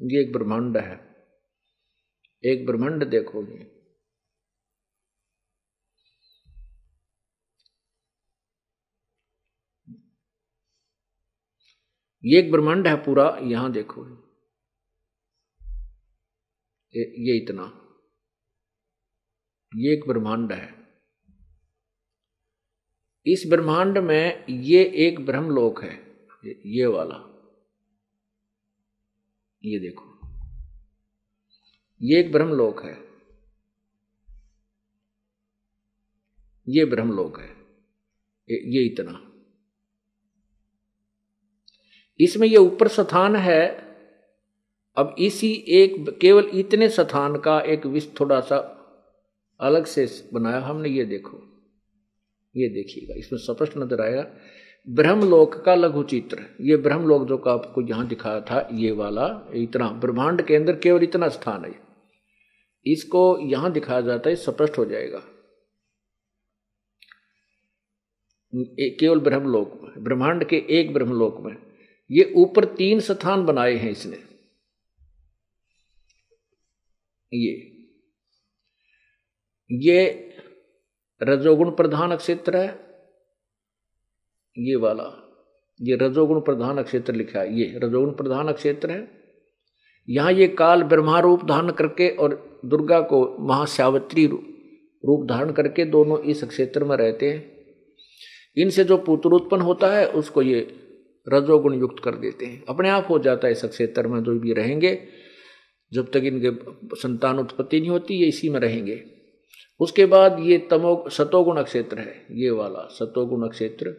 ये 0.00 0.20
एक 0.20 0.32
ब्रह्मांड 0.32 0.76
है। 0.76 0.94
एक 2.44 2.66
ब्रह्मांड 2.66 3.04
देखोगे। 3.04 3.58
ये 12.24 12.38
एक 12.38 12.50
ब्रह्मांड 12.52 12.86
है 12.88 12.96
पूरा, 13.04 13.38
यहाँ 13.42 13.72
देखो। 13.72 14.06
ये 16.94 17.36
इतना। 17.36 17.64
ये 19.76 19.92
एक 19.92 20.08
ब्रह्मांड 20.08 20.52
है। 20.52 20.75
इस 23.26 23.44
ब्रह्मांड 23.50 23.98
में 23.98 24.44
ये 24.50 24.84
एक 24.84 25.26
ब्रह्मलोक 25.26 25.82
है, 25.82 26.16
ये 26.66 26.86
वाला। 26.86 27.32
ये 29.64 29.78
देखो। 29.78 30.16
ये 32.02 32.20
एक 32.20 32.32
ब्रह्मलोक 32.32 32.82
है। 32.82 33.06
ये 36.68 36.84
ब्रह्मलोक 36.84 37.38
है। 37.40 37.48
ये 38.50 38.86
इतना। 38.86 39.32
इसमें 42.20 42.48
ये 42.48 42.56
ऊपर 42.56 42.88
स्थान 42.88 43.36
है। 43.36 43.86
अब 44.96 45.14
इसी 45.18 45.52
एक, 45.52 46.18
केवल 46.20 46.50
इतने 46.54 46.88
स्थान 46.88 47.40
का 47.40 47.60
एक 47.60 47.86
विष 47.86 48.08
थोड़ा 48.20 48.40
सा 48.40 48.56
अलग 49.60 49.84
से 49.84 50.30
बनाया। 50.34 50.60
हमने 50.60 50.88
ये 50.88 51.04
देखो। 51.04 51.55
ये 52.56 52.68
देखिएगा, 52.68 53.14
इसमें 53.14 53.38
स्पष्ट 53.40 53.76
नज़र 53.78 54.00
आएगा 54.02 54.26
ब्रह्मलोक 54.86 55.54
का 55.64 55.74
लघु 55.74 56.02
चित्र 56.02 56.44
ये 56.60 56.76
ब्रह्मलोक 56.78 57.26
जो 57.28 57.36
का 57.38 57.52
आपको 57.52 57.82
यहाँ 57.82 58.06
दिखाया 58.08 58.40
था, 58.40 58.68
ये 58.72 58.90
वाला, 58.92 59.26
इतना, 59.54 59.88
ब्रह्मांड 59.90 60.42
के 60.46 60.56
अंदर 60.56 60.76
केवल 60.76 61.02
इतना 61.02 61.28
स्थान 61.28 61.64
है। 61.64 61.74
इसको 62.86 63.22
यहाँ 63.40 63.72
दिखाया 63.72 64.00
जाता 64.00 64.30
है 64.30 64.36
स्पष्ट 64.36 64.78
हो 64.78 64.84
जाएगा। 64.84 65.22
केवल 68.52 69.20
ब्रह्मलोक 69.20 69.72
में, 69.82 70.02
ब्रह्मांड 70.04 70.44
के 70.44 70.64
एक 70.70 70.92
ब्रह्मलोक 70.94 71.40
में, 71.40 71.56
ये 72.10 72.32
ऊपर 72.36 72.64
तीन 72.74 73.00
स्थान 73.00 73.44
बनाए 73.46 73.74
हैं 73.74 73.90
इसने। 73.90 74.18
ये 77.32 77.54
ये 79.70 80.25
रजोगुण 81.22 81.70
प्रधान 81.70 82.16
क्षेत्र 82.16 82.56
है। 82.56 82.86
ये 84.58 84.76
वाला, 84.76 85.04
ये 85.82 85.96
रजोगुण 85.96 86.40
प्रधान 86.40 86.82
क्षेत्र 86.82 87.14
लिखा 87.14 87.40
है, 87.40 87.58
ये 87.58 87.80
रजोगुण 87.82 88.10
प्रधान 88.10 88.52
क्षेत्र 88.52 88.90
है। 88.90 89.08
यहाँ 90.08 90.32
ये 90.32 90.48
काल 90.48 90.82
ब्रह्मा 90.82 91.20
रूप 91.20 91.44
धारण 91.44 91.70
करके 91.70 92.08
और 92.08 92.60
दुर्गा 92.64 93.00
को 93.00 93.36
महाश्यावत्री 93.40 94.26
रूप 94.26 95.26
धारण 95.28 95.52
करके 95.52 95.84
दोनों 95.84 96.18
इस 96.18 96.44
क्षेत्र 96.44 96.84
में 96.84 96.96
रहते 96.96 97.30
हैं। 97.30 97.56
इनसे 98.56 98.84
जो 98.84 98.96
पुत्र 98.96 99.28
उत्पन्न 99.28 99.62
होता 99.62 99.86
है, 99.96 100.08
उसको 100.08 100.42
ये 100.42 100.60
रजोगुण 101.28 101.74
युक्त 101.74 102.04
कर 102.04 102.14
देते 102.14 102.46
हैं। 102.46 102.64
अपने 102.68 102.88
आप 102.88 103.06
हो 103.10 103.18
जाता 103.18 103.46
है 103.46 103.52
इस 103.52 103.64
क्षेत्र 103.64 104.06
में 104.06 104.22
जो 104.24 104.38
भी 104.38 104.52
रहेंगे। 104.52 104.98
जब 105.92 106.10
तक 106.10 106.16
इनके 106.16 106.50
संतान 106.96 107.38
उत्पत्ति 107.38 107.80
नहीं 107.80 107.90
होती, 107.90 108.14
ये 108.14 108.26
इसी 108.26 108.48
में 108.48 108.60
रहेंगे। 108.60 109.15
उसके 109.80 110.06
बाद 110.06 110.38
ये 110.40 110.58
तमो, 110.58 111.08
सतोगुण 111.08 111.62
क्षेत्र 111.62 111.98
है, 111.98 112.26
ये 112.30 112.50
वाला, 112.50 112.88
सतोगुण 112.92 113.48
क्षेत्र, 113.48 113.94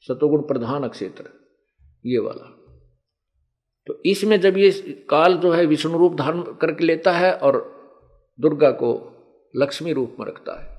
सतोगुण 0.00 0.40
प्रधान 0.40 0.88
क्षेत्र, 0.88 1.24
ये 2.06 2.18
वाला। 2.18 2.52
तो 3.86 4.02
इसमें 4.06 4.40
जब 4.40 4.56
ये 4.56 4.70
काल 5.10 5.36
जो 5.36 5.52
है 5.52 5.66
विष्णु 5.66 5.98
रूप 5.98 6.14
धारण 6.14 6.42
करके 6.42 6.84
लेता 6.84 7.12
है 7.12 7.32
और 7.32 7.76
दुर्गा 8.40 8.70
को 8.70 9.12
लक्ष्मी 9.56 9.92
रूप 9.92 10.16
में 10.20 10.26
रखता 10.26 10.60
है, 10.60 10.76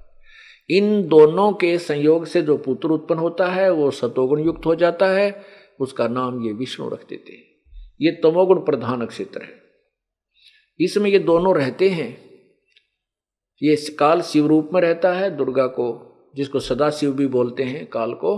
इन 0.69 1.07
दोनों 1.07 1.53
के 1.53 1.77
संयोग 1.77 2.25
से 2.25 2.41
जो 2.41 2.57
पुत्र 2.57 2.89
उत्पन्न 2.89 3.19
होता 3.19 3.47
है, 3.47 3.71
वो 3.71 3.91
सतोगुण 3.91 4.39
युक्त 4.39 4.65
हो 4.65 4.75
जाता 4.75 5.07
है, 5.07 5.45
उसका 5.79 6.07
नाम 6.07 6.45
ये 6.45 6.51
विष्णु 6.53 6.89
रख 6.89 7.07
देते 7.09 7.33
हैं। 7.33 7.43
ये 8.01 8.11
तमोगुण 8.11 8.59
प्रधान 8.59 9.05
क्षेत्र 9.05 9.41
है। 9.41 9.61
इसमें 10.79 11.09
ये 11.11 11.19
दोनों 11.19 11.55
रहते 11.55 11.89
हैं 11.89 12.26
ये 13.61 13.75
काल 13.99 14.21
शिव 14.21 14.47
रूप 14.47 14.69
में 14.73 14.81
रहता 14.81 15.11
है 15.13 15.35
दुर्गा 15.37 15.65
को 15.67 15.87
जिसको 16.35 16.59
सदा 16.59 16.89
शिव 16.89 17.13
भी 17.13 17.27
बोलते 17.27 17.63
हैं 17.63 17.85
काल 17.87 18.13
को। 18.13 18.35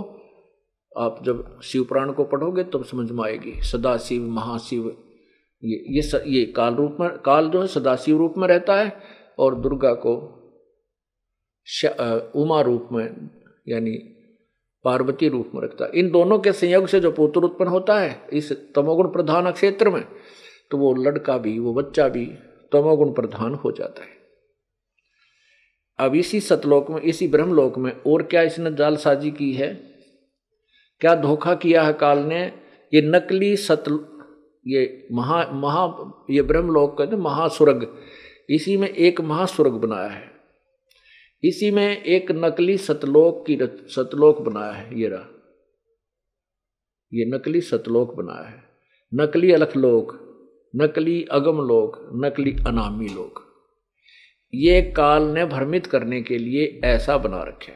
आप 0.92 1.18
जब 1.24 1.60
शिव 1.62 1.84
पुराण 1.84 2.12
को 2.12 2.24
पढ़ोगे 2.24 2.62
तब 2.64 2.84
समझ 2.84 3.10
में 3.10 3.24
आएगी 3.24 3.52
सदा 3.62 3.96
शिव 3.96 4.22
महाशिव 4.22 4.86
ये 5.62 5.84
ये 5.96 6.02
स, 6.02 6.22
ये 6.26 6.44
काल 6.46 6.74
रूप 6.74 6.96
में 7.00 7.10
काल 7.18 7.50
जो 7.50 7.60
है 7.60 7.66
सदाशिव 7.66 8.18
रूप 8.18 8.34
में 8.38 8.46
रहता 8.48 8.76
है 8.76 8.92
और 9.38 9.54
दुर्गा 9.54 9.92
को 9.94 10.14
उमा 12.34 12.60
रूप 12.60 12.88
में 12.92 13.30
यानी 13.68 13.90
पार्वती 14.84 15.28
रूप 15.28 15.50
में 15.54 15.62
रखता 15.62 15.84
है। 15.84 15.90
इन 15.94 16.10
दोनों 16.10 16.38
के 16.38 16.52
संयोग 16.52 16.86
से 16.86 17.00
जो 17.00 17.10
पुत्र 17.10 17.40
उत्पन्न 17.40 17.70
होता 17.70 17.98
है 18.00 18.28
इस 18.32 18.52
तमोगुण 18.74 19.08
प्रधान 19.08 19.50
क्षेत्र 19.52 19.90
में 19.90 20.02
तो 20.70 20.78
वो 20.78 20.94
लड़का 20.94 21.36
भी 21.38 21.58
वो 21.58 21.74
बच्चा 21.74 22.08
भी 22.08 22.24
तमोगुण 22.72 23.12
प्रधान 23.12 23.54
हो 23.54 23.72
जाता 23.72 24.02
है। 24.02 24.19
अब 26.00 26.14
इसी 26.14 26.40
सतलोक 26.40 26.90
में, 26.90 27.00
इसी 27.00 27.28
ब्रह्मलोक 27.28 27.78
में, 27.78 28.00
और 28.06 28.22
क्या 28.22 28.42
इसने 28.42 28.72
जालसाजी 28.72 29.30
की 29.30 29.52
है? 29.52 29.74
क्या 31.00 31.14
धोखा 31.14 31.54
किया 31.54 31.82
है 31.82 31.92
काल 31.92 32.18
ने? 32.18 32.44
ये 32.94 33.02
नकली 33.02 33.56
सत 33.56 33.84
ये 34.66 35.08
महा 35.12 35.50
महा, 35.52 36.12
ये 36.30 36.42
ब्रह्मलोक 36.42 36.98
कहते 36.98 37.16
महासुरग। 37.16 37.98
इसी 38.50 38.76
में 38.76 38.88
एक 38.88 39.20
महासुरग 39.20 39.72
बनाया 39.72 40.08
है। 40.08 40.30
इसी 41.44 41.70
में 41.70 42.02
एक 42.02 42.32
नकली 42.32 42.78
सतलोक 42.78 43.46
की 43.46 43.58
सतलोक 43.88 44.40
बनाया 44.40 44.72
है, 44.72 45.00
ये 45.00 45.08
रहा। 45.08 45.26
ये 47.14 47.24
नकली 47.26 47.60
सतलोक 47.60 48.14
बनाया 48.14 48.48
है। 48.48 48.64
नकली 49.14 49.52
अलखलोक, 49.52 50.26
नकली 50.76 51.24
अगम 51.24 51.58
लोक 51.58 52.10
नकली 52.24 52.56
अनामी 52.66 53.08
लोक 53.08 53.49
ये 54.54 54.82
काल 54.82 55.22
ने 55.22 55.44
भ्रमित 55.44 55.86
करने 55.86 56.22
के 56.22 56.38
लिए 56.38 56.80
ऐसा 56.84 57.18
बना 57.18 57.42
रखे 57.42 57.72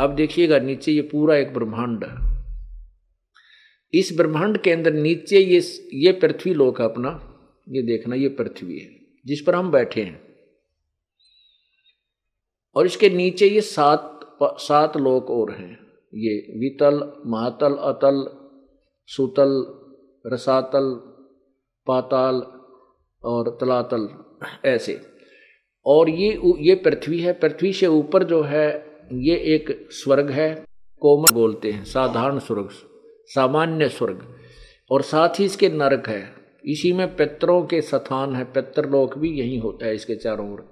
अब 0.00 0.14
देखिएगा, 0.14 0.58
नीचे 0.58 0.92
ये 0.92 1.02
पूरा 1.02 1.36
एक 1.36 1.54
ब्रह्मांड 1.54 2.04
इस 3.94 4.16
ब्रह्मांड 4.16 4.58
के 4.58 4.70
अंदर 4.70 4.92
नीचे 4.92 5.38
ये 5.38 5.60
ये 5.94 6.12
पृथ्वी 6.12 6.54
लोक 6.54 6.80
है 6.80 6.84
अपना। 6.84 7.34
ये 7.68 7.82
देखना, 7.82 8.14
ये 8.14 8.28
पृथ्वी 8.28 8.78
है, 8.78 8.90
जिस 9.26 9.40
पर 9.40 9.54
हम 9.54 9.70
बैठे 9.70 10.02
हैं। 10.02 10.20
और 12.76 12.86
इसके 12.86 13.10
नीचे 13.10 13.48
ये 13.48 13.60
सात 13.60 14.20
सात 14.42 14.96
लोक 14.96 15.30
और 15.30 15.50
हैं। 15.50 15.72
ये 16.14 16.58
वितल, 16.58 17.12
महातल, 17.26 17.74
अतल, 17.74 18.24
सुतल, 19.06 19.66
रसातल, 20.26 20.94
पाताल 21.86 22.34
और 23.24 23.58
तलातल, 23.60 24.08
ऐसे। 24.64 25.17
और 25.88 26.10
ये 26.10 26.38
ये 26.60 26.74
पृथ्वी 26.74 27.20
है, 27.20 27.32
पृथ्वी 27.32 27.72
से 27.72 27.86
ऊपर 27.86 28.24
जो 28.24 28.42
है, 28.42 28.68
ये 29.12 29.36
एक 29.54 29.88
स्वर्ग 29.92 30.30
है, 30.30 30.54
कोमल 31.02 31.34
बोलते 31.34 31.70
हैं, 31.70 31.84
साधारण 31.84 32.38
स्वर्ग, 32.38 32.68
सामान्य 33.34 33.88
स्वर्ग। 33.88 34.26
और 34.90 35.02
साथ 35.02 35.38
ही 35.38 35.44
इसके 35.44 35.68
नरक 35.68 36.08
है, 36.08 36.22
इसी 36.64 36.92
में 36.92 37.16
पितरों 37.16 37.62
के 37.62 37.80
स्थान 37.80 38.34
है, 38.36 38.44
पितरलोक 38.44 39.18
भी 39.18 39.30
यही 39.30 39.58
होता 39.58 39.86
है 39.86 39.94
इसके 39.94 40.14
चारों 40.14 40.52
ओर। 40.52 40.66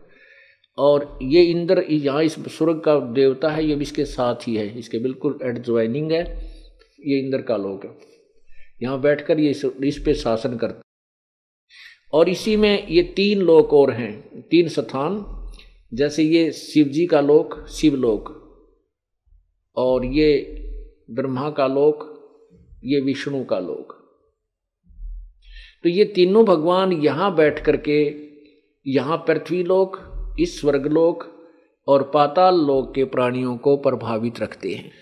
और 0.78 1.18
ये 1.22 1.42
इंद्र, 1.42 1.84
यहाँ 1.90 2.22
इस 2.22 2.34
स्वर्ग 2.48 2.80
का 2.80 2.98
देवता 3.12 3.50
है, 3.50 3.64
ये 3.64 3.74
भी 3.74 3.82
इसके 3.82 4.04
साथ 4.04 4.48
ही 4.48 4.56
है, 4.56 4.78
इसके 4.78 4.98
बिल्कुल 4.98 5.38
एडज्वाइनिंग 5.42 6.12
है, 6.12 6.24
ये 7.06 7.18
इंद्र 7.18 7.42
का 7.42 7.56
लोक 7.56 7.84
है। 7.84 7.96
यहाँ 8.82 9.00
बैठकर 9.00 9.40
ये 9.40 9.50
इस 9.84 10.02
पे 10.04 10.14
शासन 10.14 10.56
करता 10.56 10.80
और 12.12 12.28
इसी 12.28 12.56
में 12.56 12.86
ये 12.88 13.02
तीन 13.02 13.38
लोक 13.38 13.72
और 13.72 13.90
हैं, 13.90 14.40
तीन 14.40 14.68
स्थान, 14.68 15.24
जैसे 15.94 16.22
ये 16.22 16.52
शिव 16.52 16.86
जी 16.86 17.06
का 17.06 17.20
लोक, 17.20 17.66
शिवलोक, 17.68 18.42
और 19.76 20.04
ये 20.04 20.62
ब्रह्मा 21.10 21.50
का 21.50 21.66
लोक, 21.66 22.12
ये 22.84 23.00
विष्णु 23.00 23.44
का 23.44 23.58
लोक। 23.58 23.92
तो 25.82 25.88
ये 25.88 26.04
तीनों 26.04 26.44
भगवान 26.44 26.92
यहाँ 26.92 27.34
बैठ 27.34 27.64
करके, 27.64 28.14
यहाँ 28.86 29.16
पृथ्वी 29.16 29.62
लोक, 29.62 29.98
इस 30.40 30.60
स्वर्गलोक 30.60 31.32
और 31.88 32.10
पाताल 32.14 32.54
लोक 32.54 32.94
के 32.94 33.04
प्राणियों 33.04 33.56
को 33.56 33.76
प्रभावित 33.76 34.40
रखते 34.40 34.74
हैं। 34.74 34.92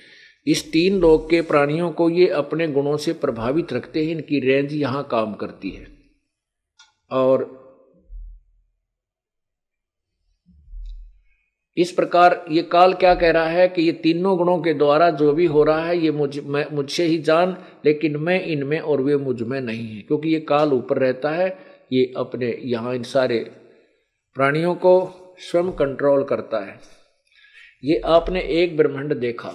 इस 0.47 0.73
तीन 0.73 1.01
लोक 1.01 1.31
के 1.31 1.41
प्राणियों 1.43 1.91
को 1.91 2.11
ये 2.11 2.29
अपने 2.29 2.69
गुणों 2.69 2.97
से 2.97 3.13
प्रभावित 3.13 3.73
रखते 3.73 4.05
हैं, 4.05 4.13
इनकी 4.13 4.41
रेंज 4.41 4.73
यहाँ 4.73 5.09
काम 5.11 5.35
करती 5.35 5.71
है। 5.71 5.94
और 7.15 7.65
इस 11.77 11.91
प्रकार 11.93 12.45
ये 12.51 12.63
काल 12.63 12.93
क्या 12.95 13.15
कह 13.15 13.31
रहा 13.31 13.47
है 13.47 13.69
कि 13.69 13.83
ये 13.83 13.93
तीनों 13.93 14.37
गुणों 14.39 14.59
के 14.59 14.75
द्वारा 14.75 15.11
जो 15.11 15.33
भी 15.33 15.47
हो 15.47 15.65
रहा 15.65 15.85
है, 15.85 15.99
ये 15.99 16.11
मुझ, 16.11 16.39
मैं, 16.39 16.67
मुझसे 16.73 17.05
ही 17.05 17.19
जान, 17.19 17.57
लेकिन 17.85 18.17
मैं 18.17 18.41
इनमें 18.45 18.79
और 18.81 19.01
वे 19.01 19.17
मुझमें 19.17 19.61
नहीं 19.61 19.97
है, 19.97 20.03
क्योंकि 20.03 20.29
ये 20.29 20.41
काल 20.41 20.73
ऊपर 20.73 20.99
रहता 20.99 21.31
है, 21.31 21.49
ये 21.93 22.13
अपने 22.17 22.59
यहाँ 22.65 22.95
इन 22.95 23.03
सारे 23.03 23.39
प्राणियों 24.37 24.75
को 24.75 24.95
स्वयं 25.39 25.73
कंट्रोल 25.73 26.25
करता 26.25 26.65
है। 26.65 26.81
ये 27.85 28.01
आपने 28.05 28.41
एक 28.41 28.77
ब्रह्मांड 28.77 29.15
देखा। 29.15 29.55